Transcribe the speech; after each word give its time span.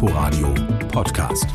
Inforadio 0.00 0.54
Podcast. 0.92 1.48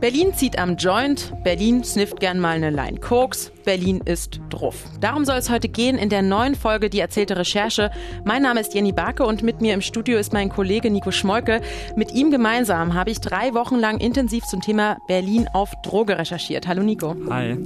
Berlin 0.00 0.32
zieht 0.32 0.58
am 0.58 0.76
Joint, 0.76 1.34
Berlin 1.44 1.84
snifft 1.84 2.20
gern 2.20 2.40
mal 2.40 2.56
eine 2.56 2.70
Line 2.70 3.00
Koks, 3.00 3.52
Berlin 3.66 4.00
ist 4.06 4.40
druff. 4.48 4.86
Darum 5.02 5.26
soll 5.26 5.36
es 5.36 5.50
heute 5.50 5.68
gehen 5.68 5.98
in 5.98 6.08
der 6.08 6.22
neuen 6.22 6.54
Folge 6.54 6.88
Die 6.88 7.00
erzählte 7.00 7.36
Recherche. 7.36 7.90
Mein 8.24 8.40
Name 8.40 8.60
ist 8.60 8.72
Jenny 8.72 8.92
Barke 8.92 9.26
und 9.26 9.42
mit 9.42 9.60
mir 9.60 9.74
im 9.74 9.82
Studio 9.82 10.16
ist 10.16 10.32
mein 10.32 10.48
Kollege 10.48 10.90
Nico 10.90 11.10
Schmolke. 11.10 11.60
Mit 11.96 12.12
ihm 12.12 12.30
gemeinsam 12.30 12.94
habe 12.94 13.10
ich 13.10 13.20
drei 13.20 13.52
Wochen 13.52 13.76
lang 13.76 13.98
intensiv 13.98 14.44
zum 14.44 14.62
Thema 14.62 14.96
Berlin 15.06 15.48
auf 15.52 15.70
Droge 15.82 16.16
recherchiert. 16.16 16.66
Hallo 16.66 16.82
Nico. 16.82 17.14
Hi. 17.28 17.58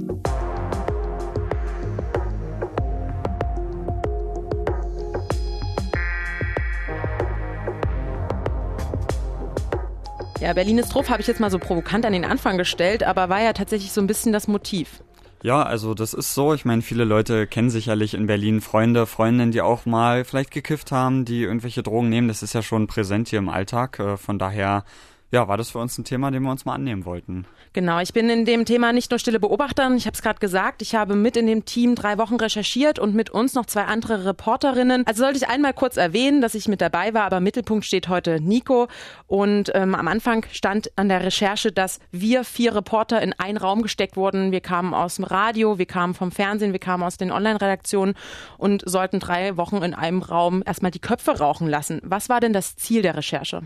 Ja, 10.41 10.51
ist 10.51 10.93
drauf, 10.93 11.09
habe 11.09 11.21
ich 11.21 11.27
jetzt 11.27 11.41
mal 11.41 11.51
so 11.51 11.59
provokant 11.59 12.05
an 12.05 12.13
den 12.13 12.23
Anfang 12.23 12.57
gestellt, 12.57 13.03
aber 13.03 13.27
war 13.27 13.41
ja 13.41 13.51
tatsächlich 13.51 13.91
so 13.91 13.99
ein 13.99 14.07
bisschen 14.07 14.31
das 14.31 14.47
Motiv. 14.47 15.01
Ja, 15.43 15.63
also 15.63 15.93
das 15.93 16.13
ist 16.13 16.33
so. 16.33 16.53
Ich 16.53 16.63
meine, 16.63 16.81
viele 16.81 17.03
Leute 17.03 17.45
kennen 17.45 17.69
sicherlich 17.69 18.13
in 18.13 18.25
Berlin 18.25 18.61
Freunde, 18.61 19.05
Freundinnen, 19.05 19.51
die 19.51 19.61
auch 19.61 19.85
mal 19.85 20.23
vielleicht 20.23 20.51
gekifft 20.51 20.91
haben, 20.93 21.25
die 21.25 21.43
irgendwelche 21.43 21.83
Drogen 21.83 22.09
nehmen. 22.09 22.29
Das 22.29 22.41
ist 22.41 22.53
ja 22.53 22.61
schon 22.61 22.87
präsent 22.87 23.29
hier 23.29 23.39
im 23.39 23.49
Alltag. 23.49 23.99
Äh, 23.99 24.17
von 24.17 24.39
daher 24.39 24.85
ja, 25.31 25.47
war 25.47 25.57
das 25.57 25.69
für 25.69 25.77
uns 25.79 25.97
ein 25.97 26.05
Thema, 26.05 26.31
dem 26.31 26.43
wir 26.43 26.51
uns 26.51 26.65
mal 26.65 26.73
annehmen 26.73 27.05
wollten. 27.05 27.45
Genau, 27.73 27.99
ich 27.99 28.13
bin 28.13 28.29
in 28.29 28.45
dem 28.45 28.65
Thema 28.65 28.93
nicht 28.93 29.11
nur 29.11 29.19
stille 29.19 29.39
Beobachterin, 29.39 29.95
ich 29.95 30.07
habe 30.07 30.15
es 30.15 30.23
gerade 30.23 30.39
gesagt, 30.39 30.81
ich 30.81 30.95
habe 30.95 31.15
mit 31.15 31.37
in 31.37 31.45
dem 31.45 31.65
Team 31.65 31.93
drei 31.93 32.17
Wochen 32.17 32.35
recherchiert 32.35 32.97
und 32.97 33.13
mit 33.13 33.29
uns 33.29 33.53
noch 33.53 33.67
zwei 33.67 33.83
andere 33.83 34.25
Reporterinnen. 34.25 35.05
Also 35.05 35.23
sollte 35.23 35.37
ich 35.37 35.47
einmal 35.47 35.73
kurz 35.73 35.97
erwähnen, 35.97 36.41
dass 36.41 36.55
ich 36.55 36.67
mit 36.67 36.81
dabei 36.81 37.13
war, 37.13 37.25
aber 37.25 37.37
im 37.37 37.43
Mittelpunkt 37.43 37.85
steht 37.85 38.09
heute 38.09 38.41
Nico 38.41 38.87
und 39.27 39.71
ähm, 39.75 39.93
am 39.93 40.07
Anfang 40.07 40.45
stand 40.51 40.91
an 40.97 41.09
der 41.09 41.23
Recherche, 41.23 41.71
dass 41.71 41.99
wir 42.11 42.43
vier 42.43 42.73
Reporter 42.75 43.21
in 43.21 43.33
einen 43.33 43.57
Raum 43.57 43.83
gesteckt 43.83 44.15
wurden. 44.17 44.51
Wir 44.51 44.61
kamen 44.61 44.95
aus 44.95 45.15
dem 45.15 45.25
Radio, 45.25 45.77
wir 45.77 45.85
kamen 45.85 46.15
vom 46.15 46.31
Fernsehen, 46.31 46.71
wir 46.71 46.79
kamen 46.79 47.03
aus 47.03 47.17
den 47.17 47.31
Online-Redaktionen 47.31 48.15
und 48.57 48.81
sollten 48.89 49.19
drei 49.19 49.57
Wochen 49.57 49.77
in 49.77 49.93
einem 49.93 50.23
Raum 50.23 50.63
erstmal 50.65 50.91
die 50.91 50.99
Köpfe 50.99 51.37
rauchen 51.37 51.67
lassen. 51.67 52.01
Was 52.03 52.29
war 52.29 52.39
denn 52.39 52.53
das 52.53 52.75
Ziel 52.77 53.03
der 53.03 53.15
Recherche? 53.15 53.61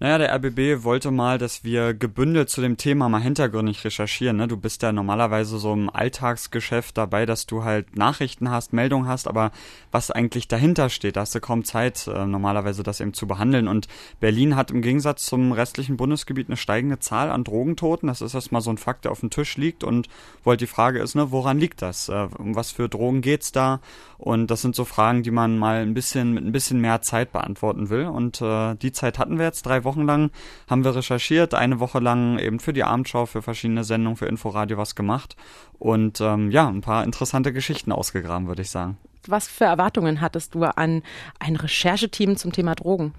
Naja, 0.00 0.18
der 0.18 0.32
RBB 0.32 0.84
wollte 0.84 1.10
mal, 1.10 1.38
dass 1.38 1.64
wir 1.64 1.92
gebündelt 1.92 2.50
zu 2.50 2.60
dem 2.60 2.76
Thema 2.76 3.08
mal 3.08 3.20
hintergründig 3.20 3.84
recherchieren. 3.84 4.36
Ne? 4.36 4.46
Du 4.46 4.56
bist 4.56 4.80
ja 4.82 4.92
normalerweise 4.92 5.58
so 5.58 5.72
im 5.72 5.90
Alltagsgeschäft 5.90 6.96
dabei, 6.96 7.26
dass 7.26 7.46
du 7.46 7.64
halt 7.64 7.96
Nachrichten 7.96 8.48
hast, 8.48 8.72
Meldungen 8.72 9.08
hast, 9.08 9.26
aber 9.26 9.50
was 9.90 10.12
eigentlich 10.12 10.46
dahinter 10.46 10.88
steht, 10.88 11.16
da 11.16 11.22
hast 11.22 11.34
du 11.34 11.40
kaum 11.40 11.64
Zeit, 11.64 12.06
äh, 12.06 12.26
normalerweise 12.26 12.84
das 12.84 13.00
eben 13.00 13.12
zu 13.12 13.26
behandeln. 13.26 13.66
Und 13.66 13.88
Berlin 14.20 14.54
hat 14.54 14.70
im 14.70 14.82
Gegensatz 14.82 15.26
zum 15.26 15.50
restlichen 15.50 15.96
Bundesgebiet 15.96 16.46
eine 16.46 16.56
steigende 16.56 17.00
Zahl 17.00 17.28
an 17.28 17.42
Drogentoten. 17.42 18.06
Das 18.06 18.20
ist 18.20 18.34
erstmal 18.34 18.62
so 18.62 18.70
ein 18.70 18.78
Fakt, 18.78 19.04
der 19.04 19.10
auf 19.10 19.18
dem 19.18 19.30
Tisch 19.30 19.56
liegt. 19.56 19.82
Und 19.82 20.08
wo 20.44 20.50
halt 20.50 20.60
die 20.60 20.68
Frage 20.68 21.00
ist, 21.00 21.16
ne, 21.16 21.32
woran 21.32 21.58
liegt 21.58 21.82
das? 21.82 22.08
Äh, 22.08 22.28
um 22.38 22.54
was 22.54 22.70
für 22.70 22.88
Drogen 22.88 23.20
geht's 23.20 23.50
da? 23.50 23.80
Und 24.16 24.48
das 24.48 24.62
sind 24.62 24.76
so 24.76 24.84
Fragen, 24.84 25.24
die 25.24 25.30
man 25.32 25.58
mal 25.58 25.82
ein 25.82 25.94
bisschen 25.94 26.34
mit 26.34 26.44
ein 26.44 26.52
bisschen 26.52 26.80
mehr 26.80 27.02
Zeit 27.02 27.32
beantworten 27.32 27.88
will. 27.88 28.06
Und 28.06 28.40
äh, 28.40 28.76
die 28.76 28.92
Zeit 28.92 29.18
hatten 29.18 29.38
wir 29.38 29.44
jetzt 29.44 29.66
drei 29.66 29.82
Wochen 29.82 29.87
Wochen 29.88 30.04
lang 30.04 30.30
haben 30.68 30.84
wir 30.84 30.94
recherchiert, 30.94 31.54
eine 31.54 31.80
Woche 31.80 31.98
lang 31.98 32.38
eben 32.38 32.60
für 32.60 32.74
die 32.74 32.84
Abendschau, 32.84 33.24
für 33.24 33.40
verschiedene 33.40 33.84
Sendungen, 33.84 34.16
für 34.16 34.26
Inforadio 34.26 34.76
was 34.76 34.94
gemacht 34.94 35.36
und 35.78 36.20
ähm, 36.20 36.50
ja, 36.50 36.68
ein 36.68 36.82
paar 36.82 37.04
interessante 37.04 37.52
Geschichten 37.54 37.90
ausgegraben, 37.90 38.48
würde 38.48 38.62
ich 38.62 38.70
sagen. 38.70 38.98
Was 39.26 39.48
für 39.48 39.64
Erwartungen 39.64 40.20
hattest 40.20 40.54
du 40.54 40.64
an 40.64 41.02
ein 41.38 41.56
Rechercheteam 41.56 42.36
zum 42.36 42.52
Thema 42.52 42.74
Drogen? 42.74 43.14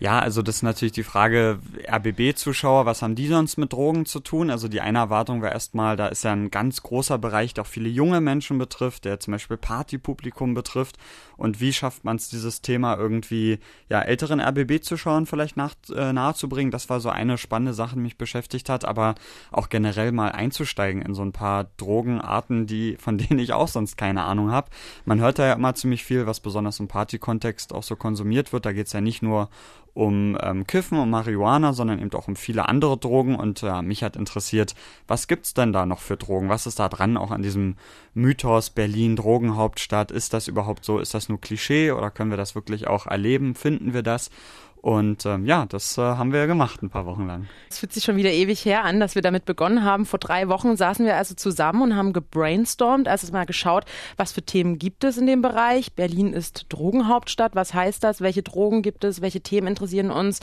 Ja, 0.00 0.20
also 0.20 0.42
das 0.42 0.56
ist 0.56 0.62
natürlich 0.62 0.92
die 0.92 1.02
Frage, 1.02 1.58
RBB-Zuschauer, 1.90 2.86
was 2.86 3.02
haben 3.02 3.16
die 3.16 3.26
sonst 3.26 3.56
mit 3.56 3.72
Drogen 3.72 4.06
zu 4.06 4.20
tun? 4.20 4.48
Also 4.48 4.68
die 4.68 4.80
eine 4.80 4.98
Erwartung 4.98 5.42
war 5.42 5.50
erstmal, 5.50 5.96
da 5.96 6.06
ist 6.06 6.22
ja 6.22 6.32
ein 6.32 6.52
ganz 6.52 6.82
großer 6.82 7.18
Bereich, 7.18 7.52
der 7.52 7.62
auch 7.62 7.68
viele 7.68 7.88
junge 7.88 8.20
Menschen 8.20 8.58
betrifft, 8.58 9.04
der 9.04 9.18
zum 9.18 9.32
Beispiel 9.32 9.56
Partypublikum 9.56 10.54
betrifft. 10.54 10.98
Und 11.36 11.60
wie 11.60 11.72
schafft 11.72 12.04
man 12.04 12.16
es, 12.16 12.28
dieses 12.28 12.62
Thema 12.62 12.96
irgendwie 12.96 13.58
ja 13.88 14.00
älteren 14.00 14.40
RBB-Zuschauern 14.40 15.26
vielleicht 15.26 15.56
nach, 15.56 15.74
äh, 15.92 16.12
nahezubringen? 16.12 16.70
Das 16.70 16.88
war 16.88 17.00
so 17.00 17.10
eine 17.10 17.36
spannende 17.36 17.74
Sache, 17.74 17.96
die 17.96 18.02
mich 18.02 18.18
beschäftigt 18.18 18.68
hat, 18.68 18.84
aber 18.84 19.16
auch 19.50 19.68
generell 19.68 20.12
mal 20.12 20.30
einzusteigen 20.30 21.02
in 21.02 21.14
so 21.14 21.22
ein 21.22 21.32
paar 21.32 21.66
Drogenarten, 21.76 22.66
die 22.68 22.96
von 22.98 23.18
denen 23.18 23.40
ich 23.40 23.52
auch 23.52 23.68
sonst 23.68 23.96
keine 23.96 24.22
Ahnung 24.22 24.52
habe. 24.52 24.70
Man 25.04 25.20
hört 25.20 25.40
da 25.40 25.46
ja 25.46 25.54
immer 25.54 25.74
ziemlich 25.74 26.04
viel, 26.04 26.26
was 26.26 26.38
besonders 26.38 26.78
im 26.78 26.86
Partykontext 26.86 27.72
auch 27.72 27.82
so 27.82 27.96
konsumiert 27.96 28.52
wird. 28.52 28.64
Da 28.64 28.72
geht's 28.72 28.92
ja 28.92 29.00
nicht 29.00 29.22
nur 29.22 29.48
um 29.98 30.38
ähm, 30.40 30.64
Kiffen 30.64 30.96
und 30.96 31.10
Marihuana, 31.10 31.72
sondern 31.72 31.98
eben 31.98 32.12
auch 32.12 32.28
um 32.28 32.36
viele 32.36 32.68
andere 32.68 32.96
Drogen. 32.96 33.34
Und 33.34 33.64
äh, 33.64 33.82
mich 33.82 34.04
hat 34.04 34.14
interessiert, 34.14 34.76
was 35.08 35.26
gibt's 35.26 35.54
denn 35.54 35.72
da 35.72 35.86
noch 35.86 35.98
für 35.98 36.16
Drogen? 36.16 36.48
Was 36.48 36.68
ist 36.68 36.78
da 36.78 36.88
dran, 36.88 37.16
auch 37.16 37.32
an 37.32 37.42
diesem 37.42 37.74
Mythos 38.14 38.70
Berlin 38.70 39.16
Drogenhauptstadt? 39.16 40.12
Ist 40.12 40.34
das 40.34 40.46
überhaupt 40.46 40.84
so? 40.84 41.00
Ist 41.00 41.14
das 41.14 41.28
nur 41.28 41.40
Klischee 41.40 41.90
oder 41.90 42.12
können 42.12 42.30
wir 42.30 42.36
das 42.36 42.54
wirklich 42.54 42.86
auch 42.86 43.06
erleben? 43.06 43.56
Finden 43.56 43.92
wir 43.92 44.04
das? 44.04 44.30
Und 44.80 45.26
ähm, 45.26 45.44
ja, 45.44 45.66
das 45.66 45.98
äh, 45.98 46.02
haben 46.02 46.32
wir 46.32 46.40
ja 46.40 46.46
gemacht 46.46 46.82
ein 46.82 46.90
paar 46.90 47.04
Wochen 47.04 47.26
lang. 47.26 47.48
Es 47.68 47.78
fühlt 47.78 47.92
sich 47.92 48.04
schon 48.04 48.16
wieder 48.16 48.30
ewig 48.30 48.64
her 48.64 48.84
an, 48.84 49.00
dass 49.00 49.16
wir 49.16 49.22
damit 49.22 49.44
begonnen 49.44 49.84
haben. 49.84 50.06
Vor 50.06 50.18
drei 50.18 50.48
Wochen 50.48 50.76
saßen 50.76 51.04
wir 51.04 51.16
also 51.16 51.34
zusammen 51.34 51.82
und 51.82 51.96
haben 51.96 52.12
gebrainstormt, 52.12 53.08
also 53.08 53.30
mal 53.32 53.44
geschaut, 53.44 53.84
was 54.16 54.32
für 54.32 54.42
Themen 54.42 54.78
gibt 54.78 55.04
es 55.04 55.18
in 55.18 55.26
dem 55.26 55.42
Bereich. 55.42 55.92
Berlin 55.92 56.32
ist 56.32 56.66
Drogenhauptstadt. 56.68 57.54
Was 57.54 57.74
heißt 57.74 58.04
das? 58.04 58.20
Welche 58.20 58.42
Drogen 58.42 58.82
gibt 58.82 59.04
es? 59.04 59.20
Welche 59.20 59.40
Themen 59.40 59.66
interessieren 59.66 60.10
uns? 60.10 60.40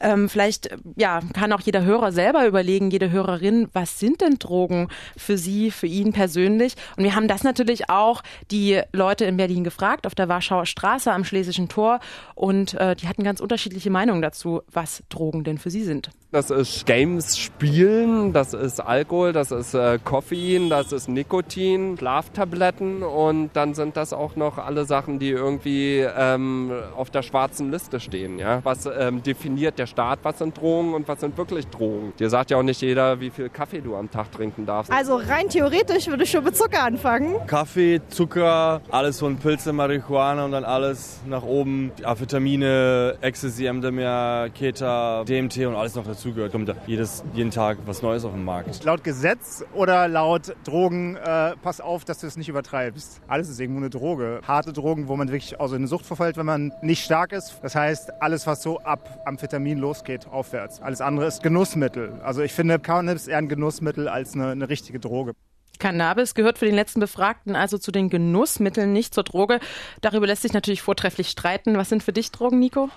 Ähm, 0.00 0.28
vielleicht 0.28 0.70
ja, 0.96 1.20
kann 1.32 1.52
auch 1.52 1.60
jeder 1.60 1.82
Hörer 1.82 2.12
selber 2.12 2.46
überlegen, 2.46 2.90
jede 2.90 3.10
Hörerin, 3.10 3.68
was 3.72 3.98
sind 3.98 4.20
denn 4.20 4.38
Drogen 4.38 4.88
für 5.16 5.38
sie, 5.38 5.70
für 5.70 5.86
ihn 5.86 6.12
persönlich? 6.12 6.74
Und 6.96 7.04
wir 7.04 7.14
haben 7.14 7.26
das 7.26 7.42
natürlich 7.42 7.88
auch 7.88 8.22
die 8.50 8.80
Leute 8.92 9.24
in 9.24 9.36
Berlin 9.36 9.64
gefragt, 9.64 10.06
auf 10.06 10.14
der 10.14 10.28
Warschauer 10.28 10.66
Straße 10.66 11.10
am 11.10 11.24
Schlesischen 11.24 11.68
Tor. 11.68 12.00
Und 12.34 12.74
äh, 12.74 12.94
die 12.94 13.08
hatten 13.08 13.24
ganz 13.24 13.40
unterschiedliche 13.40 13.77
unterschiedliche 13.78 13.90
Meinungen 13.90 14.22
dazu, 14.22 14.62
was 14.72 15.02
Drogen 15.08 15.44
denn 15.44 15.58
für 15.58 15.70
sie 15.70 15.84
sind. 15.84 16.10
Das 16.30 16.50
ist 16.50 16.84
Games 16.84 17.38
spielen, 17.38 18.34
das 18.34 18.52
ist 18.52 18.80
Alkohol, 18.80 19.32
das 19.32 19.50
ist 19.50 19.72
äh, 19.72 19.98
Koffein, 20.04 20.68
das 20.68 20.92
ist 20.92 21.08
Nikotin, 21.08 21.96
Schlaftabletten 21.96 23.02
und 23.02 23.48
dann 23.54 23.72
sind 23.72 23.96
das 23.96 24.12
auch 24.12 24.36
noch 24.36 24.58
alle 24.58 24.84
Sachen, 24.84 25.18
die 25.18 25.30
irgendwie 25.30 26.00
ähm, 26.00 26.70
auf 26.94 27.08
der 27.08 27.22
schwarzen 27.22 27.70
Liste 27.70 27.98
stehen. 27.98 28.38
Ja? 28.38 28.60
Was 28.62 28.84
ähm, 28.84 29.22
definiert 29.22 29.78
der 29.78 29.86
Staat, 29.86 30.18
was 30.22 30.36
sind 30.36 30.58
Drogen 30.58 30.92
und 30.92 31.08
was 31.08 31.20
sind 31.20 31.38
wirklich 31.38 31.66
Drogen? 31.68 32.12
Dir 32.18 32.28
sagt 32.28 32.50
ja 32.50 32.58
auch 32.58 32.62
nicht 32.62 32.82
jeder, 32.82 33.20
wie 33.20 33.30
viel 33.30 33.48
Kaffee 33.48 33.80
du 33.80 33.96
am 33.96 34.10
Tag 34.10 34.30
trinken 34.30 34.66
darfst. 34.66 34.92
Also 34.92 35.16
rein 35.16 35.48
theoretisch 35.48 36.08
würde 36.08 36.24
ich 36.24 36.30
schon 36.30 36.44
mit 36.44 36.54
Zucker 36.54 36.82
anfangen. 36.82 37.36
Kaffee, 37.46 38.02
Zucker, 38.10 38.82
alles 38.90 39.18
von 39.18 39.38
Pilze, 39.38 39.72
Marihuana 39.72 40.44
und 40.44 40.52
dann 40.52 40.64
alles 40.64 41.20
nach 41.26 41.42
oben. 41.42 41.90
Amphetamine, 42.02 43.16
Ecstasy, 43.22 43.72
MDMA, 43.72 44.48
Keta, 44.52 45.24
DMT 45.24 45.64
und 45.64 45.74
alles 45.74 45.94
noch 45.94 46.04
dazu 46.04 46.17
dazugehört, 46.18 46.52
kommt 46.52 46.74
jedes, 46.86 47.22
jeden 47.32 47.52
Tag 47.52 47.78
was 47.86 48.02
Neues 48.02 48.24
auf 48.24 48.32
den 48.32 48.44
Markt. 48.44 48.82
Laut 48.82 49.04
Gesetz 49.04 49.64
oder 49.72 50.08
laut 50.08 50.56
Drogen, 50.64 51.14
äh, 51.16 51.54
pass 51.62 51.80
auf, 51.80 52.04
dass 52.04 52.18
du 52.18 52.26
es 52.26 52.36
nicht 52.36 52.48
übertreibst. 52.48 53.20
Alles 53.28 53.48
ist 53.48 53.60
irgendwo 53.60 53.78
eine 53.78 53.90
Droge. 53.90 54.40
Harte 54.46 54.72
Drogen, 54.72 55.06
wo 55.06 55.16
man 55.16 55.28
wirklich 55.28 55.60
auch 55.60 55.68
so 55.68 55.76
in 55.76 55.82
eine 55.82 55.88
Sucht 55.88 56.06
verfällt, 56.06 56.36
wenn 56.36 56.46
man 56.46 56.72
nicht 56.82 57.04
stark 57.04 57.32
ist. 57.32 57.60
Das 57.62 57.76
heißt, 57.76 58.20
alles, 58.20 58.46
was 58.48 58.62
so 58.62 58.80
ab 58.80 59.22
Amphetamin 59.26 59.78
losgeht, 59.78 60.26
aufwärts. 60.26 60.82
Alles 60.82 61.00
andere 61.00 61.26
ist 61.26 61.42
Genussmittel. 61.42 62.20
Also 62.24 62.42
ich 62.42 62.52
finde, 62.52 62.80
Cannabis 62.80 63.22
ist 63.22 63.28
eher 63.28 63.38
ein 63.38 63.48
Genussmittel 63.48 64.08
als 64.08 64.34
eine, 64.34 64.50
eine 64.50 64.68
richtige 64.68 64.98
Droge. 64.98 65.34
Cannabis 65.78 66.34
gehört 66.34 66.58
für 66.58 66.66
den 66.66 66.74
letzten 66.74 66.98
Befragten 66.98 67.54
also 67.54 67.78
zu 67.78 67.92
den 67.92 68.10
Genussmitteln, 68.10 68.92
nicht 68.92 69.14
zur 69.14 69.22
Droge. 69.22 69.60
Darüber 70.00 70.26
lässt 70.26 70.42
sich 70.42 70.52
natürlich 70.52 70.82
vortrefflich 70.82 71.28
streiten. 71.28 71.76
Was 71.76 71.88
sind 71.88 72.02
für 72.02 72.12
dich 72.12 72.32
Drogen, 72.32 72.58
Nico? 72.58 72.90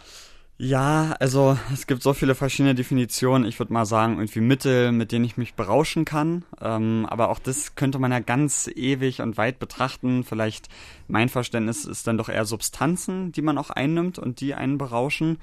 Ja, 0.64 1.16
also 1.20 1.58
es 1.74 1.88
gibt 1.88 2.04
so 2.04 2.14
viele 2.14 2.36
verschiedene 2.36 2.76
Definitionen. 2.76 3.48
Ich 3.48 3.58
würde 3.58 3.74
mal 3.74 3.88
sagen, 3.88 4.18
irgendwie 4.18 4.42
Mittel, 4.42 4.92
mit 4.92 5.12
denen 5.12 5.26
ich 5.26 5.36
mich 5.36 5.56
berauschen 5.56 6.06
kann. 6.06 6.46
Ähm, 6.62 7.08
aber 7.10 7.30
auch 7.30 7.40
das 7.40 7.74
könnte 7.74 7.98
man 7.98 8.12
ja 8.12 8.20
ganz 8.20 8.70
ewig 8.76 9.22
und 9.24 9.38
weit 9.38 9.58
betrachten. 9.58 10.24
Vielleicht 10.24 10.70
mein 11.08 11.30
Verständnis 11.30 11.86
ist 11.86 12.06
dann 12.06 12.20
doch 12.20 12.30
eher 12.30 12.46
Substanzen, 12.46 13.32
die 13.32 13.42
man 13.42 13.58
auch 13.58 13.72
einnimmt 13.72 14.20
und 14.20 14.40
die 14.40 14.54
einen 14.54 14.78
berauschen. 14.78 15.40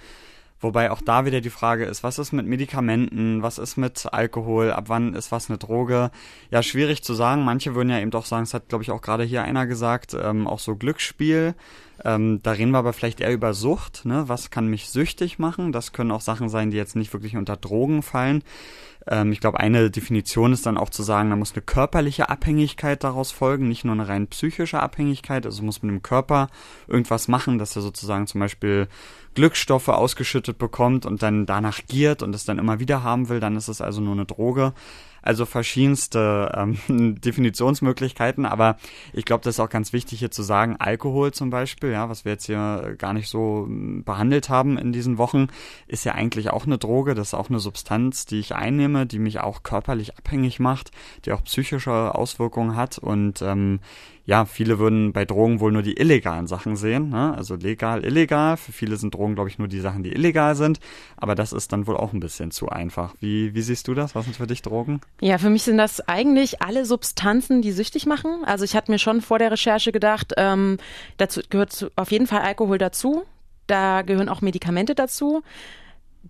Wobei 0.60 0.90
auch 0.90 1.00
da 1.00 1.24
wieder 1.24 1.40
die 1.40 1.50
Frage 1.50 1.84
ist, 1.84 2.02
was 2.02 2.18
ist 2.18 2.32
mit 2.32 2.46
Medikamenten, 2.46 3.42
was 3.42 3.58
ist 3.58 3.76
mit 3.76 4.12
Alkohol, 4.12 4.72
ab 4.72 4.84
wann 4.88 5.14
ist 5.14 5.30
was 5.30 5.48
eine 5.48 5.58
Droge? 5.58 6.10
Ja, 6.50 6.62
schwierig 6.62 7.04
zu 7.04 7.14
sagen. 7.14 7.44
Manche 7.44 7.74
würden 7.74 7.90
ja 7.90 8.00
eben 8.00 8.10
doch 8.10 8.26
sagen, 8.26 8.42
es 8.42 8.54
hat, 8.54 8.68
glaube 8.68 8.82
ich, 8.82 8.90
auch 8.90 9.00
gerade 9.00 9.22
hier 9.22 9.42
einer 9.42 9.66
gesagt, 9.66 10.16
ähm, 10.20 10.46
auch 10.46 10.58
so 10.58 10.74
Glücksspiel 10.76 11.54
Ähm, 12.04 12.40
da 12.42 12.52
reden 12.52 12.70
wir 12.70 12.78
aber 12.78 12.92
vielleicht 12.92 13.20
eher 13.20 13.32
über 13.32 13.54
Sucht. 13.54 14.04
Ne? 14.04 14.28
Was 14.28 14.50
kann 14.50 14.68
mich 14.68 14.88
süchtig 14.88 15.38
machen? 15.38 15.72
Das 15.72 15.92
können 15.92 16.12
auch 16.12 16.20
Sachen 16.20 16.48
sein, 16.48 16.70
die 16.70 16.76
jetzt 16.76 16.94
nicht 16.94 17.12
wirklich 17.12 17.36
unter 17.36 17.56
Drogen 17.56 18.02
fallen. 18.02 18.42
Ähm, 19.08 19.32
ich 19.32 19.40
glaube, 19.40 19.60
eine 19.60 19.90
Definition 19.90 20.52
ist 20.52 20.66
dann 20.66 20.76
auch 20.76 20.90
zu 20.90 21.02
sagen, 21.02 21.30
da 21.30 21.36
muss 21.36 21.52
eine 21.52 21.62
körperliche 21.62 22.28
Abhängigkeit 22.28 23.02
daraus 23.02 23.30
folgen, 23.30 23.68
nicht 23.68 23.84
nur 23.84 23.94
eine 23.94 24.08
rein 24.08 24.28
psychische 24.28 24.80
Abhängigkeit. 24.80 25.46
Also 25.46 25.62
muss 25.62 25.82
mit 25.82 25.90
dem 25.90 26.02
Körper 26.02 26.48
irgendwas 26.86 27.28
machen, 27.28 27.58
dass 27.58 27.74
er 27.76 27.82
sozusagen 27.82 28.26
zum 28.26 28.40
Beispiel 28.40 28.88
Glückstoffe 29.34 29.88
ausgeschüttet 29.88 30.58
bekommt 30.58 31.06
und 31.06 31.22
dann 31.22 31.46
danach 31.46 31.80
giert 31.86 32.22
und 32.22 32.34
es 32.34 32.44
dann 32.44 32.58
immer 32.58 32.80
wieder 32.80 33.02
haben 33.02 33.28
will, 33.28 33.40
dann 33.40 33.56
ist 33.56 33.68
es 33.68 33.80
also 33.80 34.00
nur 34.00 34.14
eine 34.14 34.26
Droge. 34.26 34.72
Also 35.22 35.46
verschiedenste 35.46 36.52
ähm, 36.88 37.16
Definitionsmöglichkeiten, 37.20 38.46
aber 38.46 38.76
ich 39.12 39.24
glaube, 39.24 39.44
das 39.44 39.56
ist 39.56 39.60
auch 39.60 39.68
ganz 39.68 39.92
wichtig 39.92 40.18
hier 40.18 40.30
zu 40.30 40.42
sagen, 40.42 40.76
Alkohol 40.78 41.32
zum 41.32 41.50
Beispiel, 41.50 41.90
ja, 41.90 42.08
was 42.08 42.24
wir 42.24 42.32
jetzt 42.32 42.46
hier 42.46 42.94
gar 42.98 43.12
nicht 43.12 43.28
so 43.28 43.64
hm, 43.66 44.04
behandelt 44.04 44.48
haben 44.48 44.78
in 44.78 44.92
diesen 44.92 45.18
Wochen, 45.18 45.48
ist 45.86 46.04
ja 46.04 46.12
eigentlich 46.14 46.50
auch 46.50 46.66
eine 46.66 46.78
Droge, 46.78 47.14
das 47.14 47.28
ist 47.28 47.34
auch 47.34 47.50
eine 47.50 47.58
Substanz, 47.58 48.26
die 48.26 48.38
ich 48.38 48.54
einnehme, 48.54 49.06
die 49.06 49.18
mich 49.18 49.40
auch 49.40 49.62
körperlich 49.62 50.16
abhängig 50.16 50.60
macht, 50.60 50.90
die 51.24 51.32
auch 51.32 51.42
psychische 51.44 52.14
Auswirkungen 52.14 52.76
hat. 52.76 52.98
Und 52.98 53.42
ähm, 53.42 53.80
ja, 54.28 54.44
viele 54.44 54.78
würden 54.78 55.14
bei 55.14 55.24
Drogen 55.24 55.58
wohl 55.58 55.72
nur 55.72 55.80
die 55.80 55.98
illegalen 55.98 56.46
Sachen 56.46 56.76
sehen, 56.76 57.08
ne? 57.08 57.34
also 57.34 57.54
legal, 57.54 58.04
illegal. 58.04 58.58
Für 58.58 58.72
viele 58.72 58.98
sind 58.98 59.14
Drogen, 59.14 59.34
glaube 59.34 59.48
ich, 59.48 59.58
nur 59.58 59.68
die 59.68 59.80
Sachen, 59.80 60.02
die 60.02 60.12
illegal 60.12 60.54
sind. 60.54 60.80
Aber 61.16 61.34
das 61.34 61.54
ist 61.54 61.72
dann 61.72 61.86
wohl 61.86 61.96
auch 61.96 62.12
ein 62.12 62.20
bisschen 62.20 62.50
zu 62.50 62.68
einfach. 62.68 63.14
Wie, 63.20 63.54
wie 63.54 63.62
siehst 63.62 63.88
du 63.88 63.94
das? 63.94 64.14
Was 64.14 64.26
sind 64.26 64.36
für 64.36 64.46
dich 64.46 64.60
Drogen? 64.60 65.00
Ja, 65.22 65.38
für 65.38 65.48
mich 65.48 65.62
sind 65.62 65.78
das 65.78 66.06
eigentlich 66.06 66.60
alle 66.60 66.84
Substanzen, 66.84 67.62
die 67.62 67.72
süchtig 67.72 68.04
machen. 68.04 68.44
Also 68.44 68.66
ich 68.66 68.76
hatte 68.76 68.92
mir 68.92 68.98
schon 68.98 69.22
vor 69.22 69.38
der 69.38 69.50
Recherche 69.50 69.92
gedacht, 69.92 70.34
ähm, 70.36 70.76
dazu 71.16 71.40
gehört 71.48 71.90
auf 71.96 72.12
jeden 72.12 72.26
Fall 72.26 72.42
Alkohol 72.42 72.76
dazu. 72.76 73.22
Da 73.66 74.02
gehören 74.02 74.28
auch 74.28 74.42
Medikamente 74.42 74.94
dazu. 74.94 75.42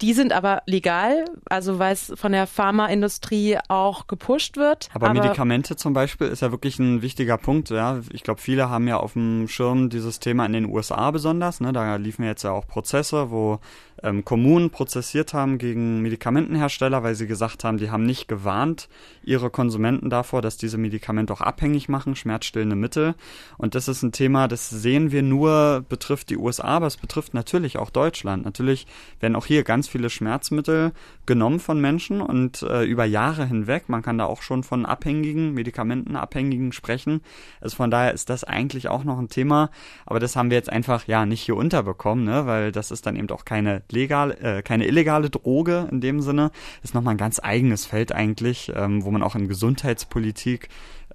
Die 0.00 0.12
sind 0.12 0.32
aber 0.32 0.62
legal, 0.66 1.24
also 1.46 1.78
weil 1.80 1.92
es 1.92 2.12
von 2.14 2.30
der 2.30 2.46
Pharmaindustrie 2.46 3.58
auch 3.68 4.06
gepusht 4.06 4.56
wird. 4.56 4.88
Aber, 4.94 5.10
aber, 5.10 5.20
Medikamente 5.20 5.74
zum 5.74 5.92
Beispiel 5.92 6.28
ist 6.28 6.40
ja 6.40 6.52
wirklich 6.52 6.78
ein 6.78 7.02
wichtiger 7.02 7.36
Punkt. 7.36 7.70
Ja, 7.70 8.00
ich 8.12 8.22
glaube, 8.22 8.40
viele 8.40 8.70
haben 8.70 8.86
ja 8.86 8.98
auf 8.98 9.14
dem 9.14 9.48
Schirm 9.48 9.90
dieses 9.90 10.20
Thema 10.20 10.46
in 10.46 10.52
den 10.52 10.66
USA 10.66 11.10
besonders. 11.10 11.60
Ne? 11.60 11.72
Da 11.72 11.96
liefen 11.96 12.24
jetzt 12.24 12.44
ja 12.44 12.52
auch 12.52 12.68
Prozesse, 12.68 13.30
wo 13.30 13.58
ähm, 14.02 14.24
Kommunen 14.24 14.70
prozessiert 14.70 15.34
haben 15.34 15.58
gegen 15.58 16.00
Medikamentenhersteller, 16.02 17.02
weil 17.02 17.14
sie 17.14 17.26
gesagt 17.26 17.64
haben, 17.64 17.78
die 17.78 17.90
haben 17.90 18.04
nicht 18.04 18.28
gewarnt 18.28 18.88
ihre 19.22 19.50
Konsumenten 19.50 20.10
davor, 20.10 20.42
dass 20.42 20.56
diese 20.56 20.78
Medikamente 20.78 21.32
auch 21.32 21.40
abhängig 21.40 21.88
machen, 21.88 22.14
schmerzstillende 22.14 22.76
Mittel. 22.76 23.14
Und 23.56 23.74
das 23.74 23.88
ist 23.88 24.02
ein 24.02 24.12
Thema, 24.12 24.48
das 24.48 24.70
sehen 24.70 25.10
wir 25.10 25.22
nur, 25.22 25.84
betrifft 25.88 26.30
die 26.30 26.36
USA, 26.36 26.64
aber 26.64 26.86
es 26.86 26.96
betrifft 26.96 27.34
natürlich 27.34 27.78
auch 27.78 27.90
Deutschland. 27.90 28.44
Natürlich 28.44 28.86
werden 29.20 29.36
auch 29.36 29.46
hier 29.46 29.64
ganz 29.64 29.87
viele 29.88 30.10
Schmerzmittel 30.10 30.92
genommen 31.26 31.60
von 31.60 31.80
Menschen 31.80 32.20
und 32.20 32.62
äh, 32.62 32.84
über 32.84 33.04
Jahre 33.04 33.46
hinweg. 33.46 33.88
Man 33.88 34.02
kann 34.02 34.18
da 34.18 34.26
auch 34.26 34.42
schon 34.42 34.62
von 34.62 34.86
Abhängigen, 34.86 35.54
Medikamentenabhängigen 35.54 36.72
sprechen. 36.72 37.20
Also 37.60 37.76
von 37.76 37.90
daher 37.90 38.14
ist 38.14 38.30
das 38.30 38.44
eigentlich 38.44 38.88
auch 38.88 39.04
noch 39.04 39.18
ein 39.18 39.28
Thema, 39.28 39.70
aber 40.06 40.20
das 40.20 40.36
haben 40.36 40.50
wir 40.50 40.56
jetzt 40.56 40.70
einfach 40.70 41.06
ja 41.06 41.26
nicht 41.26 41.42
hier 41.42 41.56
unterbekommen, 41.56 42.24
ne? 42.24 42.46
weil 42.46 42.72
das 42.72 42.90
ist 42.90 43.06
dann 43.06 43.16
eben 43.16 43.30
auch 43.30 43.44
keine 43.44 43.82
legal, 43.90 44.32
äh, 44.40 44.62
keine 44.62 44.86
illegale 44.86 45.30
Droge 45.30 45.88
in 45.90 46.00
dem 46.00 46.20
Sinne. 46.20 46.50
Ist 46.82 46.94
nochmal 46.94 47.14
ein 47.14 47.18
ganz 47.18 47.40
eigenes 47.42 47.86
Feld 47.86 48.12
eigentlich, 48.12 48.72
ähm, 48.74 49.04
wo 49.04 49.10
man 49.10 49.22
auch 49.22 49.34
in 49.34 49.48
Gesundheitspolitik 49.48 50.68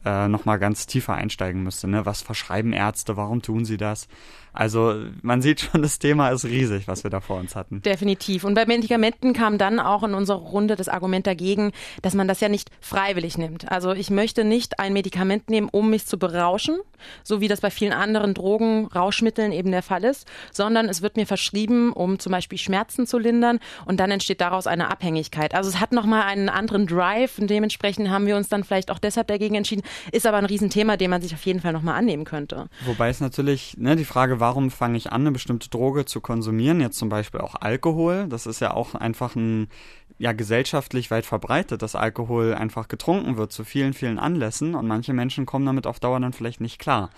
äh, 0.06 0.28
nochmal 0.28 0.60
ganz 0.60 0.86
tiefer 0.86 1.14
einsteigen 1.14 1.64
müsste. 1.64 1.88
Ne? 1.88 2.06
Was 2.06 2.22
verschreiben 2.22 2.74
Ärzte? 2.74 3.18
Warum 3.18 3.42
tun 3.42 3.66
sie 3.66 3.78
das? 3.78 4.08
Also 4.54 4.96
man 5.22 5.42
sieht 5.42 5.62
schon, 5.62 5.82
das 5.82 6.00
Thema 6.00 6.30
ist 6.30 6.46
riesig, 6.46 6.88
was 6.88 7.04
wir 7.04 7.10
da 7.10 7.20
vor 7.20 7.38
uns 7.38 7.56
hatten. 7.56 7.82
Definitiv. 7.82 8.44
Und 8.44 8.54
bei 8.54 8.66
Medikamenten 8.66 9.34
kam 9.34 9.58
dann 9.58 9.80
auch 9.80 10.04
in 10.04 10.14
unserer 10.14 10.38
Runde 10.38 10.76
das 10.76 10.88
Argument 10.88 11.26
dagegen, 11.28 11.72
dass 12.02 12.14
man 12.14 12.28
das 12.28 12.40
ja 12.40 12.50
nicht 12.50 12.70
freiwillig 12.80 13.38
nimmt. 13.38 13.72
Also 13.72 13.94
ich 13.94 14.10
möchte 14.10 14.44
nicht 14.44 14.80
ein 14.80 14.94
Medikament 14.94 15.50
nehmen, 15.50 15.70
um 15.72 15.90
mich 15.90 16.06
zu 16.06 16.18
berauschen, 16.18 16.78
so 17.24 17.42
wie 17.42 17.48
das 17.48 17.62
bei 17.62 17.72
vielen 17.72 17.94
anderen 17.94 18.34
Drogen, 18.34 18.88
Rauschmitteln 18.88 19.52
eben 19.52 19.72
der 19.72 19.84
Fall 19.84 20.04
ist, 20.04 20.28
sondern 20.52 20.88
es 20.88 21.02
wird 21.02 21.18
mir 21.18 21.26
verschrieben, 21.26 21.92
um 21.92 22.20
zum 22.20 22.32
Beispiel 22.32 22.58
Schmerzen 22.58 23.08
zu 23.08 23.18
lindern 23.18 23.60
und 23.86 24.00
dann 24.00 24.12
entsteht 24.12 24.42
daraus 24.42 24.68
eine 24.68 24.90
Abhängigkeit. 24.90 25.56
Also 25.56 25.70
es 25.70 25.80
hat 25.80 25.92
nochmal 25.92 26.24
einen 26.24 26.50
anderen 26.50 26.88
Drive 26.88 27.40
und 27.40 27.50
dementsprechend 27.50 28.10
haben 28.10 28.28
wir 28.28 28.38
uns 28.38 28.50
dann 28.50 28.64
vielleicht 28.64 28.92
auch 28.92 29.00
deshalb 29.00 29.28
dagegen 29.28 29.56
entschieden. 29.56 29.84
Ist 30.12 30.28
aber 30.28 30.38
ein 30.38 30.46
Riesenthema, 30.46 30.98
dem 30.98 31.12
man 31.12 31.22
sich 31.22 31.34
auf 31.34 31.46
jeden 31.46 31.60
Fall 31.60 31.74
nochmal 31.74 31.98
annehmen 31.98 32.26
könnte. 32.26 32.68
Wobei 32.86 33.10
es 33.10 33.20
natürlich, 33.20 33.76
ne, 33.78 33.96
die 33.96 34.06
Frage, 34.06 34.40
warum 34.44 34.72
fange 34.72 34.98
ich 34.98 35.10
an, 35.14 35.22
eine 35.22 35.32
bestimmte 35.32 35.70
Droge 35.70 36.04
zu 36.04 36.20
konsumieren, 36.20 36.82
jetzt 36.82 36.98
zum 36.98 37.08
Beispiel 37.08 37.40
auch 37.40 37.56
Alkohol, 37.56 38.28
das 38.28 38.46
ist 38.46 38.60
ja 38.60 38.74
auch 38.74 38.94
einfach 38.94 39.38
ein, 39.38 39.70
ja, 40.18 40.34
gesellschaftlich 40.34 41.12
weit 41.12 41.26
verbreitet, 41.26 41.82
dass 41.82 41.96
Alkohol 41.96 42.54
einfach 42.54 42.90
getrunken 42.90 43.38
wird 43.38 43.54
zu 43.54 43.64
vielen, 43.64 43.94
vielen 43.94 44.20
Anlässen 44.20 44.76
und 44.76 44.86
manche 44.86 45.14
Menschen 45.14 45.46
kommen 45.46 45.66
damit 45.66 45.88
auf 45.88 46.02
Dauer 46.02 46.20
dann 46.20 46.34
vielleicht 46.34 46.60
nicht 46.60 46.78
klar. 46.78 47.10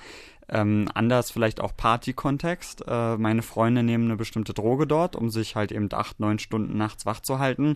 Ähm, 0.49 0.87
anders 0.93 1.31
vielleicht 1.31 1.61
auch 1.61 1.75
Party-Kontext. 1.75 2.83
Äh, 2.87 3.17
meine 3.17 3.41
Freunde 3.41 3.81
nehmen 3.81 4.05
eine 4.05 4.17
bestimmte 4.17 4.53
Droge 4.53 4.85
dort, 4.85 5.15
um 5.15 5.31
sich 5.31 5.55
halt 5.55 5.71
eben 5.71 5.89
acht, 5.93 6.19
neun 6.19 6.37
Stunden 6.37 6.77
nachts 6.77 7.07
wach 7.07 7.21
zu 7.21 7.39
halten. 7.39 7.75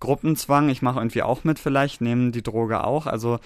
Gruppenzwang, 0.00 0.68
ich 0.68 0.82
mache 0.82 0.98
irgendwie 0.98 1.22
auch 1.22 1.44
mit 1.44 1.58
vielleicht, 1.58 2.02
nehmen 2.02 2.30
die 2.30 2.42
Droge 2.42 2.84
auch. 2.84 3.06
Also 3.06 3.38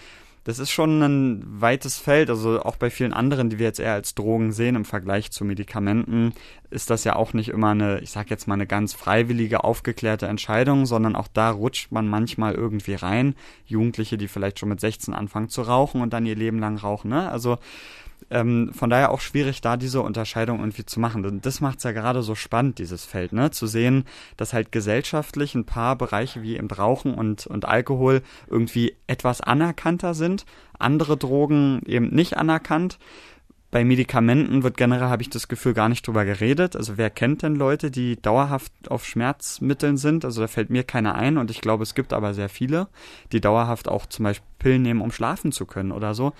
das 0.50 0.58
ist 0.58 0.72
schon 0.72 1.00
ein 1.00 1.44
weites 1.46 1.96
Feld. 1.96 2.28
Also 2.28 2.60
auch 2.60 2.74
bei 2.74 2.90
vielen 2.90 3.12
anderen, 3.12 3.50
die 3.50 3.60
wir 3.60 3.66
jetzt 3.66 3.78
eher 3.78 3.92
als 3.92 4.16
Drogen 4.16 4.50
sehen 4.50 4.74
im 4.74 4.84
Vergleich 4.84 5.30
zu 5.30 5.44
Medikamenten, 5.44 6.32
ist 6.70 6.90
das 6.90 7.04
ja 7.04 7.14
auch 7.14 7.32
nicht 7.34 7.50
immer 7.50 7.70
eine, 7.70 8.00
ich 8.00 8.10
sag 8.10 8.30
jetzt 8.30 8.48
mal, 8.48 8.54
eine 8.54 8.66
ganz 8.66 8.92
freiwillige, 8.92 9.62
aufgeklärte 9.62 10.26
Entscheidung, 10.26 10.86
sondern 10.86 11.14
auch 11.14 11.28
da 11.28 11.50
rutscht 11.50 11.92
man 11.92 12.08
manchmal 12.08 12.54
irgendwie 12.56 12.94
rein. 12.94 13.36
Jugendliche, 13.64 14.18
die 14.18 14.26
vielleicht 14.26 14.58
schon 14.58 14.70
mit 14.70 14.80
16 14.80 15.14
anfangen 15.14 15.50
zu 15.50 15.62
rauchen 15.62 16.00
und 16.00 16.12
dann 16.12 16.26
ihr 16.26 16.34
Leben 16.34 16.58
lang 16.58 16.76
rauchen. 16.76 17.10
Ne? 17.10 17.30
Also 17.30 17.58
ähm, 18.30 18.72
von 18.72 18.90
daher 18.90 19.10
auch 19.10 19.20
schwierig, 19.20 19.60
da 19.60 19.76
diese 19.76 20.02
Unterscheidung 20.02 20.60
irgendwie 20.60 20.84
zu 20.84 21.00
machen. 21.00 21.24
Und 21.24 21.46
das 21.46 21.60
macht 21.60 21.78
es 21.78 21.84
ja 21.84 21.92
gerade 21.92 22.22
so 22.22 22.34
spannend, 22.34 22.78
dieses 22.78 23.04
Feld, 23.04 23.32
ne? 23.32 23.50
Zu 23.50 23.66
sehen, 23.66 24.04
dass 24.36 24.52
halt 24.52 24.72
gesellschaftlich 24.72 25.54
ein 25.54 25.64
paar 25.64 25.96
Bereiche 25.96 26.42
wie 26.42 26.56
eben 26.56 26.70
Rauchen 26.70 27.14
und, 27.14 27.46
und 27.46 27.64
Alkohol 27.64 28.22
irgendwie 28.48 28.96
etwas 29.06 29.40
anerkannter 29.40 30.14
sind, 30.14 30.39
andere 30.78 31.16
Drogen 31.16 31.80
eben 31.86 32.08
nicht 32.08 32.36
anerkannt. 32.36 32.98
Bei 33.70 33.84
Medikamenten 33.84 34.64
wird 34.64 34.76
generell, 34.76 35.08
habe 35.08 35.22
ich 35.22 35.30
das 35.30 35.46
Gefühl, 35.46 35.74
gar 35.74 35.88
nicht 35.88 36.06
drüber 36.06 36.24
geredet. 36.24 36.74
Also 36.74 36.98
wer 36.98 37.08
kennt 37.08 37.42
denn 37.42 37.54
Leute, 37.54 37.92
die 37.92 38.20
dauerhaft 38.20 38.72
auf 38.88 39.06
Schmerzmitteln 39.06 39.96
sind? 39.96 40.24
Also 40.24 40.40
da 40.40 40.48
fällt 40.48 40.70
mir 40.70 40.82
keiner 40.82 41.14
ein 41.14 41.38
und 41.38 41.52
ich 41.52 41.60
glaube, 41.60 41.84
es 41.84 41.94
gibt 41.94 42.12
aber 42.12 42.34
sehr 42.34 42.48
viele, 42.48 42.88
die 43.30 43.40
dauerhaft 43.40 43.88
auch 43.88 44.06
zum 44.06 44.24
Beispiel 44.24 44.46
Pillen 44.58 44.82
nehmen, 44.82 45.00
um 45.00 45.12
schlafen 45.12 45.52
zu 45.52 45.66
können 45.66 45.92
oder 45.92 46.14
so. 46.14 46.32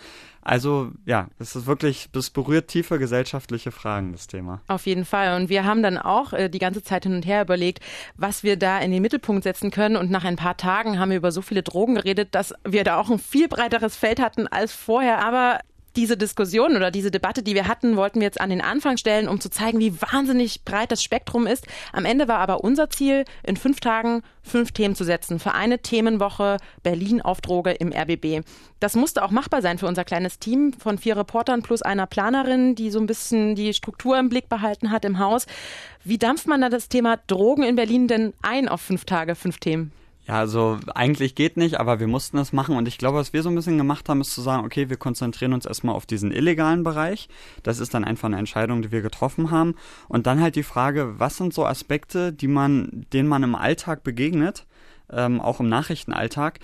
Also 0.42 0.90
ja, 1.04 1.28
es 1.38 1.54
ist 1.54 1.66
wirklich, 1.66 2.08
das 2.12 2.30
berührt 2.30 2.68
tiefe 2.68 2.98
gesellschaftliche 2.98 3.70
Fragen, 3.70 4.12
das 4.12 4.26
Thema. 4.26 4.62
Auf 4.68 4.86
jeden 4.86 5.04
Fall. 5.04 5.40
Und 5.40 5.48
wir 5.48 5.64
haben 5.64 5.82
dann 5.82 5.98
auch 5.98 6.32
äh, 6.32 6.48
die 6.48 6.58
ganze 6.58 6.82
Zeit 6.82 7.04
hin 7.04 7.14
und 7.14 7.26
her 7.26 7.42
überlegt, 7.42 7.80
was 8.16 8.42
wir 8.42 8.56
da 8.56 8.78
in 8.78 8.90
den 8.90 9.02
Mittelpunkt 9.02 9.44
setzen 9.44 9.70
können. 9.70 9.96
Und 9.96 10.10
nach 10.10 10.24
ein 10.24 10.36
paar 10.36 10.56
Tagen 10.56 10.98
haben 10.98 11.10
wir 11.10 11.18
über 11.18 11.32
so 11.32 11.42
viele 11.42 11.62
Drogen 11.62 11.94
geredet, 11.94 12.34
dass 12.34 12.54
wir 12.66 12.84
da 12.84 12.98
auch 12.98 13.10
ein 13.10 13.18
viel 13.18 13.48
breiteres 13.48 13.96
Feld 13.96 14.20
hatten 14.20 14.46
als 14.46 14.72
vorher. 14.72 15.24
Aber 15.24 15.60
diese 15.96 16.16
Diskussion 16.16 16.76
oder 16.76 16.90
diese 16.90 17.10
Debatte, 17.10 17.42
die 17.42 17.54
wir 17.54 17.66
hatten, 17.66 17.96
wollten 17.96 18.20
wir 18.20 18.26
jetzt 18.26 18.40
an 18.40 18.50
den 18.50 18.60
Anfang 18.60 18.96
stellen, 18.96 19.28
um 19.28 19.40
zu 19.40 19.50
zeigen, 19.50 19.78
wie 19.80 20.00
wahnsinnig 20.00 20.64
breit 20.64 20.92
das 20.92 21.02
Spektrum 21.02 21.46
ist. 21.46 21.66
Am 21.92 22.04
Ende 22.04 22.28
war 22.28 22.38
aber 22.38 22.62
unser 22.62 22.90
Ziel, 22.90 23.24
in 23.42 23.56
fünf 23.56 23.80
Tagen 23.80 24.22
fünf 24.42 24.72
Themen 24.72 24.94
zu 24.94 25.04
setzen 25.04 25.38
für 25.38 25.52
eine 25.52 25.80
Themenwoche 25.80 26.56
Berlin 26.82 27.20
auf 27.20 27.40
Droge 27.40 27.72
im 27.72 27.92
RBB. 27.92 28.44
Das 28.78 28.94
musste 28.94 29.22
auch 29.22 29.30
machbar 29.30 29.62
sein 29.62 29.78
für 29.78 29.86
unser 29.86 30.04
kleines 30.04 30.38
Team 30.38 30.72
von 30.72 30.98
vier 30.98 31.16
Reportern 31.16 31.62
plus 31.62 31.82
einer 31.82 32.06
Planerin, 32.06 32.74
die 32.74 32.90
so 32.90 32.98
ein 32.98 33.06
bisschen 33.06 33.54
die 33.54 33.74
Struktur 33.74 34.18
im 34.18 34.28
Blick 34.28 34.48
behalten 34.48 34.90
hat 34.90 35.04
im 35.04 35.18
Haus. 35.18 35.46
Wie 36.04 36.18
dampft 36.18 36.46
man 36.46 36.60
da 36.60 36.68
das 36.68 36.88
Thema 36.88 37.18
Drogen 37.26 37.62
in 37.62 37.76
Berlin 37.76 38.08
denn 38.08 38.32
ein 38.42 38.68
auf 38.68 38.80
fünf 38.80 39.04
Tage, 39.04 39.34
fünf 39.34 39.58
Themen? 39.58 39.92
Ja, 40.30 40.38
also 40.38 40.78
eigentlich 40.94 41.34
geht 41.34 41.56
nicht, 41.56 41.80
aber 41.80 41.98
wir 41.98 42.06
mussten 42.06 42.38
es 42.38 42.52
machen 42.52 42.76
und 42.76 42.86
ich 42.86 42.98
glaube, 42.98 43.18
was 43.18 43.32
wir 43.32 43.42
so 43.42 43.48
ein 43.48 43.56
bisschen 43.56 43.78
gemacht 43.78 44.08
haben, 44.08 44.20
ist 44.20 44.32
zu 44.32 44.42
sagen, 44.42 44.64
okay, 44.64 44.88
wir 44.88 44.96
konzentrieren 44.96 45.52
uns 45.52 45.66
erstmal 45.66 45.96
auf 45.96 46.06
diesen 46.06 46.30
illegalen 46.30 46.84
Bereich. 46.84 47.28
Das 47.64 47.80
ist 47.80 47.94
dann 47.94 48.04
einfach 48.04 48.26
eine 48.26 48.38
Entscheidung, 48.38 48.80
die 48.80 48.92
wir 48.92 49.02
getroffen 49.02 49.50
haben. 49.50 49.74
Und 50.06 50.28
dann 50.28 50.40
halt 50.40 50.54
die 50.54 50.62
Frage, 50.62 51.18
was 51.18 51.36
sind 51.36 51.52
so 51.52 51.66
Aspekte, 51.66 52.32
die 52.32 52.46
man, 52.46 53.06
denen 53.12 53.28
man 53.28 53.42
im 53.42 53.56
Alltag 53.56 54.04
begegnet, 54.04 54.66
ähm, 55.10 55.40
auch 55.40 55.58
im 55.58 55.68
Nachrichtenalltag, 55.68 56.60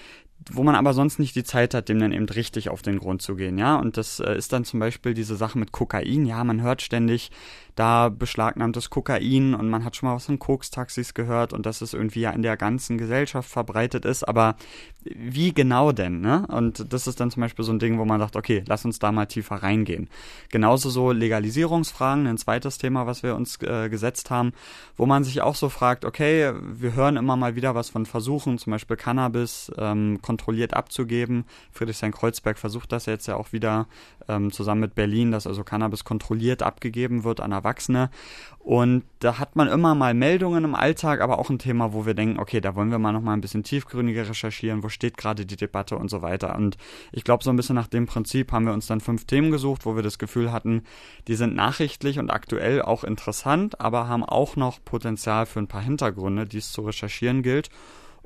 wo 0.51 0.63
man 0.63 0.75
aber 0.75 0.95
sonst 0.95 1.19
nicht 1.19 1.35
die 1.35 1.45
Zeit 1.45 1.75
hat, 1.75 1.89
dem 1.89 1.99
dann 1.99 2.13
eben 2.13 2.29
richtig 2.29 2.69
auf 2.69 2.83
den 2.83 2.99
Grund 2.99 3.23
zu 3.23 3.35
gehen, 3.37 3.59
ja. 3.59 3.77
Und 3.77 3.97
das 3.97 4.21
äh, 4.21 4.37
ist 4.37 4.53
dann 4.53 4.65
zum 4.65 4.81
Beispiel 4.81 5.15
diese 5.15 5.37
Sache 5.37 5.59
mit 5.59 5.73
Kokain, 5.73 6.27
ja, 6.27 6.43
man 6.45 6.63
hört 6.63 6.83
ständig, 6.83 7.31
da 7.77 8.09
beschlagnahmtes 8.09 8.89
Kokain 8.89 9.55
und 9.55 9.69
man 9.69 9.85
hat 9.85 9.97
schon 9.97 10.09
mal 10.09 10.17
was 10.17 10.27
von 10.27 10.39
Koks-Taxis 10.39 11.13
gehört 11.13 11.53
und 11.53 11.67
dass 11.67 11.83
es 11.83 11.93
irgendwie 11.93 12.21
ja 12.21 12.31
in 12.31 12.41
der 12.41 12.57
ganzen 12.57 12.97
Gesellschaft 12.97 13.51
verbreitet 13.51 14.07
ist, 14.07 14.27
aber 14.27 14.57
wie 15.05 15.53
genau 15.53 15.93
denn, 15.93 16.21
ne? 16.21 16.47
Und 16.49 16.93
das 16.93 17.07
ist 17.07 17.21
dann 17.21 17.31
zum 17.31 17.43
Beispiel 17.43 17.65
so 17.65 17.73
ein 17.73 17.79
Ding, 17.79 17.99
wo 17.99 18.05
man 18.07 18.19
sagt, 18.19 18.35
okay, 18.35 18.65
lass 18.67 18.85
uns 18.87 18.99
da 18.99 19.13
mal 19.13 19.27
tiefer 19.27 19.57
reingehen. 19.57 20.09
Genauso 20.51 20.89
so 20.89 21.13
Legalisierungsfragen, 21.13 22.27
ein 22.27 22.39
zweites 22.39 22.79
Thema, 22.79 23.07
was 23.07 23.23
wir 23.23 23.37
uns 23.37 23.61
äh, 23.63 23.89
gesetzt 23.91 24.31
haben, 24.31 24.53
wo 24.97 25.05
man 25.05 25.23
sich 25.23 25.43
auch 25.43 25.55
so 25.55 25.69
fragt, 25.69 26.07
okay, 26.07 26.53
wir 26.61 26.95
hören 26.95 27.17
immer 27.19 27.37
mal 27.37 27.57
wieder 27.57 27.75
was 27.75 27.91
von 27.91 28.07
Versuchen, 28.07 28.57
zum 28.59 28.71
Beispiel 28.71 28.97
Cannabis 28.97 29.71
ähm, 29.77 30.19
kontrolliert 30.27 30.75
abzugeben. 30.75 31.45
Friedrichshain-Kreuzberg 31.71 32.59
versucht 32.59 32.91
das 32.91 33.07
jetzt 33.07 33.29
ja 33.29 33.37
auch 33.37 33.53
wieder 33.53 33.87
ähm, 34.29 34.51
zusammen 34.51 34.81
mit 34.81 34.97
Berlin, 34.97 35.31
dass 35.31 35.47
also 35.47 35.63
Cannabis 35.63 36.03
kontrolliert 36.05 36.65
abgegeben 36.65 37.23
wird 37.23 37.41
an 37.41 37.53
Erwachsene. 37.53 38.11
Und 38.59 39.05
da 39.21 39.39
hat 39.39 39.55
man 39.55 39.69
immer 39.69 39.95
mal 39.95 40.13
Meldungen 40.13 40.65
im 40.65 40.75
Alltag, 40.75 41.21
aber 41.21 41.39
auch 41.39 41.51
ein 41.51 41.61
Thema, 41.61 41.93
wo 41.93 42.05
wir 42.05 42.15
denken, 42.15 42.41
okay, 42.41 42.61
da 42.61 42.75
wollen 42.75 42.91
wir 42.91 42.99
mal 42.99 43.13
noch 43.13 43.21
mal 43.21 43.35
ein 43.35 43.41
bisschen 43.41 43.63
tiefgründiger 43.63 44.29
recherchieren, 44.29 44.83
wo 44.83 44.89
steht 44.89 45.17
gerade 45.17 45.47
die 45.47 45.57
Debatte 45.57 45.97
und 45.97 46.11
so 46.11 46.21
weiter. 46.21 46.57
Und 46.57 46.77
ich 47.13 47.23
glaube, 47.23 47.45
so 47.45 47.51
ein 47.51 47.57
bisschen 47.57 47.77
nach 47.77 47.87
dem 47.87 48.07
Prinzip 48.07 48.51
haben 48.51 48.67
wir 48.67 48.73
uns 48.73 48.89
dann 48.89 49.01
fünf 49.01 49.25
Themen 49.25 49.53
gesucht, 49.53 49.87
wo 49.87 49.95
wir 49.95 50.03
das 50.03 50.19
Gefühl 50.19 50.51
hatten, 50.51 50.83
die 51.29 51.37
sind 51.37 51.55
nachrichtlich 51.55 52.19
und 52.19 52.31
aktuell 52.31 52.83
auch 52.83 53.05
interessant, 53.05 53.81
aber 53.81 54.09
haben 54.09 54.25
auch 54.25 54.57
noch 54.57 54.85
Potenzial 54.85 55.47
für 55.47 55.61
ein 55.61 55.69
paar 55.69 55.83
Hintergründe, 55.83 56.47
die 56.47 56.59
es 56.59 56.73
zu 56.73 56.83
recherchieren 56.83 57.43
gilt. 57.45 57.71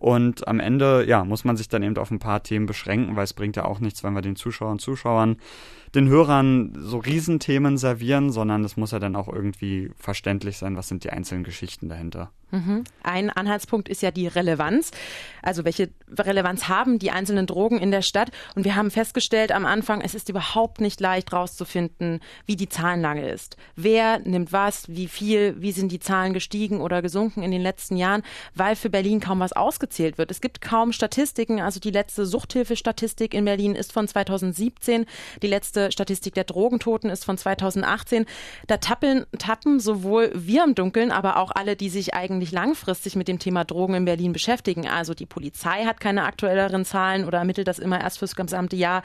Und 0.01 0.49
am 0.49 0.61
Ende, 0.61 1.05
ja, 1.07 1.27
muss 1.27 1.45
man 1.45 1.59
sich 1.59 1.69
dann 1.69 1.83
eben 1.83 1.99
auf 1.99 2.11
ein 2.11 2.19
paar 2.19 2.43
Themen 2.43 2.65
beschränken, 2.65 3.17
weil 3.17 3.25
es 3.25 3.35
bringt 3.35 3.57
ja 3.57 3.67
auch 3.67 3.81
nichts, 3.81 4.03
wenn 4.03 4.15
wir 4.15 4.23
den 4.23 4.35
Zuschauern 4.35 4.79
Zuschauern 4.79 5.37
den 5.95 6.09
Hörern 6.09 6.73
so 6.75 6.97
Riesenthemen 6.97 7.77
servieren, 7.77 8.33
sondern 8.33 8.65
es 8.65 8.79
muss 8.79 8.93
ja 8.93 8.99
dann 8.99 9.15
auch 9.15 9.29
irgendwie 9.29 9.91
verständlich 9.97 10.57
sein, 10.57 10.75
was 10.75 10.89
sind 10.89 11.05
die 11.05 11.11
einzelnen 11.11 11.45
Geschichten 11.45 11.91
dahinter. 11.91 12.31
Mhm. 12.51 12.85
Ein 13.03 13.31
Anhaltspunkt 13.31 13.89
ist 13.89 14.03
ja 14.03 14.11
die 14.11 14.27
Relevanz. 14.27 14.91
Also 15.43 15.65
welche 15.65 15.91
Relevanz 16.19 16.69
haben 16.69 16.99
die 16.99 17.11
einzelnen 17.11 17.47
Drogen 17.47 17.79
in 17.79 17.91
der 17.91 18.03
Stadt? 18.03 18.31
Und 18.55 18.65
wir 18.65 18.77
haben 18.77 18.91
festgestellt 18.91 19.53
am 19.53 19.67
Anfang, 19.67 20.01
es 20.01 20.15
ist 20.15 20.29
überhaupt 20.29 20.81
nicht 20.81 21.01
leicht 21.01 21.33
herauszufinden, 21.33 22.21
wie 22.47 22.57
die 22.57 22.69
Zahlenlage 22.69 23.27
ist. 23.27 23.57
Wer 23.77 24.19
nimmt 24.21 24.53
was, 24.53 24.89
wie 24.89 25.09
viel, 25.09 25.55
wie 25.61 25.73
sind 25.73 25.93
die 25.93 26.01
Zahlen 26.01 26.33
gestiegen 26.33 26.81
oder 26.81 27.03
gesunken 27.03 27.43
in 27.43 27.51
den 27.51 27.63
letzten 27.63 27.97
Jahren, 27.97 28.23
weil 28.55 28.77
für 28.77 28.91
Berlin 28.91 29.21
kaum 29.21 29.41
was 29.41 29.53
ausgezählt 29.53 30.19
wird. 30.19 30.31
Es 30.31 30.41
gibt 30.41 30.61
kaum 30.61 30.93
Statistiken. 30.93 31.61
Also 31.61 31.81
die 31.81 31.91
letzte 31.91 32.27
Suchthilfestatistik 32.27 33.35
in 33.35 33.45
Berlin 33.45 33.75
ist 33.75 33.93
von 33.93 34.07
2017. 34.07 35.07
Die 35.43 35.47
letzte 35.47 35.93
Statistik 35.93 36.35
der 36.35 36.45
Drogentoten 36.45 37.11
ist 37.11 37.25
von 37.25 37.39
2018. 37.39 38.27
Da 38.67 38.77
tappeln, 38.77 39.27
tappen 39.39 39.81
sowohl 39.81 40.31
wir 40.35 40.65
im 40.65 40.75
Dunkeln, 40.75 41.11
aber 41.11 41.37
auch 41.37 41.51
alle, 41.53 41.77
die 41.77 41.89
sich 41.89 42.15
eigentlich 42.15 42.40
eigentlich 42.41 42.53
langfristig 42.53 43.17
mit 43.17 43.29
dem 43.29 43.39
Thema 43.39 43.65
Drogen 43.65 43.95
in 43.95 44.07
Berlin 44.07 44.33
beschäftigen. 44.33 44.89
Also 44.89 45.13
die 45.13 45.27
Polizei 45.27 45.85
hat 45.85 46.01
keine 46.01 46.25
aktuelleren 46.25 46.87
Zahlen 46.87 47.27
oder 47.27 47.39
ermittelt 47.39 47.69
das 47.69 47.79
immer 47.79 48.01
erst 48.01 48.19
fürs 48.19 48.35
gesamte 48.35 48.77
Jahr 48.77 49.03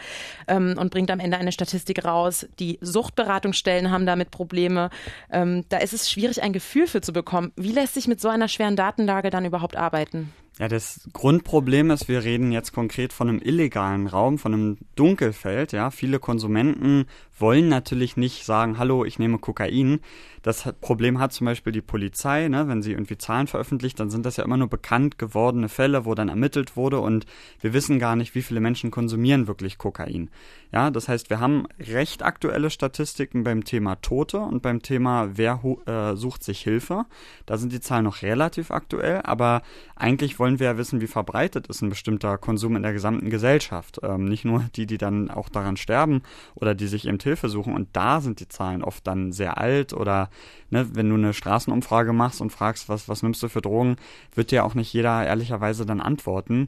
ähm, 0.48 0.76
und 0.80 0.90
bringt 0.90 1.12
am 1.12 1.20
Ende 1.20 1.38
eine 1.38 1.52
Statistik 1.52 2.06
raus. 2.06 2.48
Die 2.60 2.80
Suchtberatungsstellen 2.80 3.92
haben 3.92 4.06
damit 4.06 4.32
Probleme. 4.32 4.90
Ähm, 5.30 5.66
da 5.68 5.78
ist 5.80 5.92
es 5.92 6.10
schwierig, 6.10 6.44
ein 6.44 6.54
Gefühl 6.54 6.88
für 6.88 7.02
zu 7.02 7.12
bekommen. 7.12 7.52
Wie 7.58 7.74
lässt 7.74 7.96
sich 7.96 8.08
mit 8.08 8.22
so 8.22 8.30
einer 8.30 8.48
schweren 8.48 8.78
Datenlage 8.78 9.30
dann 9.30 9.44
überhaupt 9.44 9.76
arbeiten? 9.76 10.32
Ja, 10.58 10.70
das 10.70 11.10
Grundproblem 11.12 11.92
ist, 11.92 12.08
wir 12.08 12.24
reden 12.24 12.54
jetzt 12.54 12.72
konkret 12.72 13.12
von 13.12 13.28
einem 13.28 13.42
illegalen 13.44 14.08
Raum, 14.08 14.38
von 14.38 14.54
einem 14.54 14.78
Dunkelfeld. 14.96 15.74
Ja, 15.74 15.92
viele 15.92 16.20
Konsumenten 16.20 17.08
wollen 17.38 17.68
natürlich 17.68 18.16
nicht 18.16 18.46
sagen, 18.46 18.78
hallo, 18.78 19.04
ich 19.04 19.20
nehme 19.20 19.38
Kokain. 19.38 20.00
Das 20.46 20.72
Problem 20.80 21.18
hat 21.18 21.34
zum 21.34 21.46
Beispiel 21.46 21.74
die 21.74 21.82
Polizei, 21.82 22.48
ne? 22.50 22.68
wenn 22.68 22.84
sie 22.84 22.92
irgendwie 22.92 23.18
Zahlen 23.18 23.48
veröffentlicht, 23.48 24.00
dann 24.00 24.12
sind 24.12 24.28
das 24.28 24.38
ja 24.38 24.44
immer 24.44 24.58
nur 24.58 24.70
bekannt 24.70 25.18
gewordene 25.18 25.70
Fälle, 25.70 26.06
wo 26.06 26.14
dann 26.14 26.30
ermittelt 26.30 26.78
wurde 26.78 27.00
und 27.00 27.26
wir 27.62 27.74
wissen 27.74 27.98
gar 27.98 28.16
nicht, 28.16 28.36
wie 28.36 28.44
viele 28.44 28.60
Menschen 28.60 28.92
konsumieren 28.92 29.48
wirklich 29.48 29.80
Kokain. 29.80 30.30
Ja, 30.72 30.92
das 30.92 31.08
heißt, 31.08 31.32
wir 31.32 31.40
haben 31.40 31.66
recht 31.80 32.22
aktuelle 32.22 32.70
Statistiken 32.70 33.44
beim 33.44 33.64
Thema 33.64 33.96
Tote 33.96 34.40
und 34.40 34.62
beim 34.62 34.84
Thema, 34.84 35.30
wer 35.36 35.62
äh, 35.88 36.16
sucht 36.16 36.44
sich 36.44 36.62
Hilfe. 36.62 37.06
Da 37.48 37.58
sind 37.58 37.72
die 37.72 37.80
Zahlen 37.80 38.04
noch 38.04 38.22
relativ 38.22 38.70
aktuell, 38.70 39.22
aber 39.24 39.64
eigentlich 39.96 40.38
wollen 40.38 40.60
wir 40.60 40.68
ja 40.68 40.78
wissen, 40.78 41.02
wie 41.02 41.08
verbreitet 41.08 41.68
ist 41.68 41.82
ein 41.82 41.90
bestimmter 41.90 42.38
Konsum 42.38 42.76
in 42.76 42.84
der 42.84 42.94
gesamten 42.94 43.32
Gesellschaft. 43.32 44.00
Ähm, 44.04 44.26
nicht 44.26 44.46
nur 44.46 44.66
die, 44.76 44.86
die 44.86 44.98
dann 45.00 45.32
auch 45.32 45.50
daran 45.50 45.78
sterben 45.78 46.22
oder 46.54 46.76
die 46.76 46.88
sich 46.88 47.08
eben 47.08 47.20
Hilfe 47.20 47.50
suchen. 47.50 47.74
Und 47.74 47.88
da 47.94 48.22
sind 48.22 48.42
die 48.42 48.50
Zahlen 48.50 48.84
oft 48.84 49.08
dann 49.08 49.32
sehr 49.32 49.58
alt 49.58 49.94
oder 49.94 50.30
ne, 50.70 50.88
wenn 50.94 51.10
du 51.10 51.16
eine 51.16 51.34
Straßenumfrage 51.34 52.14
machst 52.14 52.42
und 52.42 52.52
fragst, 52.52 52.90
was, 52.90 53.08
was 53.10 53.24
nimmst 53.24 53.42
du 53.44 53.50
für 53.50 53.62
Drogen, 53.62 53.98
wird 54.34 54.52
dir 54.52 54.66
auch 54.66 54.76
nicht 54.76 54.94
jeder 54.94 55.26
ehrlicherweise 55.26 55.86
dann 55.86 56.02
antworten. 56.02 56.68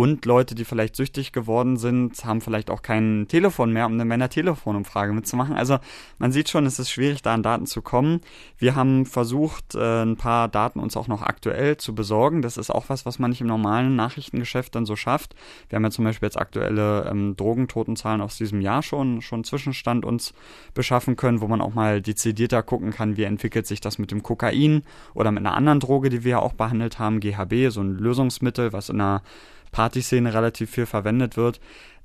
Und 0.00 0.24
Leute, 0.24 0.54
die 0.54 0.64
vielleicht 0.64 0.96
süchtig 0.96 1.30
geworden 1.30 1.76
sind, 1.76 2.24
haben 2.24 2.40
vielleicht 2.40 2.70
auch 2.70 2.80
kein 2.80 3.26
Telefon 3.28 3.70
mehr, 3.70 3.84
um 3.84 3.92
eine 3.92 4.06
Männer-Telefonumfrage 4.06 5.12
mitzumachen. 5.12 5.54
Also 5.54 5.76
man 6.16 6.32
sieht 6.32 6.48
schon, 6.48 6.64
es 6.64 6.78
ist 6.78 6.90
schwierig, 6.90 7.20
da 7.20 7.34
an 7.34 7.42
Daten 7.42 7.66
zu 7.66 7.82
kommen. 7.82 8.22
Wir 8.56 8.76
haben 8.76 9.04
versucht, 9.04 9.74
äh, 9.74 10.00
ein 10.00 10.16
paar 10.16 10.48
Daten 10.48 10.80
uns 10.80 10.96
auch 10.96 11.06
noch 11.06 11.20
aktuell 11.20 11.76
zu 11.76 11.94
besorgen. 11.94 12.40
Das 12.40 12.56
ist 12.56 12.70
auch 12.70 12.88
was, 12.88 13.04
was 13.04 13.18
man 13.18 13.28
nicht 13.28 13.42
im 13.42 13.46
normalen 13.46 13.94
Nachrichtengeschäft 13.94 14.74
dann 14.74 14.86
so 14.86 14.96
schafft. 14.96 15.34
Wir 15.68 15.76
haben 15.76 15.84
ja 15.84 15.90
zum 15.90 16.06
Beispiel 16.06 16.28
jetzt 16.28 16.38
aktuelle 16.38 17.04
ähm, 17.04 17.36
Drogentotenzahlen 17.36 18.22
aus 18.22 18.38
diesem 18.38 18.62
Jahr 18.62 18.82
schon, 18.82 19.20
schon 19.20 19.44
Zwischenstand 19.44 20.06
uns 20.06 20.32
beschaffen 20.72 21.16
können, 21.16 21.42
wo 21.42 21.46
man 21.46 21.60
auch 21.60 21.74
mal 21.74 22.00
dezidierter 22.00 22.62
gucken 22.62 22.90
kann, 22.90 23.18
wie 23.18 23.24
entwickelt 23.24 23.66
sich 23.66 23.82
das 23.82 23.98
mit 23.98 24.12
dem 24.12 24.22
Kokain 24.22 24.82
oder 25.12 25.30
mit 25.30 25.44
einer 25.44 25.54
anderen 25.54 25.78
Droge, 25.78 26.08
die 26.08 26.24
wir 26.24 26.30
ja 26.30 26.38
auch 26.38 26.54
behandelt 26.54 26.98
haben, 26.98 27.20
GHB, 27.20 27.68
so 27.68 27.82
ein 27.82 27.96
Lösungsmittel, 27.96 28.72
was 28.72 28.88
in 28.88 28.98
einer 28.98 29.20
Partyszene 29.70 30.32
relativ 30.34 30.70
viel 30.70 30.86
verwendet 30.86 31.36
wird. 31.36 31.60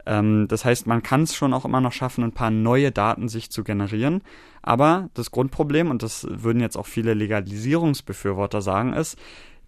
Ähm, 0.05 0.47
das 0.47 0.65
heißt, 0.65 0.87
man 0.87 1.03
kann 1.03 1.23
es 1.23 1.35
schon 1.35 1.53
auch 1.53 1.65
immer 1.65 1.81
noch 1.81 1.93
schaffen, 1.93 2.23
ein 2.23 2.31
paar 2.31 2.51
neue 2.51 2.91
Daten 2.91 3.27
sich 3.27 3.51
zu 3.51 3.63
generieren. 3.63 4.21
Aber 4.61 5.09
das 5.13 5.31
Grundproblem, 5.31 5.89
und 5.89 6.03
das 6.03 6.27
würden 6.29 6.61
jetzt 6.61 6.77
auch 6.77 6.87
viele 6.87 7.13
Legalisierungsbefürworter 7.13 8.61
sagen, 8.61 8.93
ist, 8.93 9.17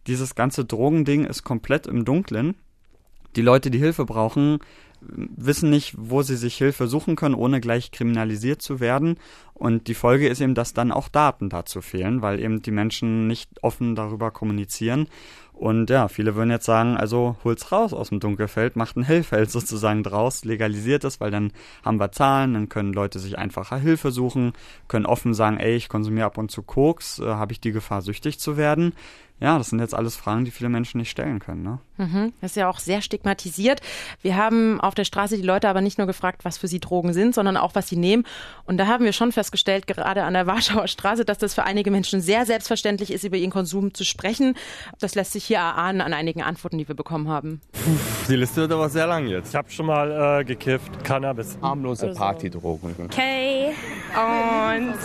dieses 0.07 0.35
ganze 0.35 0.65
Drogending 0.65 1.25
ist 1.25 1.43
komplett 1.43 1.87
im 1.87 2.05
Dunklen. 2.05 2.55
Die 3.35 3.41
Leute, 3.41 3.69
die 3.69 3.77
Hilfe 3.77 4.05
brauchen, 4.05 4.59
wissen 5.01 5.69
nicht, 5.69 5.93
wo 5.97 6.21
sie 6.21 6.37
sich 6.37 6.55
Hilfe 6.57 6.87
suchen 6.87 7.15
können, 7.15 7.35
ohne 7.35 7.61
gleich 7.61 7.91
kriminalisiert 7.91 8.61
zu 8.61 8.79
werden. 8.79 9.17
Und 9.53 9.87
die 9.87 9.93
Folge 9.93 10.27
ist 10.27 10.41
eben, 10.41 10.55
dass 10.55 10.73
dann 10.73 10.91
auch 10.91 11.07
Daten 11.07 11.49
dazu 11.49 11.81
fehlen, 11.81 12.21
weil 12.21 12.39
eben 12.39 12.61
die 12.61 12.71
Menschen 12.71 13.27
nicht 13.27 13.49
offen 13.61 13.95
darüber 13.95 14.31
kommunizieren. 14.31 15.07
Und 15.59 15.89
ja, 15.89 16.07
viele 16.07 16.35
würden 16.35 16.51
jetzt 16.51 16.65
sagen, 16.65 16.97
also 16.97 17.35
holt's 17.43 17.71
raus 17.71 17.91
aus 17.91 18.09
dem 18.09 18.19
Dunkelfeld, 18.19 18.75
macht 18.75 18.95
ein 18.95 19.03
Hellfeld 19.03 19.49
sozusagen 19.51 20.03
draus, 20.03 20.45
legalisiert 20.45 21.03
es, 21.03 21.19
weil 21.19 21.31
dann 21.31 21.51
haben 21.83 21.99
wir 21.99 22.11
Zahlen, 22.11 22.53
dann 22.53 22.69
können 22.69 22.93
Leute 22.93 23.17
sich 23.17 23.39
einfacher 23.39 23.77
Hilfe 23.77 24.11
suchen, 24.11 24.53
können 24.87 25.07
offen 25.07 25.33
sagen, 25.33 25.57
ey, 25.57 25.75
ich 25.75 25.89
konsumiere 25.89 26.27
ab 26.27 26.37
und 26.37 26.51
zu 26.51 26.61
Koks, 26.61 27.19
äh, 27.19 27.25
habe 27.25 27.53
ich 27.53 27.59
die 27.59 27.71
Gefahr, 27.71 28.01
süchtig 28.01 28.39
zu 28.39 28.55
werden? 28.55 28.93
Ja, 29.39 29.57
das 29.57 29.69
sind 29.69 29.79
jetzt 29.79 29.93
alles 29.93 30.15
Fragen, 30.15 30.45
die 30.45 30.51
viele 30.51 30.69
Menschen 30.69 30.97
nicht 30.97 31.11
stellen 31.11 31.39
können. 31.39 31.61
Ne? 31.61 31.79
Mhm. 31.97 32.33
Das 32.41 32.51
ist 32.51 32.55
ja 32.55 32.69
auch 32.69 32.79
sehr 32.79 33.01
stigmatisiert. 33.01 33.81
Wir 34.21 34.35
haben 34.35 34.81
auf 34.81 34.95
der 34.95 35.03
Straße 35.03 35.37
die 35.37 35.43
Leute 35.43 35.69
aber 35.69 35.81
nicht 35.81 35.99
nur 35.99 36.07
gefragt, 36.07 36.43
was 36.43 36.57
für 36.57 36.67
sie 36.67 36.79
Drogen 36.79 37.13
sind, 37.13 37.35
sondern 37.35 37.55
auch, 37.55 37.75
was 37.75 37.87
sie 37.87 37.97
nehmen. 37.97 38.23
Und 38.65 38.77
da 38.77 38.87
haben 38.87 39.05
wir 39.05 39.13
schon 39.13 39.31
festgestellt, 39.31 39.85
gerade 39.85 40.23
an 40.23 40.33
der 40.33 40.47
Warschauer 40.47 40.87
Straße, 40.87 41.23
dass 41.23 41.37
das 41.37 41.53
für 41.53 41.63
einige 41.63 41.91
Menschen 41.91 42.19
sehr 42.19 42.45
selbstverständlich 42.45 43.11
ist, 43.11 43.23
über 43.23 43.37
ihren 43.37 43.51
Konsum 43.51 43.93
zu 43.93 44.03
sprechen. 44.03 44.55
Das 44.99 45.13
lässt 45.13 45.33
sich 45.33 45.45
hier 45.45 45.57
erahnen 45.57 46.01
an 46.01 46.13
einigen 46.13 46.41
Antworten, 46.41 46.79
die 46.79 46.87
wir 46.87 46.95
bekommen 46.95 47.29
haben. 47.29 47.61
Die 48.27 48.35
Liste 48.35 48.61
wird 48.61 48.71
aber 48.71 48.89
sehr 48.89 49.05
lang 49.05 49.27
jetzt. 49.27 49.49
Ich 49.49 49.55
habe 49.55 49.69
schon 49.69 49.85
mal 49.85 50.39
äh, 50.41 50.45
gekifft, 50.45 51.03
Cannabis. 51.03 51.57
Harmlose 51.61 52.07
also. 52.07 52.19
Partydrogen. 52.19 53.09
K 53.09 53.73
und 54.15 54.95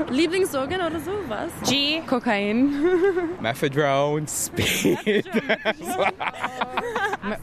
Lieblingsdrogen 0.10 0.80
oder 0.80 1.00
so, 1.00 1.12
was? 1.28 1.50
G, 1.68 2.00
Kokain. 2.06 2.72
Methadone, 3.40 4.26
Speed. 4.26 5.26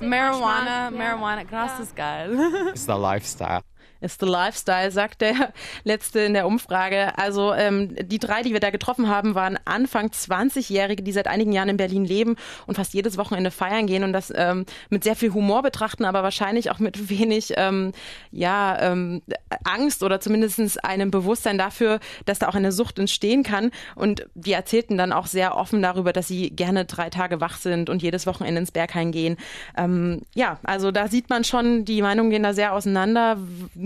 Marijuana, 0.01 0.89
Marijuana, 0.91 1.43
Gras 1.43 1.79
ist 1.79 1.95
geil. 1.95 2.31
It's 2.69 2.85
the 2.85 2.95
lifestyle. 2.97 3.61
Ist 3.99 4.19
the 4.19 4.27
lifestyle, 4.27 4.91
sagt 4.91 5.21
der 5.21 5.53
letzte 5.83 6.19
in 6.19 6.33
der 6.33 6.45
Umfrage. 6.45 7.17
Also 7.17 7.53
ähm, 7.53 7.95
die 7.95 8.19
drei, 8.19 8.43
die 8.43 8.53
wir 8.53 8.59
da 8.59 8.69
getroffen 8.69 9.07
haben, 9.07 9.35
waren 9.35 9.57
Anfang 9.65 10.07
20-Jährige, 10.07 11.03
die 11.03 11.11
seit 11.11 11.27
einigen 11.27 11.51
Jahren 11.51 11.69
in 11.69 11.77
Berlin 11.77 12.05
leben 12.05 12.35
und 12.65 12.75
fast 12.75 12.93
jedes 12.93 13.17
Wochenende 13.17 13.51
feiern 13.51 13.87
gehen 13.87 14.03
und 14.03 14.13
das 14.13 14.31
ähm, 14.35 14.65
mit 14.89 15.03
sehr 15.03 15.15
viel 15.15 15.33
Humor 15.33 15.63
betrachten, 15.63 16.05
aber 16.05 16.23
wahrscheinlich 16.23 16.69
auch 16.69 16.79
mit 16.79 17.09
wenig 17.09 17.53
ähm, 17.57 17.91
ja, 18.31 18.77
ähm, 18.79 19.21
Angst 19.63 20.03
oder 20.03 20.19
zumindest 20.19 20.83
einem 20.83 21.11
Bewusstsein 21.11 21.57
dafür, 21.57 21.99
dass 22.25 22.39
da 22.39 22.47
auch 22.47 22.55
eine 22.55 22.71
Sucht 22.71 22.99
entstehen 22.99 23.43
kann. 23.43 23.71
Und 23.95 24.27
die 24.35 24.53
erzählten 24.53 24.97
dann 24.97 25.11
auch 25.11 25.27
sehr 25.27 25.55
offen 25.55 25.81
darüber, 25.81 26.13
dass 26.13 26.27
sie 26.27 26.49
gerne 26.49 26.85
drei 26.85 27.09
Tage 27.09 27.41
wach 27.41 27.57
sind 27.57 27.89
und 27.89 28.01
jedes 28.01 28.27
Wochenende 28.27 28.61
ins 28.61 28.71
Berghain 28.71 29.11
gehen. 29.11 29.37
Ähm, 29.75 30.21
ja, 30.35 30.59
also 30.63 30.91
da 30.91 31.07
sieht 31.07 31.29
man 31.29 31.43
schon, 31.43 31.85
die 31.85 32.01
Meinungen 32.01 32.29
gehen 32.29 32.43
da 32.43 32.53
sehr 32.53 32.73
auseinander 32.73 33.37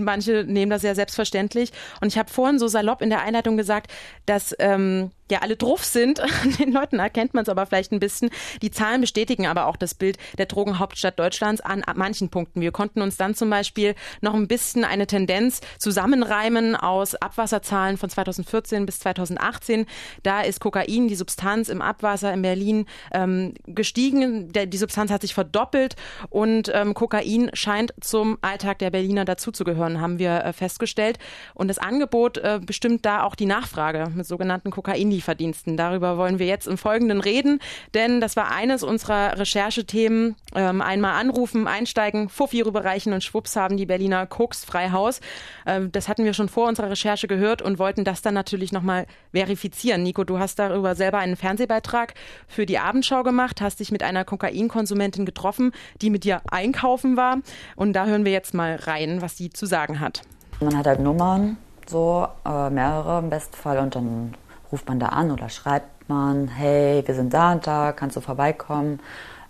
manche 0.04 0.44
nehmen 0.44 0.70
das 0.70 0.82
sehr 0.82 0.94
selbstverständlich. 0.94 1.72
Und 2.00 2.08
ich 2.08 2.18
habe 2.18 2.30
vorhin 2.30 2.58
so 2.58 2.68
salopp 2.68 3.02
in 3.02 3.10
der 3.10 3.22
Einleitung 3.22 3.56
gesagt, 3.56 3.90
dass 4.26 4.54
ähm, 4.58 5.10
ja 5.30 5.40
alle 5.40 5.56
drauf 5.56 5.84
sind. 5.84 6.20
An 6.20 6.30
den 6.58 6.72
Leuten 6.72 6.98
erkennt 6.98 7.34
man 7.34 7.42
es 7.42 7.48
aber 7.48 7.66
vielleicht 7.66 7.92
ein 7.92 8.00
bisschen. 8.00 8.30
Die 8.60 8.70
Zahlen 8.70 9.00
bestätigen 9.00 9.46
aber 9.46 9.66
auch 9.66 9.76
das 9.76 9.94
Bild 9.94 10.18
der 10.38 10.46
Drogenhauptstadt 10.46 11.18
Deutschlands 11.18 11.60
an 11.60 11.82
manchen 11.94 12.28
Punkten. 12.28 12.60
Wir 12.60 12.72
konnten 12.72 13.02
uns 13.02 13.16
dann 13.16 13.34
zum 13.34 13.50
Beispiel 13.50 13.94
noch 14.20 14.34
ein 14.34 14.48
bisschen 14.48 14.84
eine 14.84 15.06
Tendenz 15.06 15.60
zusammenreimen 15.78 16.76
aus 16.76 17.14
Abwasserzahlen 17.14 17.96
von 17.96 18.10
2014 18.10 18.86
bis 18.86 19.00
2018. 19.00 19.86
Da 20.22 20.42
ist 20.42 20.60
Kokain, 20.60 21.08
die 21.08 21.14
Substanz 21.14 21.68
im 21.68 21.82
Abwasser 21.82 22.32
in 22.32 22.42
Berlin, 22.42 22.86
ähm, 23.12 23.54
gestiegen. 23.66 24.52
Der, 24.52 24.66
die 24.66 24.78
Substanz 24.78 25.10
hat 25.10 25.22
sich 25.22 25.34
verdoppelt 25.34 25.96
und 26.30 26.70
ähm, 26.74 26.94
Kokain 26.94 27.50
scheint 27.54 27.94
zum 28.00 28.38
Alltag 28.42 28.78
der 28.78 28.90
Berliner 28.90 29.24
dazuzugehören, 29.24 30.00
haben 30.00 30.18
wir 30.18 30.44
äh, 30.44 30.52
festgestellt. 30.52 31.18
Und 31.54 31.68
das 31.68 31.78
Angebot 31.78 32.38
äh, 32.38 32.60
bestimmt 32.64 33.04
da 33.04 33.22
auch 33.22 33.34
die 33.34 33.46
Nachfrage 33.46 34.10
mit 34.14 34.26
sogenannten 34.26 34.70
Kokain 34.70 35.10
Lieferdiensten. 35.22 35.76
Darüber 35.76 36.18
wollen 36.18 36.38
wir 36.40 36.46
jetzt 36.46 36.66
im 36.66 36.76
Folgenden 36.76 37.20
reden, 37.20 37.60
denn 37.94 38.20
das 38.20 38.34
war 38.34 38.50
eines 38.50 38.82
unserer 38.82 39.38
Recherchethemen. 39.38 40.34
Ähm, 40.54 40.82
einmal 40.82 41.20
anrufen, 41.20 41.68
einsteigen, 41.68 42.28
Fuffi 42.28 42.60
rüberreichen 42.60 43.12
und 43.12 43.22
schwupps 43.22 43.54
haben 43.54 43.76
die 43.76 43.86
Berliner 43.86 44.26
Koks 44.26 44.64
frei 44.64 44.90
Haus. 44.90 45.20
Ähm, 45.64 45.92
das 45.92 46.08
hatten 46.08 46.24
wir 46.24 46.34
schon 46.34 46.48
vor 46.48 46.66
unserer 46.68 46.90
Recherche 46.90 47.28
gehört 47.28 47.62
und 47.62 47.78
wollten 47.78 48.04
das 48.04 48.20
dann 48.20 48.34
natürlich 48.34 48.72
nochmal 48.72 49.06
verifizieren. 49.32 50.02
Nico, 50.02 50.24
du 50.24 50.40
hast 50.40 50.58
darüber 50.58 50.96
selber 50.96 51.18
einen 51.18 51.36
Fernsehbeitrag 51.36 52.14
für 52.48 52.66
die 52.66 52.78
Abendschau 52.78 53.22
gemacht, 53.22 53.60
hast 53.60 53.78
dich 53.78 53.92
mit 53.92 54.02
einer 54.02 54.24
Kokainkonsumentin 54.24 55.24
getroffen, 55.24 55.72
die 56.00 56.10
mit 56.10 56.24
dir 56.24 56.42
einkaufen 56.50 57.16
war. 57.16 57.38
Und 57.76 57.92
da 57.92 58.06
hören 58.06 58.24
wir 58.24 58.32
jetzt 58.32 58.54
mal 58.54 58.74
rein, 58.74 59.22
was 59.22 59.36
sie 59.36 59.50
zu 59.50 59.66
sagen 59.66 60.00
hat. 60.00 60.22
Man 60.60 60.76
hat 60.76 60.86
halt 60.86 61.00
Nummern, 61.00 61.56
so 61.86 62.26
äh, 62.44 62.70
mehrere 62.70 63.18
im 63.18 63.30
besten 63.30 63.56
Fall 63.56 63.78
und 63.78 63.94
dann 63.94 64.34
ruft 64.72 64.88
man 64.88 64.98
da 64.98 65.08
an 65.08 65.30
oder 65.30 65.50
schreibt 65.50 66.08
man, 66.08 66.48
hey, 66.48 67.02
wir 67.06 67.14
sind 67.14 67.32
da 67.34 67.52
und 67.52 67.66
da, 67.66 67.92
kannst 67.92 68.16
du 68.16 68.20
vorbeikommen? 68.20 68.98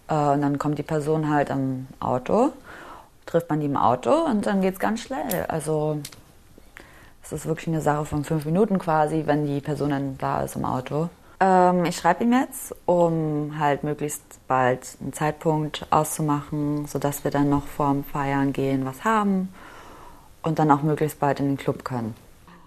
Äh, 0.09 0.15
und 0.15 0.43
dann 0.43 0.59
kommt 0.59 0.79
die 0.79 0.83
Person 0.83 1.33
halt 1.33 1.51
am 1.51 1.87
Auto, 2.01 2.53
trifft 3.25 3.49
man 3.49 3.61
die 3.61 3.67
im 3.67 3.77
Auto 3.77 4.11
und 4.11 4.47
dann 4.47 4.61
geht 4.61 4.75
es 4.75 4.81
ganz 4.81 5.01
schnell. 5.01 5.47
Also 5.49 6.01
es 7.23 7.33
ist 7.33 7.47
wirklich 7.47 7.69
eine 7.69 7.81
Sache 7.81 8.05
von 8.05 8.25
fünf 8.25 8.45
Minuten 8.45 8.79
quasi, 8.79 9.23
wenn 9.27 9.47
die 9.47 9.61
Person 9.61 9.91
dann 9.91 10.19
da 10.19 10.43
ist 10.43 10.57
im 10.57 10.65
Auto. 10.65 11.09
Ähm, 11.41 11.85
ich 11.85 11.97
schreibe 11.97 12.25
ihm 12.25 12.33
jetzt, 12.33 12.75
um 12.85 13.59
halt 13.59 13.85
möglichst 13.85 14.23
bald 14.49 14.97
einen 15.01 15.13
Zeitpunkt 15.13 15.87
auszumachen, 15.91 16.87
sodass 16.87 17.25
wir 17.25 17.31
dann 17.31 17.49
noch 17.49 17.67
vorm 17.67 18.05
Feiern 18.05 18.53
gehen 18.53 18.85
was 18.85 19.05
haben 19.05 19.55
und 20.43 20.59
dann 20.59 20.71
auch 20.71 20.83
möglichst 20.83 21.21
bald 21.21 21.39
in 21.39 21.47
den 21.47 21.57
Club 21.57 21.85
können 21.85 22.15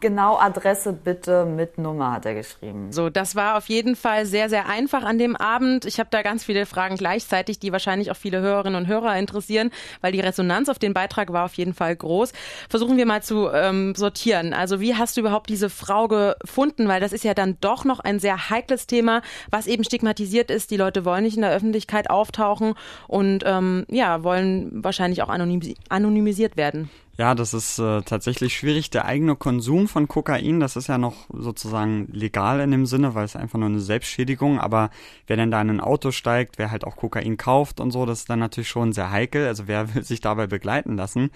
genau 0.05 0.37
Adresse 0.37 0.93
bitte 0.93 1.45
mit 1.45 1.79
Nummer, 1.79 2.11
hat 2.11 2.27
er 2.27 2.35
geschrieben. 2.35 2.91
So, 2.91 3.09
das 3.09 3.35
war 3.35 3.57
auf 3.57 3.69
jeden 3.69 3.95
Fall 3.95 4.27
sehr, 4.27 4.49
sehr 4.49 4.69
einfach 4.69 5.01
an 5.01 5.17
dem 5.17 5.35
Abend. 5.35 5.83
Ich 5.85 5.99
habe 5.99 6.09
da 6.11 6.21
ganz 6.21 6.43
viele 6.43 6.67
Fragen 6.67 6.95
gleichzeitig, 6.95 7.57
die 7.57 7.71
wahrscheinlich 7.71 8.11
auch 8.11 8.15
viele 8.15 8.39
Hörerinnen 8.39 8.79
und 8.79 8.87
Hörer 8.87 9.17
interessieren, 9.17 9.71
weil 10.01 10.11
die 10.11 10.19
Resonanz 10.19 10.69
auf 10.69 10.77
den 10.77 10.93
Beitrag 10.93 11.33
war 11.33 11.43
auf 11.43 11.55
jeden 11.55 11.73
Fall 11.73 11.95
groß. 11.95 12.33
Versuchen 12.69 12.97
wir 12.97 13.07
mal 13.07 13.23
zu 13.23 13.49
ähm, 13.51 13.95
sortieren. 13.95 14.53
Also 14.53 14.79
wie 14.79 14.93
hast 14.93 15.17
du 15.17 15.21
überhaupt 15.21 15.49
diese 15.49 15.71
Frau 15.71 16.07
gefunden? 16.07 16.87
Weil 16.87 17.01
das 17.01 17.11
ist 17.11 17.23
ja 17.23 17.33
dann 17.33 17.57
doch 17.59 17.83
noch 17.83 17.99
ein 17.99 18.19
sehr 18.19 18.51
heikles 18.51 18.85
Thema, 18.85 19.23
was 19.49 19.65
eben 19.65 19.83
stigmatisiert 19.83 20.51
ist. 20.51 20.69
Die 20.69 20.77
Leute 20.77 21.03
wollen 21.03 21.23
nicht 21.23 21.35
in 21.35 21.41
der 21.41 21.51
Öffentlichkeit 21.51 22.11
auftauchen 22.11 22.75
und 23.07 23.43
ähm, 23.43 23.87
ja, 23.89 24.21
wollen 24.23 24.83
wahrscheinlich 24.83 25.23
auch 25.23 25.29
anonymisiert 25.29 26.57
werden. 26.57 26.91
Ja, 27.17 27.33
das 27.33 27.53
ist 27.53 27.79
äh, 27.79 28.01
tatsächlich 28.01 28.57
schwierig. 28.57 28.89
Der 28.89 29.05
eigene 29.05 29.37
Konsum 29.37 29.87
von 29.87 30.09
Kokain, 30.09 30.59
das 30.59 30.75
ist 30.75 30.87
ja 30.87 30.97
noch 30.97 31.15
sozusagen 31.29 32.09
legal 32.11 32.59
in 32.59 32.71
dem 32.71 32.85
Sinne, 32.85 33.15
weil 33.15 33.23
es 33.23 33.37
einfach 33.37 33.57
nur 33.57 33.69
eine 33.69 33.79
Selbstschädigung. 33.79 34.59
Aber 34.59 34.89
wer 35.25 35.37
denn 35.37 35.49
da 35.49 35.61
in 35.61 35.69
ein 35.69 35.79
Auto 35.79 36.11
steigt, 36.11 36.57
wer 36.57 36.71
halt 36.71 36.83
auch 36.83 36.97
Kokain 36.97 37.37
kauft 37.37 37.79
und 37.79 37.91
so, 37.91 38.05
das 38.05 38.19
ist 38.19 38.29
dann 38.29 38.39
natürlich 38.39 38.67
schon 38.67 38.91
sehr 38.91 39.11
heikel. 39.11 39.47
Also 39.47 39.67
wer 39.67 39.93
will 39.95 40.03
sich 40.03 40.19
dabei 40.19 40.47
begleiten 40.47 40.97
lassen? 40.97 41.31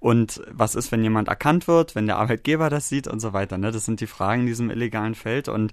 Und 0.00 0.42
was 0.50 0.74
ist, 0.74 0.92
wenn 0.92 1.02
jemand 1.02 1.28
erkannt 1.28 1.66
wird, 1.66 1.94
wenn 1.94 2.06
der 2.06 2.18
Arbeitgeber 2.18 2.70
das 2.70 2.88
sieht 2.88 3.08
und 3.08 3.20
so 3.20 3.32
weiter? 3.32 3.58
Ne? 3.58 3.72
Das 3.72 3.84
sind 3.84 4.00
die 4.00 4.06
Fragen 4.06 4.42
in 4.42 4.46
diesem 4.46 4.70
illegalen 4.70 5.14
Feld. 5.14 5.48
Und 5.48 5.72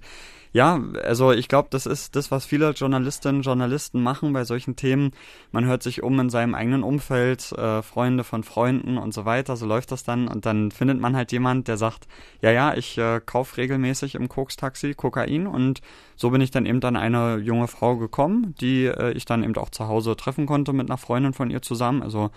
ja, 0.52 0.80
also 1.04 1.32
ich 1.32 1.48
glaube, 1.48 1.68
das 1.70 1.84
ist 1.84 2.16
das, 2.16 2.30
was 2.30 2.46
viele 2.46 2.70
Journalistinnen 2.70 3.36
und 3.36 3.42
Journalisten 3.42 4.02
machen 4.02 4.32
bei 4.32 4.44
solchen 4.44 4.74
Themen. 4.74 5.10
Man 5.52 5.66
hört 5.66 5.82
sich 5.82 6.02
um 6.02 6.18
in 6.18 6.30
seinem 6.30 6.54
eigenen 6.54 6.82
Umfeld, 6.82 7.52
äh, 7.52 7.82
Freunde 7.82 8.24
von 8.24 8.42
Freunden 8.42 8.96
und 8.96 9.12
so 9.12 9.26
weiter. 9.26 9.56
So 9.56 9.66
läuft 9.66 9.92
das 9.92 10.02
dann. 10.02 10.28
Und 10.28 10.46
dann 10.46 10.70
findet 10.70 10.98
man 10.98 11.14
halt 11.14 11.30
jemand, 11.30 11.68
der 11.68 11.76
sagt, 11.76 12.08
ja, 12.40 12.50
ja, 12.52 12.74
ich 12.74 12.96
äh, 12.96 13.20
kaufe 13.24 13.58
regelmäßig 13.58 14.14
im 14.14 14.30
Koks-Taxi 14.30 14.94
Kokain. 14.94 15.46
Und 15.46 15.82
so 16.16 16.30
bin 16.30 16.40
ich 16.40 16.50
dann 16.50 16.64
eben 16.64 16.82
an 16.82 16.96
eine 16.96 17.36
junge 17.36 17.68
Frau 17.68 17.98
gekommen, 17.98 18.54
die 18.58 18.86
äh, 18.86 19.12
ich 19.12 19.26
dann 19.26 19.44
eben 19.44 19.56
auch 19.56 19.70
zu 19.70 19.88
Hause 19.88 20.16
treffen 20.16 20.46
konnte 20.46 20.72
mit 20.72 20.88
einer 20.88 20.96
Freundin 20.96 21.34
von 21.34 21.50
ihr 21.50 21.60
zusammen. 21.60 22.02
Also 22.02 22.30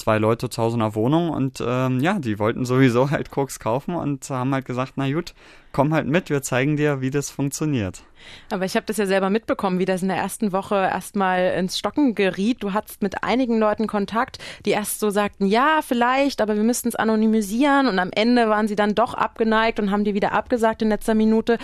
zwei 0.00 0.18
Leute 0.18 0.50
zu 0.50 0.62
Hause 0.62 0.76
in 0.76 0.80
der 0.80 0.94
Wohnung 0.94 1.30
und 1.30 1.62
ähm, 1.64 2.00
ja, 2.00 2.18
die 2.18 2.38
wollten 2.38 2.64
sowieso 2.64 3.10
halt 3.10 3.30
Koks 3.30 3.60
kaufen 3.60 3.94
und 3.94 4.28
haben 4.30 4.52
halt 4.52 4.64
gesagt, 4.64 4.94
na 4.96 5.10
gut, 5.12 5.34
komm 5.72 5.94
halt 5.94 6.06
mit, 6.06 6.30
wir 6.30 6.42
zeigen 6.42 6.76
dir, 6.76 7.00
wie 7.00 7.10
das 7.10 7.30
funktioniert. 7.30 8.02
Aber 8.50 8.64
ich 8.64 8.76
habe 8.76 8.86
das 8.86 8.96
ja 8.96 9.06
selber 9.06 9.30
mitbekommen, 9.30 9.78
wie 9.78 9.84
das 9.84 10.02
in 10.02 10.08
der 10.08 10.16
ersten 10.16 10.52
Woche 10.52 10.74
erstmal 10.74 11.52
ins 11.58 11.78
Stocken 11.78 12.14
geriet. 12.14 12.62
Du 12.62 12.72
hattest 12.72 13.02
mit 13.02 13.22
einigen 13.22 13.58
Leuten 13.58 13.86
Kontakt, 13.86 14.38
die 14.66 14.70
erst 14.70 15.00
so 15.00 15.10
sagten, 15.10 15.46
ja, 15.46 15.80
vielleicht, 15.82 16.40
aber 16.40 16.56
wir 16.56 16.62
müssten 16.62 16.88
es 16.88 16.96
anonymisieren 16.96 17.86
und 17.86 17.98
am 17.98 18.10
Ende 18.12 18.48
waren 18.48 18.68
sie 18.68 18.76
dann 18.76 18.94
doch 18.94 19.14
abgeneigt 19.14 19.78
und 19.80 19.90
haben 19.90 20.04
dir 20.04 20.14
wieder 20.14 20.32
abgesagt 20.32 20.82
in 20.82 20.88
letzter 20.88 21.14
Minute. 21.14 21.58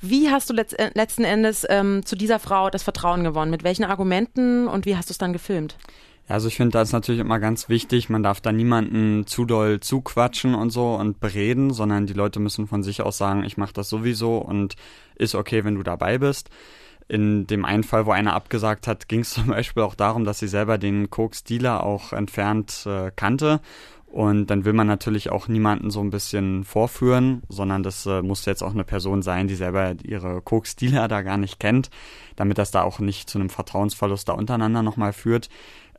Wie 0.00 0.30
hast 0.30 0.48
du 0.50 0.54
letzt, 0.54 0.78
äh, 0.78 0.90
letzten 0.94 1.24
Endes 1.24 1.66
ähm, 1.68 2.04
zu 2.04 2.16
dieser 2.16 2.38
Frau 2.38 2.70
das 2.70 2.82
Vertrauen 2.82 3.24
gewonnen? 3.24 3.50
Mit 3.50 3.64
welchen 3.64 3.84
Argumenten 3.84 4.68
und 4.68 4.86
wie 4.86 4.96
hast 4.96 5.10
du 5.10 5.12
es 5.12 5.18
dann 5.18 5.32
gefilmt? 5.32 5.76
Also 6.30 6.46
ich 6.46 6.54
finde, 6.54 6.70
das 6.70 6.90
ist 6.90 6.92
natürlich 6.92 7.20
immer 7.20 7.40
ganz 7.40 7.68
wichtig. 7.68 8.08
Man 8.08 8.22
darf 8.22 8.40
da 8.40 8.52
niemanden 8.52 9.26
zu 9.26 9.44
doll 9.44 9.80
zuquatschen 9.80 10.54
und 10.54 10.70
so 10.70 10.94
und 10.94 11.18
bereden, 11.18 11.72
sondern 11.72 12.06
die 12.06 12.12
Leute 12.12 12.38
müssen 12.38 12.68
von 12.68 12.84
sich 12.84 13.02
aus 13.02 13.18
sagen, 13.18 13.42
ich 13.42 13.56
mache 13.56 13.72
das 13.72 13.88
sowieso 13.88 14.38
und 14.38 14.76
ist 15.16 15.34
okay, 15.34 15.64
wenn 15.64 15.74
du 15.74 15.82
dabei 15.82 16.18
bist. 16.18 16.48
In 17.08 17.48
dem 17.48 17.64
einen 17.64 17.82
Fall, 17.82 18.06
wo 18.06 18.12
einer 18.12 18.34
abgesagt 18.34 18.86
hat, 18.86 19.08
ging 19.08 19.20
es 19.20 19.30
zum 19.34 19.48
Beispiel 19.48 19.82
auch 19.82 19.96
darum, 19.96 20.24
dass 20.24 20.38
sie 20.38 20.46
selber 20.46 20.78
den 20.78 21.10
Koks-Dealer 21.10 21.82
auch 21.82 22.12
entfernt 22.12 22.86
äh, 22.86 23.10
kannte. 23.16 23.60
Und 24.06 24.48
dann 24.48 24.64
will 24.64 24.72
man 24.72 24.86
natürlich 24.86 25.30
auch 25.30 25.48
niemanden 25.48 25.90
so 25.90 26.00
ein 26.00 26.10
bisschen 26.10 26.62
vorführen, 26.62 27.42
sondern 27.48 27.82
das 27.82 28.06
äh, 28.06 28.22
muss 28.22 28.44
jetzt 28.44 28.62
auch 28.62 28.72
eine 28.72 28.84
Person 28.84 29.22
sein, 29.22 29.48
die 29.48 29.54
selber 29.56 29.94
ihre 30.02 30.42
Koks-Dealer 30.42 31.08
da 31.08 31.22
gar 31.22 31.38
nicht 31.38 31.58
kennt, 31.58 31.90
damit 32.36 32.58
das 32.58 32.70
da 32.70 32.82
auch 32.82 33.00
nicht 33.00 33.28
zu 33.28 33.38
einem 33.38 33.50
Vertrauensverlust 33.50 34.28
da 34.28 34.32
untereinander 34.32 34.82
nochmal 34.84 35.12
führt. 35.12 35.48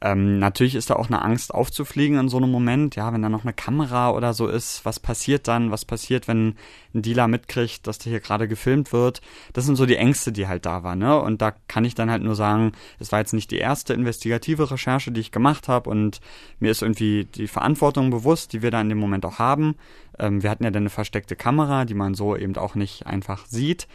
Ähm, 0.03 0.39
natürlich 0.39 0.73
ist 0.73 0.89
da 0.89 0.95
auch 0.95 1.07
eine 1.07 1.21
Angst 1.21 1.53
aufzufliegen 1.53 2.17
in 2.17 2.27
so 2.27 2.37
einem 2.37 2.49
Moment, 2.49 2.95
ja, 2.95 3.13
wenn 3.13 3.21
da 3.21 3.29
noch 3.29 3.43
eine 3.43 3.53
Kamera 3.53 4.09
oder 4.11 4.33
so 4.33 4.47
ist, 4.47 4.83
was 4.83 4.99
passiert 4.99 5.47
dann, 5.47 5.69
was 5.69 5.85
passiert, 5.85 6.27
wenn 6.27 6.55
ein 6.95 7.03
Dealer 7.03 7.27
mitkriegt, 7.27 7.85
dass 7.85 7.99
der 7.99 8.09
hier 8.09 8.19
gerade 8.19 8.47
gefilmt 8.47 8.93
wird. 8.93 9.21
Das 9.53 9.65
sind 9.65 9.75
so 9.75 9.85
die 9.85 9.97
Ängste, 9.97 10.31
die 10.31 10.47
halt 10.47 10.65
da 10.65 10.81
waren, 10.81 10.97
ne? 10.97 11.21
Und 11.21 11.43
da 11.43 11.51
kann 11.67 11.85
ich 11.85 11.93
dann 11.93 12.09
halt 12.09 12.23
nur 12.23 12.35
sagen, 12.35 12.71
es 12.97 13.11
war 13.11 13.19
jetzt 13.19 13.33
nicht 13.33 13.51
die 13.51 13.59
erste 13.59 13.93
investigative 13.93 14.71
Recherche, 14.71 15.11
die 15.11 15.21
ich 15.21 15.31
gemacht 15.31 15.67
habe 15.67 15.89
und 15.89 16.19
mir 16.59 16.71
ist 16.71 16.81
irgendwie 16.81 17.25
die 17.25 17.47
Verantwortung 17.47 18.09
bewusst, 18.09 18.53
die 18.53 18.63
wir 18.63 18.71
da 18.71 18.81
in 18.81 18.89
dem 18.89 18.97
Moment 18.97 19.23
auch 19.23 19.37
haben. 19.37 19.75
Ähm, 20.17 20.41
wir 20.41 20.49
hatten 20.49 20.63
ja 20.63 20.71
dann 20.71 20.83
eine 20.83 20.89
versteckte 20.89 21.35
Kamera, 21.35 21.85
die 21.85 21.93
man 21.93 22.15
so 22.15 22.35
eben 22.35 22.55
auch 22.57 22.73
nicht 22.73 23.05
einfach 23.05 23.45
sieht. 23.45 23.87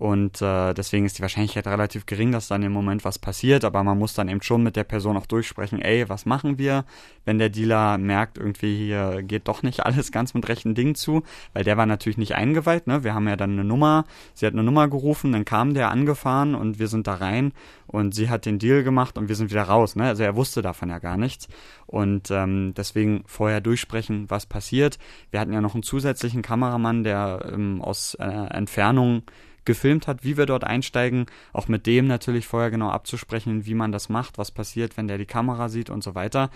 Und 0.00 0.40
äh, 0.40 0.72
deswegen 0.72 1.04
ist 1.04 1.18
die 1.18 1.22
Wahrscheinlichkeit 1.22 1.66
relativ 1.66 2.06
gering, 2.06 2.32
dass 2.32 2.48
dann 2.48 2.62
im 2.62 2.72
Moment 2.72 3.04
was 3.04 3.18
passiert. 3.18 3.66
Aber 3.66 3.84
man 3.84 3.98
muss 3.98 4.14
dann 4.14 4.30
eben 4.30 4.40
schon 4.40 4.62
mit 4.62 4.74
der 4.74 4.84
Person 4.84 5.14
auch 5.18 5.26
durchsprechen, 5.26 5.78
ey, 5.78 6.08
was 6.08 6.24
machen 6.24 6.56
wir, 6.56 6.86
wenn 7.26 7.36
der 7.36 7.50
Dealer 7.50 7.98
merkt, 7.98 8.38
irgendwie 8.38 8.74
hier 8.78 9.22
geht 9.22 9.46
doch 9.46 9.62
nicht 9.62 9.80
alles 9.84 10.10
ganz 10.10 10.32
mit 10.32 10.48
rechten 10.48 10.74
Dingen 10.74 10.94
zu, 10.94 11.22
weil 11.52 11.64
der 11.64 11.76
war 11.76 11.84
natürlich 11.84 12.16
nicht 12.16 12.34
eingeweiht. 12.34 12.86
Ne? 12.86 13.04
Wir 13.04 13.12
haben 13.14 13.28
ja 13.28 13.36
dann 13.36 13.50
eine 13.50 13.64
Nummer, 13.64 14.06
sie 14.32 14.46
hat 14.46 14.54
eine 14.54 14.62
Nummer 14.62 14.88
gerufen, 14.88 15.32
dann 15.32 15.44
kam 15.44 15.74
der 15.74 15.90
angefahren 15.90 16.54
und 16.54 16.78
wir 16.78 16.88
sind 16.88 17.06
da 17.06 17.16
rein 17.16 17.52
und 17.86 18.14
sie 18.14 18.30
hat 18.30 18.46
den 18.46 18.58
Deal 18.58 18.82
gemacht 18.82 19.18
und 19.18 19.28
wir 19.28 19.36
sind 19.36 19.50
wieder 19.50 19.64
raus. 19.64 19.96
Ne? 19.96 20.04
Also 20.04 20.22
er 20.22 20.34
wusste 20.34 20.62
davon 20.62 20.88
ja 20.88 20.98
gar 20.98 21.18
nichts. 21.18 21.46
Und 21.86 22.30
ähm, 22.30 22.72
deswegen 22.74 23.22
vorher 23.26 23.60
durchsprechen, 23.60 24.30
was 24.30 24.46
passiert. 24.46 24.98
Wir 25.30 25.40
hatten 25.40 25.52
ja 25.52 25.60
noch 25.60 25.74
einen 25.74 25.82
zusätzlichen 25.82 26.40
Kameramann, 26.40 27.04
der 27.04 27.50
ähm, 27.52 27.82
aus 27.82 28.14
äh, 28.14 28.24
Entfernung 28.24 29.24
gefilmt 29.70 30.08
hat, 30.08 30.24
wie 30.24 30.36
wir 30.36 30.46
dort 30.46 30.64
einsteigen, 30.64 31.26
auch 31.52 31.68
mit 31.68 31.86
dem 31.86 32.08
natürlich 32.08 32.48
vorher 32.48 32.72
genau 32.72 32.90
abzusprechen, 32.90 33.66
wie 33.66 33.74
man 33.74 33.92
das 33.92 34.08
macht, 34.08 34.36
was 34.36 34.50
passiert, 34.50 34.96
wenn 34.96 35.06
der 35.06 35.16
die 35.16 35.26
Kamera 35.26 35.68
sieht 35.68 35.90
und 35.90 36.02
so 36.02 36.16
weiter. 36.16 36.50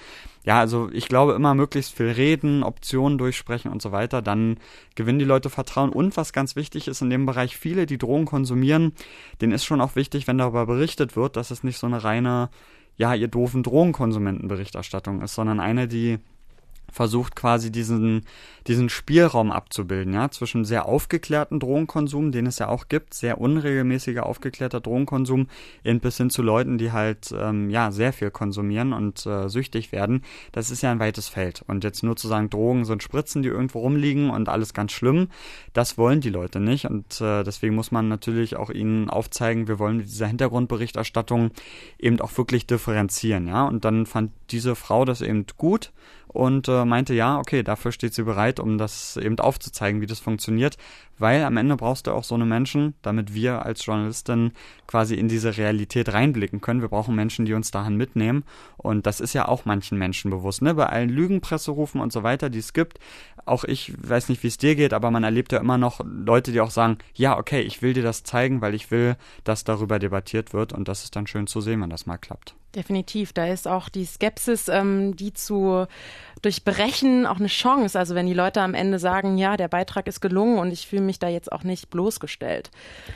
Ja, 0.44 0.59
also 0.59 0.90
ich 0.92 1.07
glaube 1.07 1.35
immer 1.35 1.55
möglichst 1.55 1.96
viel 1.96 2.11
reden, 2.11 2.64
Optionen 2.64 3.16
durchsprechen 3.16 3.70
und 3.70 3.81
so 3.81 3.92
weiter, 3.92 4.20
dann 4.20 4.59
gewinnen 4.96 5.20
die 5.20 5.24
Leute 5.24 5.48
Vertrauen 5.48 5.90
und 5.90 6.16
was 6.16 6.33
ganz 6.33 6.57
wichtig 6.57 6.88
ist 6.88 7.03
in 7.03 7.11
dem 7.11 7.24
Bereich, 7.24 7.57
viele, 7.57 7.87
die 7.87 7.98
Drogen 7.98 8.24
konsumieren, 8.24 8.92
denen 9.40 9.53
ist 9.53 9.64
schon 9.64 9.81
auch 9.81 9.94
wichtig, 9.94 10.27
wenn 10.27 10.38
darüber 10.38 10.66
berichtet 10.66 11.14
wird, 11.14 11.37
dass 11.37 11.53
es 11.53 11.62
nicht 11.62 11.79
so 11.79 11.87
eine 11.87 12.03
reine 12.03 12.50
ja, 12.96 13.14
ihr 13.14 13.29
doofen 13.29 13.62
Drogenkonsumentenberichterstattung 13.62 15.20
ist, 15.20 15.35
sondern 15.35 15.61
eine, 15.61 15.88
die 15.88 16.18
versucht 16.94 17.35
quasi 17.35 17.72
diesen, 17.72 18.24
diesen 18.68 18.88
Spielraum 18.88 19.50
abzubilden, 19.50 20.14
ja, 20.14 20.30
zwischen 20.30 20.64
sehr 20.64 20.87
aufgeklärten 20.87 21.59
Drogenkonsum, 21.59 22.30
den 22.30 22.46
es 22.46 22.61
ja 22.61 22.68
auch 22.68 22.87
gibt, 22.88 23.14
sehr 23.14 23.40
unregelmäßiger 23.40 24.24
aufgeklärter 24.24 24.80
Drogenkonsum, 24.80 25.48
bis 25.83 26.16
hin 26.16 26.30
zu 26.30 26.40
Leuten, 26.40 26.78
die 26.78 26.92
halt, 26.92 27.35
ähm, 27.37 27.68
ja, 27.68 27.90
sehr 27.90 28.12
viel 28.12 28.30
konsumieren 28.30 28.92
und 28.92 29.26
äh, 29.26 29.48
süchtig 29.48 29.90
werden. 29.90 30.22
Das 30.52 30.70
ist 30.70 30.83
ja 30.83 30.92
ein 30.92 31.00
weites 31.00 31.26
Feld. 31.26 31.64
Und 31.66 31.83
jetzt 31.83 32.04
nur 32.04 32.14
zu 32.14 32.28
sagen, 32.28 32.48
Drogen 32.48 32.85
sind 32.85 33.02
Spritzen, 33.02 33.42
die 33.42 33.48
irgendwo 33.48 33.80
rumliegen 33.80 34.30
und 34.30 34.48
alles 34.48 34.72
ganz 34.72 34.92
schlimm, 34.92 35.28
das 35.72 35.98
wollen 35.98 36.20
die 36.20 36.30
Leute 36.30 36.61
nicht. 36.61 36.87
Und 36.87 37.20
äh, 37.20 37.42
deswegen 37.42 37.74
muss 37.74 37.90
man 37.90 38.07
natürlich 38.07 38.54
auch 38.54 38.70
ihnen 38.70 39.11
aufzeigen, 39.11 39.66
wir 39.66 39.80
wollen 39.80 39.96
mit 39.96 40.07
dieser 40.07 40.28
Hintergrundberichterstattung 40.28 41.50
eben 41.98 42.20
auch 42.20 42.37
wirklich 42.38 42.68
differenzieren, 42.68 43.48
ja. 43.48 43.66
Und 43.66 43.85
dann 43.85 44.07
fand 44.07 44.30
diese 44.50 44.76
Frau 44.76 45.04
das 45.04 45.22
eben 45.22 45.44
gut 45.57 45.90
und 46.35 46.68
äh, 46.68 46.85
meinte, 46.85 47.14
ja, 47.14 47.38
okay, 47.38 47.62
dafür 47.62 47.92
steht 47.92 48.12
sie 48.12 48.25
bereit, 48.25 48.59
um 48.61 48.77
das 48.77 49.16
eben 49.16 49.38
aufzuzeigen, 49.38 50.01
wie 50.01 50.07
das 50.07 50.18
funktioniert, 50.18 50.77
weil 51.18 51.44
am 51.44 51.57
Ende 51.57 51.77
brauchst 51.77 52.07
du 52.07 52.12
auch 52.12 52.24
so 52.24 52.35
eine 52.35 52.44
Menschen, 52.44 52.94
damit 53.03 53.35
wir 53.35 53.64
als 53.64 53.85
Journalistin 53.85 54.53
quasi 54.87 55.14
in 55.14 55.29
diese 55.29 55.57
Realität 55.57 56.12
reinblicken 56.12 56.61
können. 56.61 56.81
Wir 56.81 56.88
brauchen 56.88 57.14
Menschen, 57.14 57.44
die 57.44 57.55
uns 57.55 57.70
dahin 57.70 57.96
mitnehmen 57.96 58.44
und 58.77 59.07
das 59.07 59.20
ist 59.20 59.33
ja 59.33 59.48
auch 59.48 59.64
manchen 59.64 59.98
Menschen 59.98 60.31
bewusst, 60.31 60.62
ne? 60.62 60.74
Bei 60.74 60.87
allen 60.87 61.09
Lügenpresserufen 61.11 62.00
und 62.00 62.12
so 62.12 62.22
weiter, 62.22 62.50
die 62.50 62.59
es 62.59 62.72
gibt, 62.72 62.98
auch 63.46 63.64
ich 63.64 63.92
weiß 63.96 64.29
nicht, 64.29 64.42
wie 64.42 64.48
es 64.48 64.59
dir 64.59 64.74
geht, 64.74 64.92
aber 64.92 65.11
man 65.11 65.24
erlebt 65.24 65.53
ja 65.53 65.59
immer 65.59 65.79
noch 65.79 66.00
Leute, 66.05 66.53
die 66.53 66.61
auch 66.61 66.70
sagen, 66.70 66.98
ja, 67.14 67.38
okay, 67.38 67.61
ich 67.61 67.83
will 67.83 67.92
dir 67.92 68.03
das 68.03 68.22
zeigen, 68.22 68.61
weil 68.61 68.74
ich 68.74 68.90
will, 68.90 69.16
dass 69.44 69.64
darüber 69.64 69.98
debattiert 69.98 70.53
wird 70.53 70.72
und 70.72 70.88
das 70.88 71.05
ist 71.05 71.16
dann 71.16 71.27
schön 71.27 71.46
zu 71.46 71.61
sehen, 71.61 71.81
wenn 71.83 71.90
das 71.90 72.07
mal 72.07 72.18
klappt. 72.18 72.55
Definitiv. 72.74 73.33
Da 73.33 73.46
ist 73.46 73.68
auch 73.68 73.88
die 73.88 74.05
Skepsis, 74.05 74.68
ähm, 74.68 75.16
die 75.16 75.33
zu 75.33 75.87
durchbrechen, 76.42 77.27
auch 77.27 77.38
eine 77.38 77.49
Chance. 77.49 77.99
Also 77.99 78.14
wenn 78.14 78.27
die 78.27 78.35
Leute 78.35 78.61
am 78.61 78.75
Ende 78.75 78.99
sagen, 78.99 79.38
ja, 79.38 79.57
der 79.57 79.68
Beitrag 79.68 80.07
ist 80.07 80.20
gelungen 80.20 80.59
und 80.59 80.73
ich 80.73 80.87
fühle 80.87 81.03
mich 81.03 81.18
da 81.18 81.29
jetzt 81.29 81.51
auch 81.53 81.64
nicht 81.64 81.90
bloßgestellt. 81.90 82.70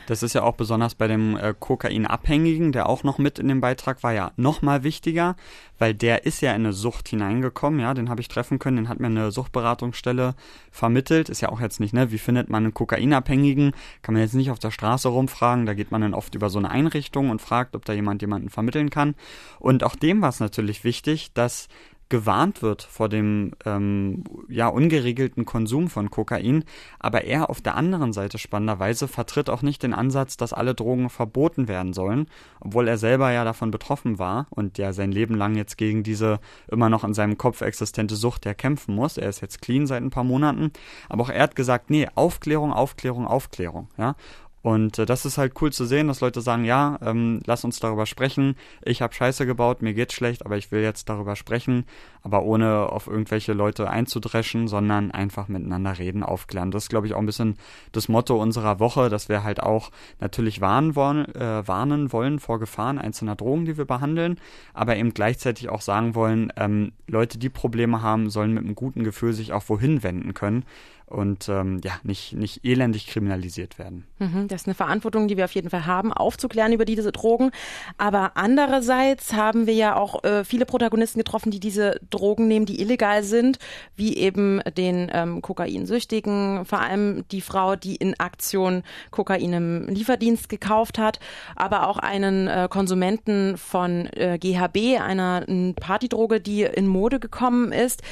Das 0.07 0.23
ist 0.23 0.35
ja 0.35 0.43
auch 0.43 0.55
besonders 0.55 0.95
bei 0.95 1.09
dem 1.09 1.37
äh, 1.37 1.55
Kokainabhängigen, 1.59 2.73
der 2.73 2.89
auch 2.89 3.05
noch 3.05 3.19
mit 3.19 3.39
in 3.39 3.49
dem 3.49 3.61
Beitrag 3.61 4.03
war, 4.03 4.13
ja 4.13 4.33
noch 4.37 4.63
mal 4.63 4.83
wichtiger, 4.83 5.37
weil 5.79 5.95
der 5.95 6.25
ist 6.27 6.41
ja 6.41 6.51
in 6.51 6.65
eine 6.65 6.73
Sucht 6.73 7.09
hineingekommen, 7.09 7.81
ja, 7.81 7.95
den 7.95 8.09
habe 8.11 8.21
ich 8.21 8.29
treffen 8.29 8.59
können, 8.59 8.77
den 8.77 8.89
hat 8.89 9.01
mir 9.01 9.07
eine 9.07 9.31
Suchtberatungsstelle 9.31 10.35
vermittelt, 10.71 11.29
ist 11.29 11.41
ja 11.41 11.51
auch 11.51 11.61
jetzt 11.61 11.81
nicht, 11.81 11.95
ne, 11.95 12.11
wie 12.11 12.19
findet 12.19 12.49
man 12.49 12.65
einen 12.65 12.75
Kokainabhängigen, 12.75 13.73
kann 14.03 14.15
man 14.15 14.23
jetzt 14.23 14.35
nicht 14.35 14.51
auf 14.51 14.59
der 14.59 14.71
Straße 14.71 15.09
rumfragen, 15.09 15.67
da 15.67 15.75
geht 15.75 15.91
man 15.91 16.01
dann 16.01 16.15
oft 16.15 16.35
über 16.35 16.51
so 16.51 16.59
eine 16.59 16.71
Einrichtung 16.71 17.31
und 17.31 17.41
fragt, 17.41 17.75
ob 17.75 17.85
da 17.85 17.93
jemand 17.93 18.23
jemanden 18.23 18.51
vermitteln 18.51 18.91
kann 18.91 19.15
und 19.59 19.85
auch 19.85 19.97
dem 19.97 20.21
war 20.23 20.31
es 20.31 20.41
natürlich 20.41 20.85
wichtig, 20.85 21.33
dass 21.33 21.69
gewarnt 22.09 22.63
wird 22.63 22.83
vor 22.83 23.09
dem 23.09 23.53
ähm, 23.65 24.25
ja 24.49 24.69
ungeregelten 24.69 25.45
Konsum 25.45 25.89
von 25.89 26.11
Kokain, 26.11 26.65
aber 26.99 27.25
er 27.25 27.51
auf 27.51 27.61
der 27.61 27.77
anderen 27.77 28.13
Seite 28.13 28.39
spannenderweise 28.39 29.09
vertritt 29.09 29.51
auch 29.51 29.63
nicht 29.63 29.83
den 29.83 29.93
Ansatz, 29.93 30.37
dass 30.37 30.53
alle 30.53 30.75
Drogen 30.75 31.11
verboten 31.11 31.69
werden 31.69 31.93
sollen, 31.93 32.27
obwohl 32.61 32.89
er 32.89 32.99
selber 32.99 33.31
ja 33.33 33.45
davon 33.45 33.71
betroffen 33.71 34.19
war 34.19 34.47
und 34.51 34.79
ja 34.79 34.93
sein 34.93 35.13
Leben 35.13 35.35
lang 35.35 35.55
jetzt 35.55 35.77
gegen 35.77 36.03
diese 36.03 36.41
immer 36.69 36.89
noch 36.89 37.05
in 37.05 37.15
seinem 37.15 37.37
Kopf 37.37 37.61
existente 37.61 38.17
Sucht 38.17 38.47
ja 38.47 38.55
kämpfen 38.55 38.95
muss. 38.95 39.19
Er 39.19 39.29
ist 39.29 39.41
jetzt 39.41 39.61
clean 39.61 39.87
seit 39.87 40.03
ein 40.03 40.11
paar 40.11 40.25
Monaten, 40.25 40.73
aber 41.09 41.25
auch 41.25 41.31
er 41.31 41.43
hat 41.43 41.57
gesagt, 41.57 41.91
nee, 41.91 42.09
Aufklärung, 42.15 42.73
Aufklärung, 42.73 43.27
Aufklärung, 43.27 43.89
ja. 43.99 44.15
Und 44.63 44.99
äh, 44.99 45.07
das 45.07 45.25
ist 45.25 45.39
halt 45.39 45.53
cool 45.61 45.73
zu 45.73 45.85
sehen, 45.85 46.09
dass 46.09 46.21
Leute 46.21 46.41
sagen, 46.41 46.65
ja, 46.65 46.99
ähm, 47.03 47.41
lass 47.47 47.65
uns 47.65 47.79
darüber 47.79 48.07
sprechen. 48.07 48.57
Ich 48.83 49.03
habe 49.03 49.15
Scheiße 49.15 49.47
gebaut, 49.47 49.83
mir 49.83 49.95
geht's 49.95 50.15
schlecht, 50.15 50.45
aber 50.45 50.57
ich 50.57 50.73
will 50.73 50.83
jetzt 50.83 51.09
darüber 51.09 51.37
sprechen, 51.37 51.85
aber 52.23 52.43
ohne 52.43 52.91
auf 52.91 53.07
irgendwelche 53.07 53.53
Leute 53.53 53.89
einzudreschen, 53.89 54.69
sondern 54.69 55.11
einfach 55.11 55.49
miteinander 55.49 55.99
reden, 55.99 56.23
aufklären. 56.23 56.71
Das 56.71 56.85
ist, 56.85 56.89
glaube 56.89 57.07
ich, 57.07 57.15
auch 57.15 57.21
ein 57.21 57.27
bisschen 57.27 57.57
das 57.93 58.09
Motto 58.09 58.41
unserer 58.41 58.81
Woche, 58.81 59.09
dass 59.09 59.29
wir 59.29 59.45
halt 59.45 59.63
auch 59.63 59.91
natürlich 60.21 60.61
warnen 60.61 60.97
wollen, 60.97 61.33
äh, 61.35 61.67
warnen 61.67 62.13
wollen 62.13 62.41
vor 62.41 62.59
Gefahren 62.59 62.99
einzelner 62.99 63.37
Drogen, 63.37 63.65
die 63.65 63.79
wir 63.79 63.85
behandeln, 63.85 64.41
aber 64.75 64.97
eben 64.97 65.15
gleichzeitig 65.15 65.69
auch 65.69 65.81
sagen 65.81 66.15
wollen, 66.15 66.53
ähm, 66.57 66.93
Leute, 67.07 67.39
die 67.39 67.49
Probleme 67.49 68.03
haben, 68.03 68.29
sollen 68.29 68.55
mit 68.55 68.65
einem 68.65 68.75
guten 68.75 69.05
Gefühl 69.05 69.33
sich 69.33 69.53
auch 69.53 69.65
wohin 69.69 70.03
wenden 70.03 70.35
können 70.35 70.65
und 71.09 71.49
ähm, 71.49 71.81
ja, 71.83 71.93
nicht, 72.03 72.35
nicht 72.35 72.65
elendig 72.65 73.07
kriminalisiert 73.07 73.79
werden. 73.79 74.05
Mhm, 74.19 74.49
das 74.49 74.63
ist 74.63 74.67
eine 74.67 74.75
Verantwortung, 74.75 75.29
die 75.29 75.37
wir 75.37 75.45
auf 75.45 75.55
jeden 75.55 75.71
Fall 75.71 75.87
haben, 75.87 76.13
aufzuklären 76.13 76.73
über 76.73 76.85
diese 76.85 77.13
Drogen. 77.13 77.51
Aber 77.97 78.33
andererseits 78.35 79.33
haben 79.33 79.67
wir 79.67 79.75
ja 79.75 79.97
auch 79.97 80.23
äh, 80.25 80.45
viele 80.45 80.67
Protagonisten 80.67 81.19
getroffen, 81.19 81.51
die 81.51 81.61
diese 81.61 82.01
Drogen 82.11 82.47
nehmen, 82.47 82.67
die 82.67 82.81
illegal 82.81 83.23
sind, 83.23 83.59
wie 83.97 84.17
eben 84.17 84.61
den 84.77 85.11
ähm, 85.13 85.41
Kokainsüchtigen, 85.41 86.65
vor 86.65 86.81
allem 86.81 87.25
die 87.31 87.41
Frau, 87.41 87.77
die 87.77 87.97
in 87.97 88.19
Aktion 88.21 88.83
Kokain 89.11 89.53
im 89.53 89.89
Lieferdienst 89.89 90.49
gekauft 90.49 90.99
hat, 90.99 91.21
aber 91.57 91.89
auch 91.89 91.99
einen 91.99 92.49
äh, 92.49 92.69
Konsumenten 92.71 93.57
von 93.57 94.07
äh, 94.13 94.39
GHB, 94.39 95.01
einer 95.01 95.45
Partydroge, 95.81 96.41
die 96.41 96.63
in 96.63 96.87
Mode 96.87 97.19
gekommen 97.19 97.73
ist 97.73 98.03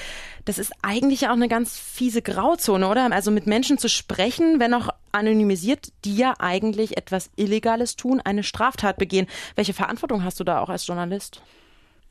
das 0.46 0.58
ist 0.58 0.72
eigentlich 0.80 1.26
auch 1.26 1.32
eine 1.32 1.48
ganz 1.48 1.76
fiese 1.76 2.22
Grauzone, 2.22 2.85
oder? 2.90 3.10
Also 3.12 3.30
mit 3.30 3.46
Menschen 3.46 3.78
zu 3.78 3.88
sprechen, 3.88 4.60
wenn 4.60 4.74
auch 4.74 4.88
anonymisiert, 5.12 5.92
die 6.04 6.16
ja 6.16 6.34
eigentlich 6.38 6.96
etwas 6.96 7.30
Illegales 7.36 7.96
tun, 7.96 8.20
eine 8.20 8.42
Straftat 8.42 8.96
begehen. 8.96 9.26
Welche 9.54 9.74
Verantwortung 9.74 10.24
hast 10.24 10.40
du 10.40 10.44
da 10.44 10.60
auch 10.60 10.68
als 10.68 10.86
Journalist? 10.86 11.40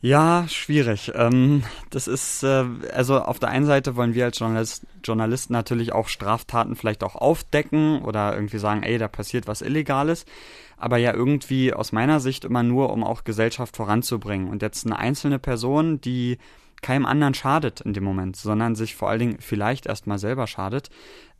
Ja, 0.01 0.45
schwierig. 0.47 1.11
Ähm, 1.15 1.63
das 1.89 2.07
ist, 2.07 2.43
äh, 2.43 2.65
also 2.93 3.19
auf 3.21 3.39
der 3.39 3.49
einen 3.49 3.65
Seite 3.65 3.95
wollen 3.95 4.13
wir 4.13 4.25
als 4.25 4.37
Journalist, 4.37 4.85
Journalisten 5.03 5.53
natürlich 5.53 5.93
auch 5.93 6.09
Straftaten 6.09 6.75
vielleicht 6.75 7.03
auch 7.03 7.15
aufdecken 7.15 8.03
oder 8.03 8.35
irgendwie 8.35 8.59
sagen, 8.59 8.83
ey, 8.83 8.99
da 8.99 9.07
passiert 9.07 9.47
was 9.47 9.63
Illegales. 9.63 10.25
Aber 10.77 10.97
ja 10.97 11.13
irgendwie 11.13 11.73
aus 11.73 11.91
meiner 11.91 12.19
Sicht 12.19 12.45
immer 12.45 12.61
nur, 12.61 12.91
um 12.91 13.03
auch 13.03 13.23
Gesellschaft 13.23 13.75
voranzubringen. 13.75 14.49
Und 14.49 14.61
jetzt 14.61 14.85
eine 14.85 14.99
einzelne 14.99 15.39
Person, 15.39 16.01
die 16.01 16.37
keinem 16.81 17.05
anderen 17.05 17.33
schadet 17.33 17.81
in 17.81 17.93
dem 17.93 18.03
Moment, 18.03 18.35
sondern 18.35 18.75
sich 18.75 18.95
vor 18.95 19.09
allen 19.09 19.19
Dingen 19.19 19.37
vielleicht 19.39 19.85
erstmal 19.85 20.19
selber 20.19 20.47
schadet, 20.47 20.89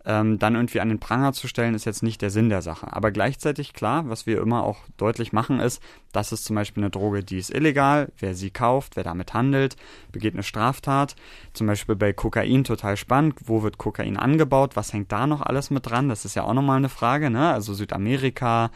ähm, 0.06 0.38
dann 0.38 0.56
irgendwie 0.56 0.80
an 0.80 0.89
den 0.89 1.00
Pranger 1.00 1.34
zu 1.34 1.48
stellen, 1.48 1.74
ist 1.74 1.86
jetzt 1.86 2.04
nicht 2.04 2.21
der 2.21 2.30
Sinn 2.30 2.50
der 2.50 2.62
Sache. 2.62 2.93
Aber 2.93 3.12
gleichzeitig 3.12 3.74
klar, 3.74 4.08
was 4.08 4.28
wir 4.28 4.39
immer 4.39 4.63
auch 4.63 4.78
deutlich 4.98 5.34
machen, 5.34 5.60
ist, 5.60 5.82
das 6.12 6.32
ist 6.32 6.45
zum 6.45 6.56
Beispiel 6.56 6.84
eine 6.84 6.91
Droge, 6.91 7.24
die 7.24 7.38
ist 7.38 7.54
illegal. 7.54 8.12
Wer 8.19 8.36
sie 8.36 8.52
kauft, 8.52 8.95
wer 8.95 9.04
damit 9.04 9.34
handelt, 9.34 9.76
begeht 10.12 10.34
eine 10.34 10.43
Straftat. 10.43 11.15
Zum 11.54 11.67
Beispiel 11.67 11.95
bei 11.95 12.13
Kokain 12.13 12.63
total 12.63 12.98
spannend. 12.98 13.36
Wo 13.45 13.63
wird 13.63 13.78
Kokain 13.78 14.17
angebaut? 14.17 14.76
Was 14.76 14.93
hängt 14.93 15.12
da 15.12 15.26
noch 15.26 15.41
alles 15.41 15.71
mit 15.71 15.89
dran? 15.89 16.08
Das 16.08 16.24
ist 16.24 16.36
ja 16.36 16.43
auch 16.43 16.54
nochmal 16.54 16.78
eine 16.78 16.89
Frage, 16.89 17.30
ne? 17.30 17.52
Also 17.52 17.74
Südamerika, 17.74 18.69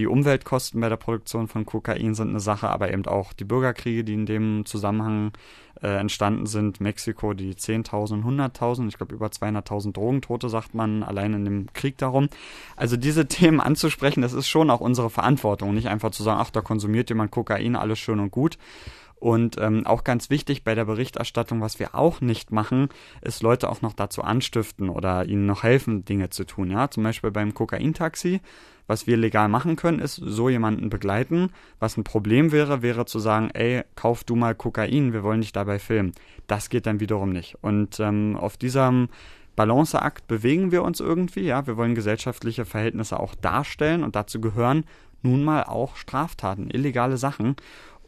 die 0.00 0.06
Umweltkosten 0.06 0.80
bei 0.80 0.88
der 0.88 0.96
Produktion 0.96 1.46
von 1.46 1.66
Kokain 1.66 2.14
sind 2.14 2.30
eine 2.30 2.40
Sache, 2.40 2.70
aber 2.70 2.90
eben 2.90 3.04
auch 3.04 3.34
die 3.34 3.44
Bürgerkriege, 3.44 4.02
die 4.02 4.14
in 4.14 4.24
dem 4.24 4.64
Zusammenhang 4.64 5.32
äh, 5.82 5.88
entstanden 5.88 6.46
sind. 6.46 6.80
Mexiko, 6.80 7.34
die 7.34 7.52
10.000, 7.54 8.24
100.000, 8.24 8.88
ich 8.88 8.96
glaube 8.96 9.14
über 9.14 9.26
200.000 9.26 9.92
Drogentote, 9.92 10.48
sagt 10.48 10.74
man 10.74 11.02
allein 11.02 11.34
in 11.34 11.44
dem 11.44 11.66
Krieg 11.74 11.98
darum? 11.98 12.30
Also 12.76 12.96
diese 12.96 13.26
Themen 13.28 13.60
anzusprechen, 13.60 14.22
das 14.22 14.32
ist 14.32 14.48
schon 14.48 14.70
auch 14.70 14.80
unsere 14.80 15.10
Verantwortung, 15.10 15.74
nicht 15.74 15.88
einfach 15.88 16.12
zu 16.12 16.22
sagen, 16.22 16.40
ach, 16.40 16.50
da 16.50 16.62
konsumiert 16.62 17.10
jemand 17.10 17.30
Kokain, 17.30 17.76
alles 17.76 17.98
schön 17.98 18.20
und 18.20 18.30
gut. 18.30 18.56
Und 19.20 19.58
ähm, 19.60 19.86
auch 19.86 20.02
ganz 20.02 20.30
wichtig 20.30 20.64
bei 20.64 20.74
der 20.74 20.86
Berichterstattung, 20.86 21.60
was 21.60 21.78
wir 21.78 21.94
auch 21.94 22.22
nicht 22.22 22.50
machen, 22.50 22.88
ist 23.20 23.42
Leute 23.42 23.68
auch 23.68 23.82
noch 23.82 23.92
dazu 23.92 24.22
anstiften 24.22 24.88
oder 24.88 25.26
ihnen 25.26 25.44
noch 25.44 25.62
helfen, 25.62 26.06
Dinge 26.06 26.30
zu 26.30 26.44
tun. 26.44 26.70
Ja, 26.70 26.90
zum 26.90 27.02
Beispiel 27.02 27.30
beim 27.30 27.52
Kokaintaxi. 27.54 28.40
Was 28.86 29.06
wir 29.06 29.16
legal 29.16 29.48
machen 29.48 29.76
können, 29.76 30.00
ist 30.00 30.16
so 30.16 30.48
jemanden 30.48 30.90
begleiten. 30.90 31.50
Was 31.78 31.96
ein 31.96 32.02
Problem 32.02 32.50
wäre, 32.50 32.82
wäre 32.82 33.04
zu 33.04 33.20
sagen, 33.20 33.50
ey, 33.52 33.84
kauf 33.94 34.24
du 34.24 34.34
mal 34.34 34.56
Kokain, 34.56 35.12
wir 35.12 35.22
wollen 35.22 35.42
dich 35.42 35.52
dabei 35.52 35.78
filmen. 35.78 36.12
Das 36.48 36.70
geht 36.70 36.86
dann 36.86 36.98
wiederum 36.98 37.30
nicht. 37.30 37.56
Und 37.60 38.00
ähm, 38.00 38.36
auf 38.36 38.56
diesem 38.56 39.08
Balanceakt 39.54 40.26
bewegen 40.26 40.72
wir 40.72 40.82
uns 40.82 40.98
irgendwie. 40.98 41.42
Ja, 41.42 41.66
wir 41.66 41.76
wollen 41.76 41.94
gesellschaftliche 41.94 42.64
Verhältnisse 42.64 43.20
auch 43.20 43.34
darstellen 43.34 44.02
und 44.02 44.16
dazu 44.16 44.40
gehören 44.40 44.84
nun 45.22 45.44
mal 45.44 45.64
auch 45.64 45.96
Straftaten, 45.96 46.70
illegale 46.70 47.16
Sachen 47.16 47.56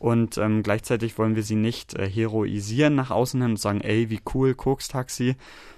und 0.02 0.36
ähm, 0.36 0.64
gleichzeitig 0.64 1.16
wollen 1.16 1.36
wir 1.36 1.44
sie 1.44 1.54
nicht 1.54 1.94
äh, 1.94 2.10
heroisieren 2.10 2.96
nach 2.96 3.12
außen 3.12 3.40
hin 3.40 3.52
und 3.52 3.60
sagen, 3.60 3.80
ey, 3.82 4.10
wie 4.10 4.20
cool, 4.34 4.52
Koks-Taxi. 4.52 5.36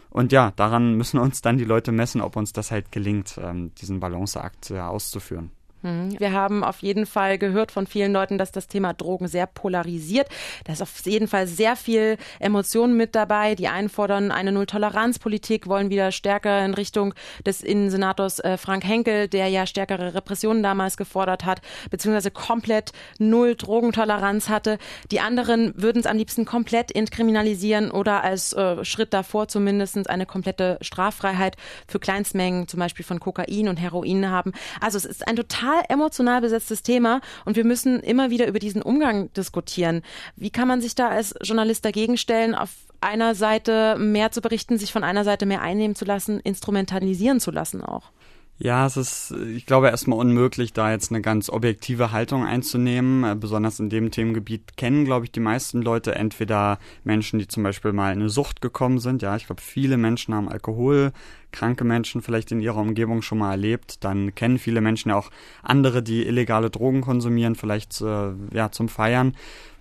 Und 0.08 0.32
ja, 0.32 0.50
daran 0.56 0.94
müssen 0.94 1.18
uns 1.20 1.42
dann 1.42 1.58
die 1.58 1.64
Leute 1.64 1.92
messen, 1.92 2.22
ob 2.22 2.36
uns 2.36 2.54
das 2.54 2.70
halt 2.70 2.90
gelingt, 2.90 3.38
ähm, 3.38 3.74
diesen 3.74 4.00
Balanceakt 4.00 4.70
äh, 4.70 4.80
auszuführen. 4.80 5.50
Mhm. 5.84 6.18
Wir 6.18 6.32
haben 6.32 6.64
auf 6.64 6.80
jeden 6.80 7.06
Fall 7.06 7.38
gehört 7.38 7.70
von 7.70 7.86
vielen 7.86 8.12
Leuten, 8.12 8.38
dass 8.38 8.52
das 8.52 8.68
Thema 8.68 8.94
Drogen 8.94 9.28
sehr 9.28 9.46
polarisiert. 9.46 10.28
Da 10.64 10.72
ist 10.72 10.82
auf 10.82 11.04
jeden 11.04 11.28
Fall 11.28 11.46
sehr 11.46 11.76
viel 11.76 12.16
Emotionen 12.40 12.96
mit 12.96 13.14
dabei. 13.14 13.54
Die 13.54 13.68
einen 13.68 13.90
fordern 13.90 14.30
eine 14.30 14.50
Null-Toleranz-Politik, 14.50 15.66
wollen 15.66 15.90
wieder 15.90 16.10
stärker 16.10 16.64
in 16.64 16.74
Richtung 16.74 17.14
des 17.44 17.62
Innensenators 17.62 18.40
äh, 18.40 18.56
Frank 18.56 18.84
Henkel, 18.84 19.28
der 19.28 19.48
ja 19.48 19.66
stärkere 19.66 20.14
Repressionen 20.14 20.62
damals 20.62 20.96
gefordert 20.96 21.44
hat, 21.44 21.60
beziehungsweise 21.90 22.30
komplett 22.30 22.92
Null 23.18 23.54
Drogentoleranz 23.54 24.48
hatte. 24.48 24.78
Die 25.10 25.20
anderen 25.20 25.74
würden 25.76 26.00
es 26.00 26.06
am 26.06 26.16
liebsten 26.16 26.46
komplett 26.46 26.94
entkriminalisieren 26.94 27.90
oder 27.90 28.24
als 28.24 28.54
äh, 28.54 28.84
Schritt 28.84 29.12
davor 29.12 29.48
zumindest 29.48 30.08
eine 30.08 30.24
komplette 30.24 30.78
Straffreiheit 30.80 31.56
für 31.86 32.00
Kleinstmengen, 32.00 32.68
zum 32.68 32.80
Beispiel 32.80 33.04
von 33.04 33.20
Kokain 33.20 33.68
und 33.68 33.76
Heroin 33.76 34.30
haben. 34.30 34.52
Also 34.80 34.96
es 34.96 35.04
ist 35.04 35.28
ein 35.28 35.36
total 35.36 35.73
total 35.74 35.84
emotional 35.88 36.40
besetztes 36.40 36.82
Thema 36.82 37.20
und 37.44 37.56
wir 37.56 37.64
müssen 37.64 38.00
immer 38.00 38.30
wieder 38.30 38.46
über 38.46 38.58
diesen 38.58 38.82
Umgang 38.82 39.32
diskutieren. 39.34 40.02
Wie 40.36 40.50
kann 40.50 40.68
man 40.68 40.80
sich 40.80 40.94
da 40.94 41.08
als 41.08 41.34
Journalist 41.42 41.84
dagegen 41.84 42.16
stellen, 42.16 42.54
auf 42.54 42.70
einer 43.00 43.34
Seite 43.34 43.96
mehr 43.98 44.30
zu 44.30 44.40
berichten, 44.40 44.78
sich 44.78 44.92
von 44.92 45.04
einer 45.04 45.24
Seite 45.24 45.46
mehr 45.46 45.60
einnehmen 45.60 45.94
zu 45.94 46.04
lassen, 46.04 46.40
instrumentalisieren 46.40 47.40
zu 47.40 47.50
lassen 47.50 47.82
auch? 47.82 48.10
Ja, 48.56 48.86
es 48.86 48.96
ist, 48.96 49.32
ich 49.32 49.66
glaube, 49.66 49.88
erstmal 49.88 50.20
unmöglich, 50.20 50.72
da 50.72 50.92
jetzt 50.92 51.10
eine 51.10 51.20
ganz 51.20 51.50
objektive 51.50 52.12
Haltung 52.12 52.46
einzunehmen. 52.46 53.24
Äh, 53.24 53.34
besonders 53.34 53.80
in 53.80 53.90
dem 53.90 54.12
Themengebiet 54.12 54.76
kennen, 54.76 55.04
glaube 55.04 55.24
ich, 55.24 55.32
die 55.32 55.40
meisten 55.40 55.82
Leute 55.82 56.14
entweder 56.14 56.78
Menschen, 57.02 57.40
die 57.40 57.48
zum 57.48 57.64
Beispiel 57.64 57.92
mal 57.92 58.12
in 58.12 58.20
eine 58.20 58.28
Sucht 58.28 58.60
gekommen 58.60 59.00
sind. 59.00 59.22
Ja, 59.22 59.34
ich 59.34 59.46
glaube, 59.46 59.60
viele 59.60 59.96
Menschen 59.96 60.34
haben 60.34 60.48
Alkohol 60.48 61.12
kranke 61.54 61.84
Menschen 61.84 62.20
vielleicht 62.20 62.52
in 62.52 62.60
ihrer 62.60 62.78
Umgebung 62.78 63.22
schon 63.22 63.38
mal 63.38 63.52
erlebt, 63.52 64.04
dann 64.04 64.34
kennen 64.34 64.58
viele 64.58 64.80
Menschen 64.80 65.10
ja 65.10 65.16
auch 65.16 65.30
andere, 65.62 66.02
die 66.02 66.26
illegale 66.26 66.68
Drogen 66.68 67.00
konsumieren, 67.00 67.54
vielleicht 67.54 68.00
äh, 68.02 68.32
ja 68.52 68.70
zum 68.70 68.88
Feiern. 68.88 69.34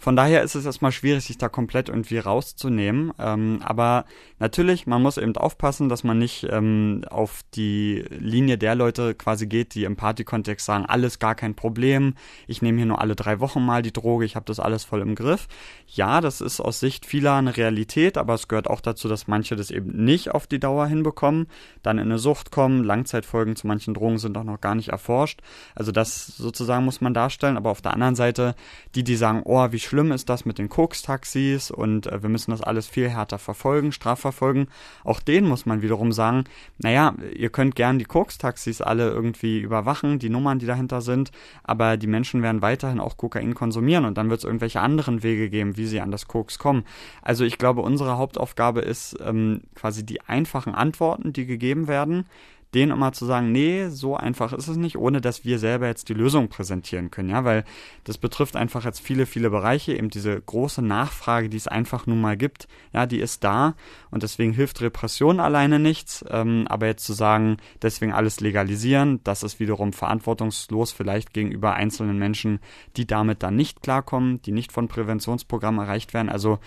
Von 0.03 0.17
daher 0.17 0.43
ist 0.43 0.55
es 0.55 0.65
erstmal 0.65 0.91
schwierig, 0.91 1.23
sich 1.23 1.37
da 1.37 1.47
komplett 1.47 1.87
irgendwie 1.87 2.17
rauszunehmen. 2.17 3.13
Ähm, 3.19 3.61
aber 3.63 4.03
natürlich, 4.37 4.85
man 4.85 5.01
muss 5.01 5.17
eben 5.17 5.33
aufpassen, 5.37 5.87
dass 5.87 6.03
man 6.03 6.19
nicht 6.19 6.45
ähm, 6.49 7.05
auf 7.09 7.39
die 7.53 8.03
Linie 8.09 8.57
der 8.57 8.75
Leute 8.75 9.15
quasi 9.15 9.47
geht, 9.47 9.75
die 9.75 9.85
im 9.85 9.95
Partykontext 9.95 10.65
sagen, 10.65 10.85
alles 10.85 11.19
gar 11.19 11.35
kein 11.35 11.55
Problem, 11.55 12.15
ich 12.47 12.61
nehme 12.61 12.79
hier 12.79 12.85
nur 12.85 12.99
alle 12.99 13.15
drei 13.15 13.39
Wochen 13.39 13.65
mal 13.65 13.81
die 13.81 13.93
Droge, 13.93 14.25
ich 14.25 14.35
habe 14.35 14.45
das 14.45 14.59
alles 14.59 14.83
voll 14.83 14.99
im 14.99 15.15
Griff. 15.15 15.47
Ja, 15.87 16.19
das 16.19 16.41
ist 16.41 16.59
aus 16.59 16.81
Sicht 16.81 17.05
vieler 17.05 17.35
eine 17.35 17.55
Realität, 17.55 18.17
aber 18.17 18.33
es 18.33 18.49
gehört 18.49 18.69
auch 18.69 18.81
dazu, 18.81 19.07
dass 19.07 19.29
manche 19.29 19.55
das 19.55 19.71
eben 19.71 20.03
nicht 20.03 20.31
auf 20.31 20.47
die 20.47 20.59
Dauer 20.59 20.85
hinbekommen 20.87 21.47
dann 21.81 21.97
in 21.97 22.05
eine 22.05 22.19
Sucht 22.19 22.51
kommen. 22.51 22.83
Langzeitfolgen 22.83 23.55
zu 23.55 23.67
manchen 23.67 23.93
Drogen 23.93 24.17
sind 24.17 24.37
auch 24.37 24.43
noch 24.43 24.61
gar 24.61 24.75
nicht 24.75 24.89
erforscht. 24.89 25.41
Also 25.75 25.91
das 25.91 26.27
sozusagen 26.27 26.85
muss 26.85 27.01
man 27.01 27.13
darstellen. 27.13 27.57
Aber 27.57 27.69
auf 27.69 27.81
der 27.81 27.93
anderen 27.93 28.15
Seite, 28.15 28.55
die, 28.95 29.03
die 29.03 29.15
sagen, 29.15 29.41
oh, 29.45 29.67
wie 29.71 29.79
schlimm 29.79 30.11
ist 30.11 30.29
das 30.29 30.45
mit 30.45 30.57
den 30.57 30.69
Koks-Taxis 30.69 31.71
und 31.71 32.07
äh, 32.07 32.21
wir 32.21 32.29
müssen 32.29 32.51
das 32.51 32.61
alles 32.61 32.87
viel 32.87 33.09
härter 33.09 33.39
verfolgen, 33.39 33.91
strafverfolgen, 33.91 34.67
auch 35.03 35.19
denen 35.19 35.47
muss 35.47 35.65
man 35.65 35.81
wiederum 35.81 36.11
sagen, 36.11 36.45
naja, 36.77 37.15
ihr 37.35 37.49
könnt 37.49 37.75
gern 37.75 37.99
die 37.99 38.05
Koks-Taxis 38.05 38.81
alle 38.81 39.09
irgendwie 39.09 39.59
überwachen, 39.59 40.19
die 40.19 40.29
Nummern, 40.29 40.59
die 40.59 40.65
dahinter 40.65 41.01
sind, 41.01 41.31
aber 41.63 41.97
die 41.97 42.07
Menschen 42.07 42.41
werden 42.41 42.61
weiterhin 42.61 42.99
auch 42.99 43.17
Kokain 43.17 43.53
konsumieren 43.53 44.05
und 44.05 44.17
dann 44.17 44.29
wird 44.29 44.39
es 44.39 44.45
irgendwelche 44.45 44.81
anderen 44.81 45.23
Wege 45.23 45.49
geben, 45.49 45.77
wie 45.77 45.85
sie 45.85 46.01
an 46.01 46.11
das 46.11 46.27
Koks 46.27 46.59
kommen. 46.59 46.85
Also 47.21 47.45
ich 47.45 47.57
glaube, 47.57 47.81
unsere 47.81 48.17
Hauptaufgabe 48.17 48.81
ist 48.81 49.17
ähm, 49.23 49.61
quasi 49.75 50.05
die 50.05 50.21
einfachen 50.21 50.75
Antworten, 50.75 51.33
die 51.33 51.52
gegeben 51.53 51.87
werden, 51.87 52.25
denen 52.73 52.91
immer 52.91 53.13
zu 53.13 53.25
sagen, 53.25 53.51
nee, 53.51 53.87
so 53.89 54.15
einfach 54.15 54.51
ist 54.53 54.67
es 54.67 54.77
nicht, 54.77 54.97
ohne 54.97 55.21
dass 55.21 55.45
wir 55.45 55.59
selber 55.59 55.87
jetzt 55.87 56.09
die 56.09 56.13
Lösung 56.13 56.49
präsentieren 56.49 57.11
können, 57.11 57.29
ja, 57.29 57.43
weil 57.43 57.63
das 58.03 58.17
betrifft 58.17 58.55
einfach 58.55 58.83
jetzt 58.83 58.99
viele, 58.99 59.25
viele 59.25 59.49
Bereiche, 59.49 59.93
eben 59.93 60.09
diese 60.09 60.39
große 60.41 60.81
Nachfrage, 60.81 61.49
die 61.49 61.57
es 61.57 61.67
einfach 61.67 62.07
nun 62.07 62.19
mal 62.19 62.35
gibt, 62.35 62.67
ja, 62.91 63.05
die 63.05 63.19
ist 63.19 63.43
da 63.43 63.75
und 64.09 64.23
deswegen 64.23 64.53
hilft 64.53 64.81
Repression 64.81 65.39
alleine 65.39 65.79
nichts, 65.79 66.25
ähm, 66.29 66.65
aber 66.67 66.87
jetzt 66.87 67.05
zu 67.05 67.13
sagen, 67.13 67.57
deswegen 67.81 68.11
alles 68.11 68.39
legalisieren, 68.39 69.19
das 69.23 69.43
ist 69.43 69.59
wiederum 69.59 69.93
verantwortungslos 69.93 70.91
vielleicht 70.91 71.33
gegenüber 71.33 71.73
einzelnen 71.75 72.17
Menschen, 72.17 72.59
die 72.97 73.05
damit 73.05 73.43
dann 73.43 73.55
nicht 73.55 73.81
klarkommen, 73.83 74.41
die 74.41 74.51
nicht 74.51 74.71
von 74.71 74.87
Präventionsprogrammen 74.87 75.85
erreicht 75.85 76.13
werden, 76.13 76.29
also 76.29 76.59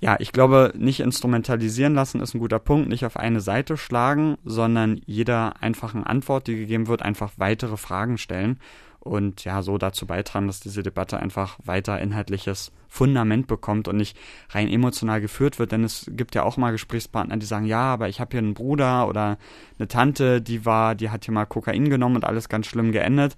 ja, 0.00 0.16
ich 0.20 0.32
glaube, 0.32 0.72
nicht 0.76 1.00
instrumentalisieren 1.00 1.94
lassen 1.94 2.20
ist 2.20 2.34
ein 2.34 2.40
guter 2.40 2.60
Punkt, 2.60 2.88
nicht 2.88 3.04
auf 3.04 3.16
eine 3.16 3.40
Seite 3.40 3.76
schlagen, 3.76 4.36
sondern 4.44 5.00
jeder 5.06 5.60
einfachen 5.60 6.04
Antwort, 6.04 6.46
die 6.46 6.56
gegeben 6.56 6.86
wird, 6.86 7.02
einfach 7.02 7.32
weitere 7.36 7.76
Fragen 7.76 8.16
stellen 8.16 8.60
und 9.00 9.44
ja, 9.44 9.62
so 9.62 9.76
dazu 9.76 10.06
beitragen, 10.06 10.46
dass 10.46 10.60
diese 10.60 10.82
Debatte 10.82 11.18
einfach 11.18 11.58
weiter 11.64 12.00
inhaltliches 12.00 12.70
Fundament 12.88 13.46
bekommt 13.46 13.88
und 13.88 13.96
nicht 13.96 14.16
rein 14.50 14.68
emotional 14.68 15.20
geführt 15.20 15.58
wird, 15.58 15.72
denn 15.72 15.82
es 15.82 16.10
gibt 16.10 16.34
ja 16.34 16.44
auch 16.44 16.56
mal 16.56 16.72
Gesprächspartner, 16.72 17.36
die 17.36 17.46
sagen, 17.46 17.66
ja, 17.66 17.82
aber 17.82 18.08
ich 18.08 18.20
habe 18.20 18.30
hier 18.32 18.38
einen 18.38 18.54
Bruder 18.54 19.08
oder 19.08 19.36
eine 19.78 19.88
Tante, 19.88 20.40
die 20.40 20.64
war, 20.64 20.94
die 20.94 21.10
hat 21.10 21.24
hier 21.24 21.34
mal 21.34 21.46
Kokain 21.46 21.90
genommen 21.90 22.16
und 22.16 22.24
alles 22.24 22.48
ganz 22.48 22.66
schlimm 22.66 22.92
geendet 22.92 23.36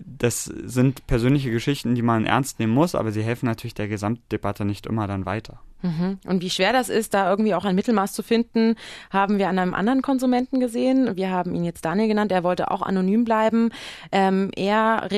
das 0.00 0.44
sind 0.44 1.06
persönliche 1.06 1.50
Geschichten, 1.50 1.94
die 1.94 2.02
man 2.02 2.24
ernst 2.24 2.58
nehmen 2.58 2.72
muss, 2.72 2.94
aber 2.94 3.12
sie 3.12 3.22
helfen 3.22 3.46
natürlich 3.46 3.74
der 3.74 3.88
Gesamtdebatte 3.88 4.64
nicht 4.64 4.86
immer 4.86 5.06
dann 5.06 5.26
weiter. 5.26 5.60
Mhm. 5.82 6.18
Und 6.26 6.42
wie 6.42 6.50
schwer 6.50 6.72
das 6.72 6.88
ist, 6.88 7.14
da 7.14 7.28
irgendwie 7.28 7.54
auch 7.54 7.64
ein 7.64 7.74
Mittelmaß 7.74 8.12
zu 8.12 8.22
finden, 8.22 8.76
haben 9.10 9.38
wir 9.38 9.48
an 9.48 9.58
einem 9.58 9.74
anderen 9.74 10.02
Konsumenten 10.02 10.60
gesehen. 10.60 11.16
Wir 11.16 11.30
haben 11.30 11.54
ihn 11.54 11.64
jetzt 11.64 11.84
Daniel 11.84 12.08
genannt. 12.08 12.32
Er 12.32 12.44
wollte 12.44 12.70
auch 12.70 12.82
anonym 12.82 13.24
bleiben. 13.24 13.70
Ähm, 14.10 14.50
er 14.56 15.08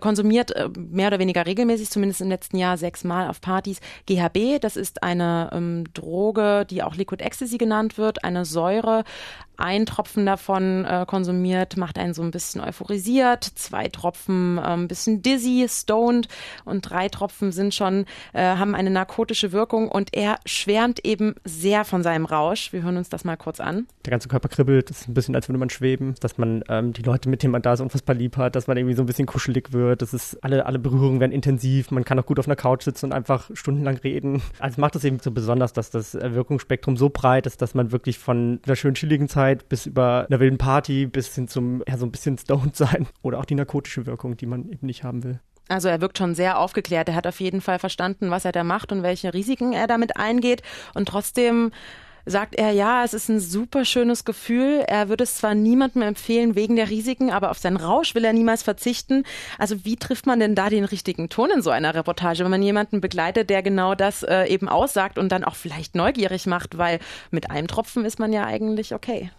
konsumiert 0.00 0.52
äh, 0.52 0.68
mehr 0.76 1.08
oder 1.08 1.18
weniger 1.18 1.46
regelmäßig, 1.46 1.90
zumindest 1.90 2.20
im 2.20 2.28
letzten 2.28 2.56
Jahr 2.56 2.78
sechsmal 2.78 3.28
auf 3.28 3.40
Partys, 3.40 3.80
GHB. 4.06 4.60
Das 4.60 4.76
ist 4.76 5.02
eine 5.02 5.50
ähm, 5.52 5.84
Droge, 5.94 6.66
die 6.68 6.82
auch 6.82 6.94
Liquid 6.96 7.22
Ecstasy 7.22 7.58
genannt 7.58 7.98
wird, 7.98 8.24
eine 8.24 8.44
Säure. 8.44 9.04
Ein 9.58 9.86
Tropfen 9.86 10.26
davon 10.26 10.84
äh, 10.84 11.06
konsumiert, 11.06 11.78
macht 11.78 11.98
einen 11.98 12.12
so 12.12 12.22
ein 12.22 12.30
bisschen 12.30 12.60
euphorisiert. 12.60 13.42
Zwei 13.42 13.88
Tropfen 13.88 14.58
äh, 14.58 14.60
ein 14.60 14.88
bisschen 14.88 15.22
dizzy, 15.22 15.66
stoned 15.68 16.28
und 16.66 16.82
drei 16.82 17.08
Tropfen 17.08 17.52
sind 17.52 17.74
schon, 17.74 18.04
äh, 18.34 18.42
haben 18.42 18.74
eine 18.74 18.90
narkotische 18.90 19.52
Wirkung 19.52 19.88
und 19.88 20.05
und 20.06 20.14
er 20.16 20.38
schwärmt 20.46 21.04
eben 21.04 21.34
sehr 21.44 21.84
von 21.84 22.04
seinem 22.04 22.26
Rausch. 22.26 22.72
Wir 22.72 22.82
hören 22.82 22.96
uns 22.96 23.08
das 23.08 23.24
mal 23.24 23.36
kurz 23.36 23.58
an. 23.58 23.88
Der 24.04 24.12
ganze 24.12 24.28
Körper 24.28 24.48
kribbelt, 24.48 24.88
das 24.88 25.00
ist 25.00 25.08
ein 25.08 25.14
bisschen, 25.14 25.34
als 25.34 25.48
würde 25.48 25.58
man 25.58 25.68
schweben, 25.68 26.14
dass 26.20 26.38
man 26.38 26.62
ähm, 26.68 26.92
die 26.92 27.02
Leute, 27.02 27.28
mit 27.28 27.42
denen 27.42 27.50
man 27.50 27.62
da 27.62 27.76
so 27.76 27.82
unfassbar 27.82 28.14
lieb 28.14 28.36
hat, 28.36 28.54
dass 28.54 28.68
man 28.68 28.76
irgendwie 28.76 28.94
so 28.94 29.02
ein 29.02 29.06
bisschen 29.06 29.26
kuschelig 29.26 29.72
wird, 29.72 30.02
das 30.02 30.14
ist, 30.14 30.44
alle, 30.44 30.64
alle 30.64 30.78
Berührungen 30.78 31.18
werden 31.18 31.32
intensiv, 31.32 31.90
man 31.90 32.04
kann 32.04 32.20
auch 32.20 32.26
gut 32.26 32.38
auf 32.38 32.46
einer 32.46 32.54
Couch 32.54 32.84
sitzen 32.84 33.06
und 33.06 33.12
einfach 33.12 33.50
stundenlang 33.54 33.96
reden. 33.96 34.42
Also 34.60 34.80
macht 34.80 34.94
das 34.94 35.02
eben 35.02 35.18
so 35.18 35.32
besonders, 35.32 35.72
dass 35.72 35.90
das 35.90 36.14
Wirkungsspektrum 36.14 36.96
so 36.96 37.10
breit 37.10 37.46
ist, 37.46 37.60
dass 37.60 37.74
man 37.74 37.90
wirklich 37.90 38.18
von 38.18 38.60
einer 38.64 38.76
schönen 38.76 38.94
chilligen 38.94 39.28
Zeit 39.28 39.68
bis 39.68 39.86
über 39.86 40.26
einer 40.28 40.38
wilden 40.38 40.58
Party 40.58 41.06
bis 41.06 41.34
hin 41.34 41.48
zum, 41.48 41.82
ja, 41.88 41.98
so 41.98 42.06
ein 42.06 42.12
bisschen 42.12 42.38
stoned 42.38 42.76
sein 42.76 43.08
oder 43.22 43.40
auch 43.40 43.44
die 43.44 43.56
narkotische 43.56 44.06
Wirkung, 44.06 44.36
die 44.36 44.46
man 44.46 44.68
eben 44.68 44.86
nicht 44.86 45.02
haben 45.02 45.24
will. 45.24 45.40
Also 45.68 45.88
er 45.88 46.00
wirkt 46.00 46.18
schon 46.18 46.34
sehr 46.34 46.58
aufgeklärt. 46.58 47.08
Er 47.08 47.14
hat 47.14 47.26
auf 47.26 47.40
jeden 47.40 47.60
Fall 47.60 47.78
verstanden, 47.78 48.30
was 48.30 48.44
er 48.44 48.52
da 48.52 48.64
macht 48.64 48.92
und 48.92 49.02
welche 49.02 49.34
Risiken 49.34 49.72
er 49.72 49.86
damit 49.86 50.16
eingeht. 50.16 50.62
Und 50.94 51.08
trotzdem 51.08 51.72
sagt 52.26 52.56
er, 52.56 52.72
ja, 52.72 53.04
es 53.04 53.14
ist 53.14 53.28
ein 53.28 53.38
super 53.38 53.84
schönes 53.84 54.24
Gefühl. 54.24 54.84
Er 54.86 55.08
würde 55.08 55.24
es 55.24 55.36
zwar 55.36 55.54
niemandem 55.54 56.02
empfehlen 56.02 56.56
wegen 56.56 56.74
der 56.74 56.90
Risiken, 56.90 57.30
aber 57.30 57.50
auf 57.50 57.58
seinen 57.58 57.76
Rausch 57.76 58.14
will 58.16 58.24
er 58.24 58.32
niemals 58.32 58.64
verzichten. 58.64 59.22
Also 59.58 59.84
wie 59.84 59.96
trifft 59.96 60.26
man 60.26 60.40
denn 60.40 60.56
da 60.56 60.68
den 60.68 60.84
richtigen 60.84 61.28
Ton 61.28 61.50
in 61.50 61.62
so 61.62 61.70
einer 61.70 61.94
Reportage, 61.94 62.42
wenn 62.42 62.50
man 62.50 62.62
jemanden 62.62 63.00
begleitet, 63.00 63.48
der 63.48 63.62
genau 63.62 63.94
das 63.94 64.24
äh, 64.24 64.46
eben 64.46 64.68
aussagt 64.68 65.18
und 65.18 65.30
dann 65.30 65.44
auch 65.44 65.54
vielleicht 65.54 65.94
neugierig 65.94 66.46
macht, 66.46 66.76
weil 66.78 66.98
mit 67.30 67.50
einem 67.50 67.68
Tropfen 67.68 68.04
ist 68.04 68.18
man 68.18 68.32
ja 68.32 68.44
eigentlich 68.44 68.92
okay. 68.92 69.30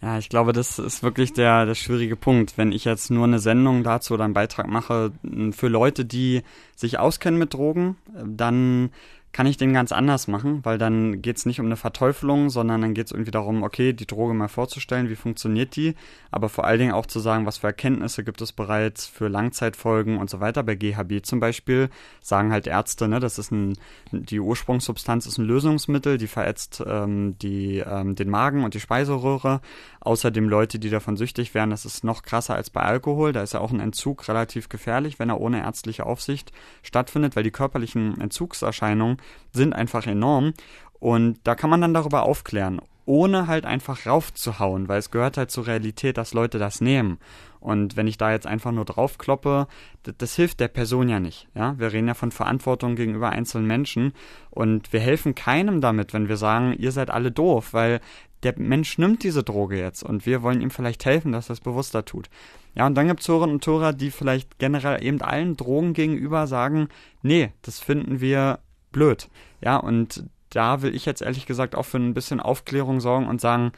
Ja, 0.00 0.16
ich 0.16 0.28
glaube, 0.28 0.52
das 0.52 0.78
ist 0.78 1.02
wirklich 1.02 1.32
der, 1.32 1.66
der 1.66 1.74
schwierige 1.74 2.14
Punkt. 2.14 2.56
Wenn 2.56 2.70
ich 2.70 2.84
jetzt 2.84 3.10
nur 3.10 3.24
eine 3.24 3.40
Sendung 3.40 3.82
dazu 3.82 4.14
oder 4.14 4.24
einen 4.24 4.34
Beitrag 4.34 4.68
mache 4.68 5.12
für 5.50 5.66
Leute, 5.66 6.04
die 6.04 6.42
sich 6.76 7.00
auskennen 7.00 7.38
mit 7.38 7.54
Drogen, 7.54 7.96
dann 8.24 8.90
kann 9.38 9.46
ich 9.46 9.56
den 9.56 9.72
ganz 9.72 9.92
anders 9.92 10.26
machen, 10.26 10.64
weil 10.64 10.78
dann 10.78 11.22
geht 11.22 11.36
es 11.36 11.46
nicht 11.46 11.60
um 11.60 11.66
eine 11.66 11.76
Verteufelung, 11.76 12.50
sondern 12.50 12.80
dann 12.80 12.92
geht 12.92 13.06
es 13.06 13.12
irgendwie 13.12 13.30
darum, 13.30 13.62
okay, 13.62 13.92
die 13.92 14.04
Droge 14.04 14.34
mal 14.34 14.48
vorzustellen, 14.48 15.08
wie 15.10 15.14
funktioniert 15.14 15.76
die, 15.76 15.94
aber 16.32 16.48
vor 16.48 16.64
allen 16.64 16.80
Dingen 16.80 16.92
auch 16.92 17.06
zu 17.06 17.20
sagen, 17.20 17.46
was 17.46 17.58
für 17.58 17.68
Erkenntnisse 17.68 18.24
gibt 18.24 18.40
es 18.40 18.50
bereits 18.50 19.06
für 19.06 19.28
Langzeitfolgen 19.28 20.18
und 20.18 20.28
so 20.28 20.40
weiter. 20.40 20.64
Bei 20.64 20.74
GHB 20.74 21.24
zum 21.24 21.38
Beispiel 21.38 21.88
sagen 22.20 22.50
halt 22.50 22.66
Ärzte, 22.66 23.06
ne, 23.06 23.20
das 23.20 23.38
ist 23.38 23.52
ein, 23.52 23.78
die 24.10 24.40
Ursprungssubstanz 24.40 25.26
ist 25.26 25.38
ein 25.38 25.44
Lösungsmittel, 25.44 26.18
die 26.18 26.26
verätzt 26.26 26.82
ähm, 26.84 27.38
die, 27.38 27.78
ähm, 27.78 28.16
den 28.16 28.30
Magen 28.30 28.64
und 28.64 28.74
die 28.74 28.80
Speiseröhre. 28.80 29.60
Außerdem 30.00 30.48
Leute, 30.48 30.80
die 30.80 30.90
davon 30.90 31.16
süchtig 31.16 31.54
werden, 31.54 31.70
das 31.70 31.84
ist 31.84 32.02
noch 32.02 32.22
krasser 32.22 32.56
als 32.56 32.70
bei 32.70 32.80
Alkohol. 32.80 33.32
Da 33.32 33.44
ist 33.44 33.54
ja 33.54 33.60
auch 33.60 33.70
ein 33.70 33.78
Entzug 33.78 34.26
relativ 34.26 34.68
gefährlich, 34.68 35.20
wenn 35.20 35.28
er 35.28 35.40
ohne 35.40 35.60
ärztliche 35.60 36.06
Aufsicht 36.06 36.50
stattfindet, 36.82 37.36
weil 37.36 37.44
die 37.44 37.52
körperlichen 37.52 38.20
Entzugserscheinungen 38.20 39.18
sind 39.52 39.74
einfach 39.74 40.06
enorm. 40.06 40.54
Und 40.98 41.38
da 41.44 41.54
kann 41.54 41.70
man 41.70 41.80
dann 41.80 41.94
darüber 41.94 42.24
aufklären, 42.24 42.80
ohne 43.04 43.46
halt 43.46 43.64
einfach 43.64 44.06
raufzuhauen, 44.06 44.88
weil 44.88 44.98
es 44.98 45.10
gehört 45.10 45.36
halt 45.36 45.50
zur 45.50 45.66
Realität, 45.66 46.16
dass 46.16 46.34
Leute 46.34 46.58
das 46.58 46.80
nehmen. 46.80 47.18
Und 47.60 47.96
wenn 47.96 48.06
ich 48.06 48.18
da 48.18 48.30
jetzt 48.30 48.46
einfach 48.46 48.72
nur 48.72 48.84
draufkloppe, 48.84 49.66
das, 50.02 50.14
das 50.18 50.36
hilft 50.36 50.60
der 50.60 50.68
Person 50.68 51.08
ja 51.08 51.20
nicht. 51.20 51.48
Ja, 51.54 51.78
wir 51.78 51.92
reden 51.92 52.08
ja 52.08 52.14
von 52.14 52.30
Verantwortung 52.30 52.96
gegenüber 52.96 53.30
einzelnen 53.30 53.66
Menschen 53.66 54.12
und 54.50 54.92
wir 54.92 55.00
helfen 55.00 55.34
keinem 55.34 55.80
damit, 55.80 56.12
wenn 56.12 56.28
wir 56.28 56.36
sagen, 56.36 56.74
ihr 56.78 56.92
seid 56.92 57.10
alle 57.10 57.32
doof, 57.32 57.72
weil 57.72 58.00
der 58.42 58.54
Mensch 58.56 58.98
nimmt 58.98 59.24
diese 59.24 59.42
Droge 59.42 59.78
jetzt 59.78 60.02
und 60.02 60.24
wir 60.24 60.42
wollen 60.42 60.60
ihm 60.60 60.70
vielleicht 60.70 61.04
helfen, 61.04 61.32
dass 61.32 61.50
er 61.50 61.54
es 61.54 61.60
bewusster 61.60 62.04
tut. 62.04 62.30
Ja, 62.74 62.86
und 62.86 62.94
dann 62.94 63.08
gibt 63.08 63.20
es 63.20 63.28
Hörerinnen 63.28 63.56
und 63.56 63.66
Hörer, 63.66 63.92
die 63.92 64.12
vielleicht 64.12 64.58
generell 64.58 65.02
eben 65.02 65.20
allen 65.20 65.56
Drogen 65.56 65.94
gegenüber 65.94 66.46
sagen, 66.46 66.88
nee, 67.22 67.52
das 67.62 67.80
finden 67.80 68.20
wir 68.20 68.60
blöd. 68.92 69.28
Ja, 69.60 69.76
und 69.76 70.24
da 70.50 70.82
will 70.82 70.94
ich 70.94 71.04
jetzt 71.04 71.22
ehrlich 71.22 71.46
gesagt 71.46 71.74
auch 71.74 71.84
für 71.84 71.98
ein 71.98 72.14
bisschen 72.14 72.40
Aufklärung 72.40 73.00
sorgen 73.00 73.26
und 73.26 73.40
sagen, 73.40 73.72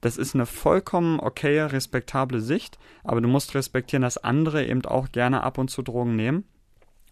das 0.00 0.16
ist 0.16 0.34
eine 0.34 0.46
vollkommen 0.46 1.20
okaye, 1.20 1.72
respektable 1.72 2.40
Sicht, 2.40 2.78
aber 3.04 3.20
du 3.20 3.28
musst 3.28 3.54
respektieren, 3.54 4.02
dass 4.02 4.18
andere 4.18 4.66
eben 4.66 4.84
auch 4.84 5.12
gerne 5.12 5.44
ab 5.44 5.58
und 5.58 5.68
zu 5.68 5.82
Drogen 5.82 6.16
nehmen. 6.16 6.44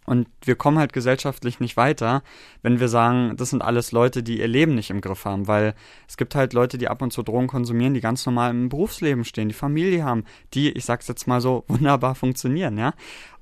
Und 0.05 0.27
wir 0.43 0.55
kommen 0.55 0.79
halt 0.79 0.93
gesellschaftlich 0.93 1.59
nicht 1.59 1.77
weiter, 1.77 2.23
wenn 2.63 2.79
wir 2.79 2.89
sagen, 2.89 3.37
das 3.37 3.51
sind 3.51 3.61
alles 3.61 3.91
Leute, 3.91 4.23
die 4.23 4.39
ihr 4.39 4.47
Leben 4.47 4.73
nicht 4.75 4.89
im 4.89 4.99
Griff 4.99 5.25
haben, 5.25 5.47
weil 5.47 5.75
es 6.07 6.17
gibt 6.17 6.33
halt 6.33 6.53
Leute, 6.53 6.77
die 6.77 6.87
ab 6.87 7.01
und 7.01 7.13
zu 7.13 7.21
Drogen 7.21 7.47
konsumieren, 7.47 7.93
die 7.93 8.01
ganz 8.01 8.25
normal 8.25 8.49
im 8.49 8.67
Berufsleben 8.67 9.23
stehen, 9.23 9.47
die 9.47 9.53
Familie 9.53 10.03
haben, 10.03 10.25
die, 10.53 10.71
ich 10.71 10.85
sag's 10.85 11.07
jetzt 11.07 11.27
mal 11.27 11.39
so, 11.39 11.63
wunderbar 11.67 12.15
funktionieren, 12.15 12.77
ja 12.77 12.93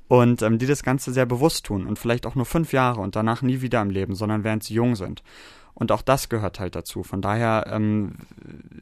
und 0.10 0.42
ähm, 0.42 0.58
die 0.58 0.66
das 0.66 0.84
Ganze 0.84 1.14
sehr 1.14 1.26
bewusst 1.26 1.66
tun 1.66 1.86
und 1.86 1.98
vielleicht 1.98 2.26
auch 2.26 2.36
nur 2.36 2.46
fünf 2.46 2.74
Jahre 2.74 3.00
und 3.00 3.16
danach 3.16 3.42
nie 3.42 3.62
wieder 3.62 3.82
im 3.82 3.92
Leben, 3.92 4.16
sondern 4.16 4.44
während 4.44 4.64
sie 4.64 4.74
jung 4.74 4.96
sind. 4.98 5.24
Und 5.80 5.92
auch 5.92 6.02
das 6.02 6.30
gehört 6.30 6.60
halt 6.60 6.76
dazu. 6.76 7.04
Von 7.04 7.22
daher 7.22 7.66
ähm, 7.72 8.16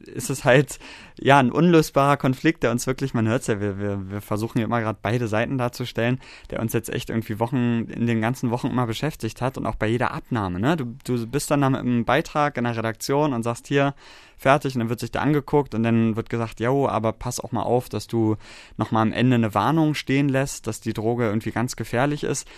ist 0.04 0.30
es 0.30 0.44
halt 0.44 0.78
ja 1.18 1.38
ein 1.38 1.52
unlösbarer 1.52 2.16
Konflikt, 2.16 2.64
der 2.64 2.72
uns 2.72 2.86
wirklich, 2.86 3.14
man 3.14 3.28
hört 3.28 3.42
es 3.42 3.46
ja, 3.46 3.60
wir, 3.60 3.78
wir, 3.78 4.10
wir 4.10 4.20
versuchen 4.20 4.58
ja 4.58 4.64
immer 4.64 4.80
gerade 4.80 4.98
beide 5.00 5.28
Seiten 5.28 5.58
darzustellen, 5.58 6.20
der 6.50 6.60
uns 6.60 6.72
jetzt 6.72 6.90
echt 6.90 7.10
irgendwie 7.10 7.38
Wochen, 7.38 7.84
in 7.84 8.06
den 8.06 8.20
ganzen 8.20 8.50
Wochen 8.50 8.66
immer 8.66 8.86
beschäftigt 8.86 9.40
hat 9.40 9.56
und 9.56 9.66
auch 9.66 9.76
bei 9.76 9.86
jeder 9.86 10.10
Abnahme. 10.10 10.58
Ne? 10.58 10.76
Du, 10.76 10.96
du 11.04 11.26
bist 11.26 11.50
dann 11.50 11.60
mit 11.60 11.80
einem 11.80 12.04
Beitrag 12.04 12.56
in 12.56 12.64
der 12.64 12.76
Redaktion 12.76 13.32
und 13.32 13.44
sagst 13.44 13.68
hier, 13.68 13.94
fertig 14.36 14.74
und 14.74 14.80
dann 14.80 14.88
wird 14.88 15.00
sich 15.00 15.10
da 15.10 15.20
angeguckt 15.20 15.74
und 15.74 15.82
dann 15.82 16.16
wird 16.16 16.30
gesagt, 16.30 16.60
jo, 16.60 16.88
aber 16.88 17.12
pass 17.12 17.40
auch 17.40 17.52
mal 17.52 17.62
auf, 17.62 17.88
dass 17.88 18.06
du 18.06 18.36
nochmal 18.76 19.02
am 19.02 19.12
Ende 19.12 19.34
eine 19.34 19.54
Warnung 19.54 19.94
stehen 19.94 20.28
lässt, 20.28 20.66
dass 20.66 20.80
die 20.80 20.92
Droge 20.92 21.26
irgendwie 21.26 21.50
ganz 21.50 21.76
gefährlich 21.76 22.24
ist 22.24 22.48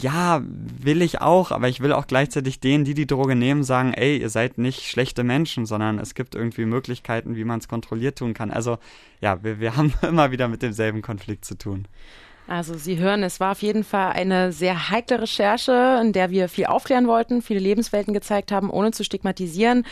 ja, 0.00 0.42
will 0.44 1.02
ich 1.02 1.20
auch, 1.20 1.50
aber 1.50 1.68
ich 1.68 1.80
will 1.80 1.92
auch 1.92 2.06
gleichzeitig 2.06 2.60
denen, 2.60 2.84
die 2.84 2.94
die 2.94 3.06
Droge 3.06 3.36
nehmen, 3.36 3.62
sagen, 3.62 3.92
ey, 3.92 4.18
ihr 4.18 4.30
seid 4.30 4.56
nicht 4.56 4.88
schlechte 4.88 5.22
Menschen, 5.22 5.66
sondern 5.66 5.98
es 5.98 6.14
gibt 6.14 6.34
irgendwie 6.34 6.64
Möglichkeiten, 6.64 7.36
wie 7.36 7.44
man 7.44 7.58
es 7.58 7.68
kontrolliert 7.68 8.18
tun 8.18 8.32
kann. 8.32 8.50
Also 8.50 8.78
ja, 9.20 9.42
wir, 9.44 9.60
wir 9.60 9.76
haben 9.76 9.92
immer 10.02 10.30
wieder 10.30 10.48
mit 10.48 10.62
demselben 10.62 11.02
Konflikt 11.02 11.44
zu 11.44 11.58
tun. 11.58 11.86
Also 12.48 12.74
Sie 12.74 12.98
hören, 12.98 13.22
es 13.22 13.38
war 13.38 13.52
auf 13.52 13.62
jeden 13.62 13.84
Fall 13.84 14.12
eine 14.12 14.52
sehr 14.52 14.90
heikle 14.90 15.22
Recherche, 15.22 16.00
in 16.02 16.12
der 16.12 16.30
wir 16.30 16.48
viel 16.48 16.66
aufklären 16.66 17.06
wollten, 17.06 17.40
viele 17.40 17.60
Lebenswelten 17.60 18.12
gezeigt 18.12 18.50
haben, 18.50 18.68
ohne 18.68 18.90
zu 18.90 19.04
stigmatisieren. 19.04 19.86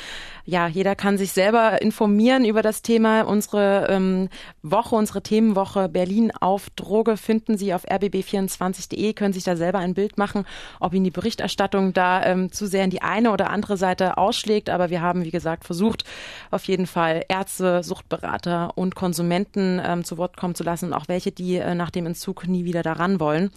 Ja, 0.45 0.67
jeder 0.67 0.97
kann 0.97 1.17
sich 1.17 1.31
selber 1.31 1.81
informieren 1.81 2.45
über 2.45 2.61
das 2.61 2.83
Thema. 2.83 3.23
Unsere 3.23 3.87
ähm, 3.89 4.29
Woche, 4.63 4.97
unsere 4.97 5.23
Themenwoche 5.23 5.89
Berlin 5.89 6.33
auf 6.41 6.71
Droge 6.71 7.17
finden 7.17 7.57
Sie 7.57 7.73
auf 7.73 7.89
rbb24.de, 7.89 9.13
können 9.13 9.33
sich 9.33 9.45
da 9.45 9.57
selber 9.57 9.79
ein 9.79 9.95
Bild 9.95 10.19
machen, 10.19 10.45
ob 10.81 10.93
Ihnen 10.93 11.05
die 11.05 11.13
Berichterstattung 11.13 11.93
da 11.93 12.25
ähm, 12.25 12.51
zu 12.51 12.67
sehr 12.67 12.83
in 12.83 12.91
die 12.91 13.03
eine 13.03 13.31
oder 13.31 13.51
andere 13.51 13.77
Seite 13.77 14.19
ausschlägt. 14.19 14.71
Aber 14.71 14.91
wir 14.91 15.01
haben, 15.03 15.25
wie 15.25 15.31
gesagt, 15.31 15.65
versucht, 15.65 16.05
auf 16.51 16.65
jeden 16.65 16.89
Fall 16.89 17.25
Ärzte, 17.29 17.85
Suchtberater 17.85 18.73
und 18.77 18.97
Konsumenten 18.97 19.81
ähm, 19.85 20.05
zu 20.05 20.19
Wort 20.19 20.37
kommen 20.37 20.57
zu 20.57 20.65
lassen, 20.65 20.93
auch 20.93 21.07
welche, 21.07 21.31
die 21.31 21.57
äh, 21.57 21.77
nach 21.77 21.91
dem 21.91 22.07
Entzug 22.07 22.39
nie 22.46 22.64
wieder 22.64 22.83
daran 22.83 23.20
wollen. 23.20 23.50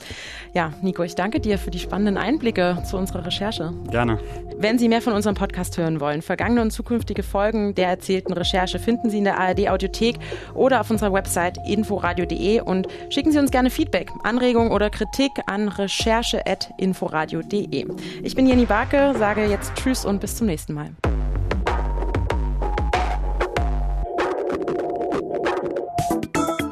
Ja, 0.54 0.74
Nico, 0.82 1.04
ich 1.04 1.16
danke 1.16 1.40
dir 1.40 1.58
für 1.58 1.72
die 1.72 1.80
spannenden 1.80 2.18
Einblicke 2.18 2.84
zu 2.86 2.98
unserer 2.98 3.26
Recherche. 3.26 3.72
Gerne. 3.90 4.20
Wenn 4.58 4.80
Sie 4.80 4.90
mehr 4.90 5.02
von 5.02 5.14
unserem 5.14 5.36
Podcast 5.36 5.78
hören 5.78 6.00
wollen, 6.00 6.22
vergangene 6.22 6.62
und 6.62 6.72
zukünftige 6.72 7.24
Folgen 7.24 7.74
der 7.76 7.88
erzählten 7.88 8.34
Recherche 8.34 8.80
finden 8.80 9.10
Sie 9.10 9.18
in 9.18 9.24
der 9.24 9.40
ARD 9.40 9.70
Audiothek 9.70 10.18
oder 10.54 10.82
auf 10.82 10.90
unserer 10.90 11.14
Website 11.14 11.58
inforadio.de 11.68 12.60
und 12.62 12.88
schicken 13.10 13.32
Sie 13.32 13.40
uns 13.40 13.52
gerne 13.52 13.70
Feedback, 13.70 14.12
Anregungen 14.24 14.72
oder 14.72 14.90
Kritik 14.90 15.32
an 15.48 15.68
recherche.inforadio.de. 15.68 17.86
Ich 18.24 18.36
bin 18.36 18.48
Jenny 18.48 18.66
Barke, 18.66 19.14
sage 19.18 19.46
jetzt 19.46 19.74
Tschüss 19.76 20.06
und 20.06 20.22
bis 20.22 20.38
zum 20.38 20.48
nächsten 20.48 20.74
Mal. 20.74 20.92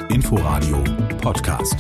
Inforadio 0.10 0.84
Podcast. 1.22 1.78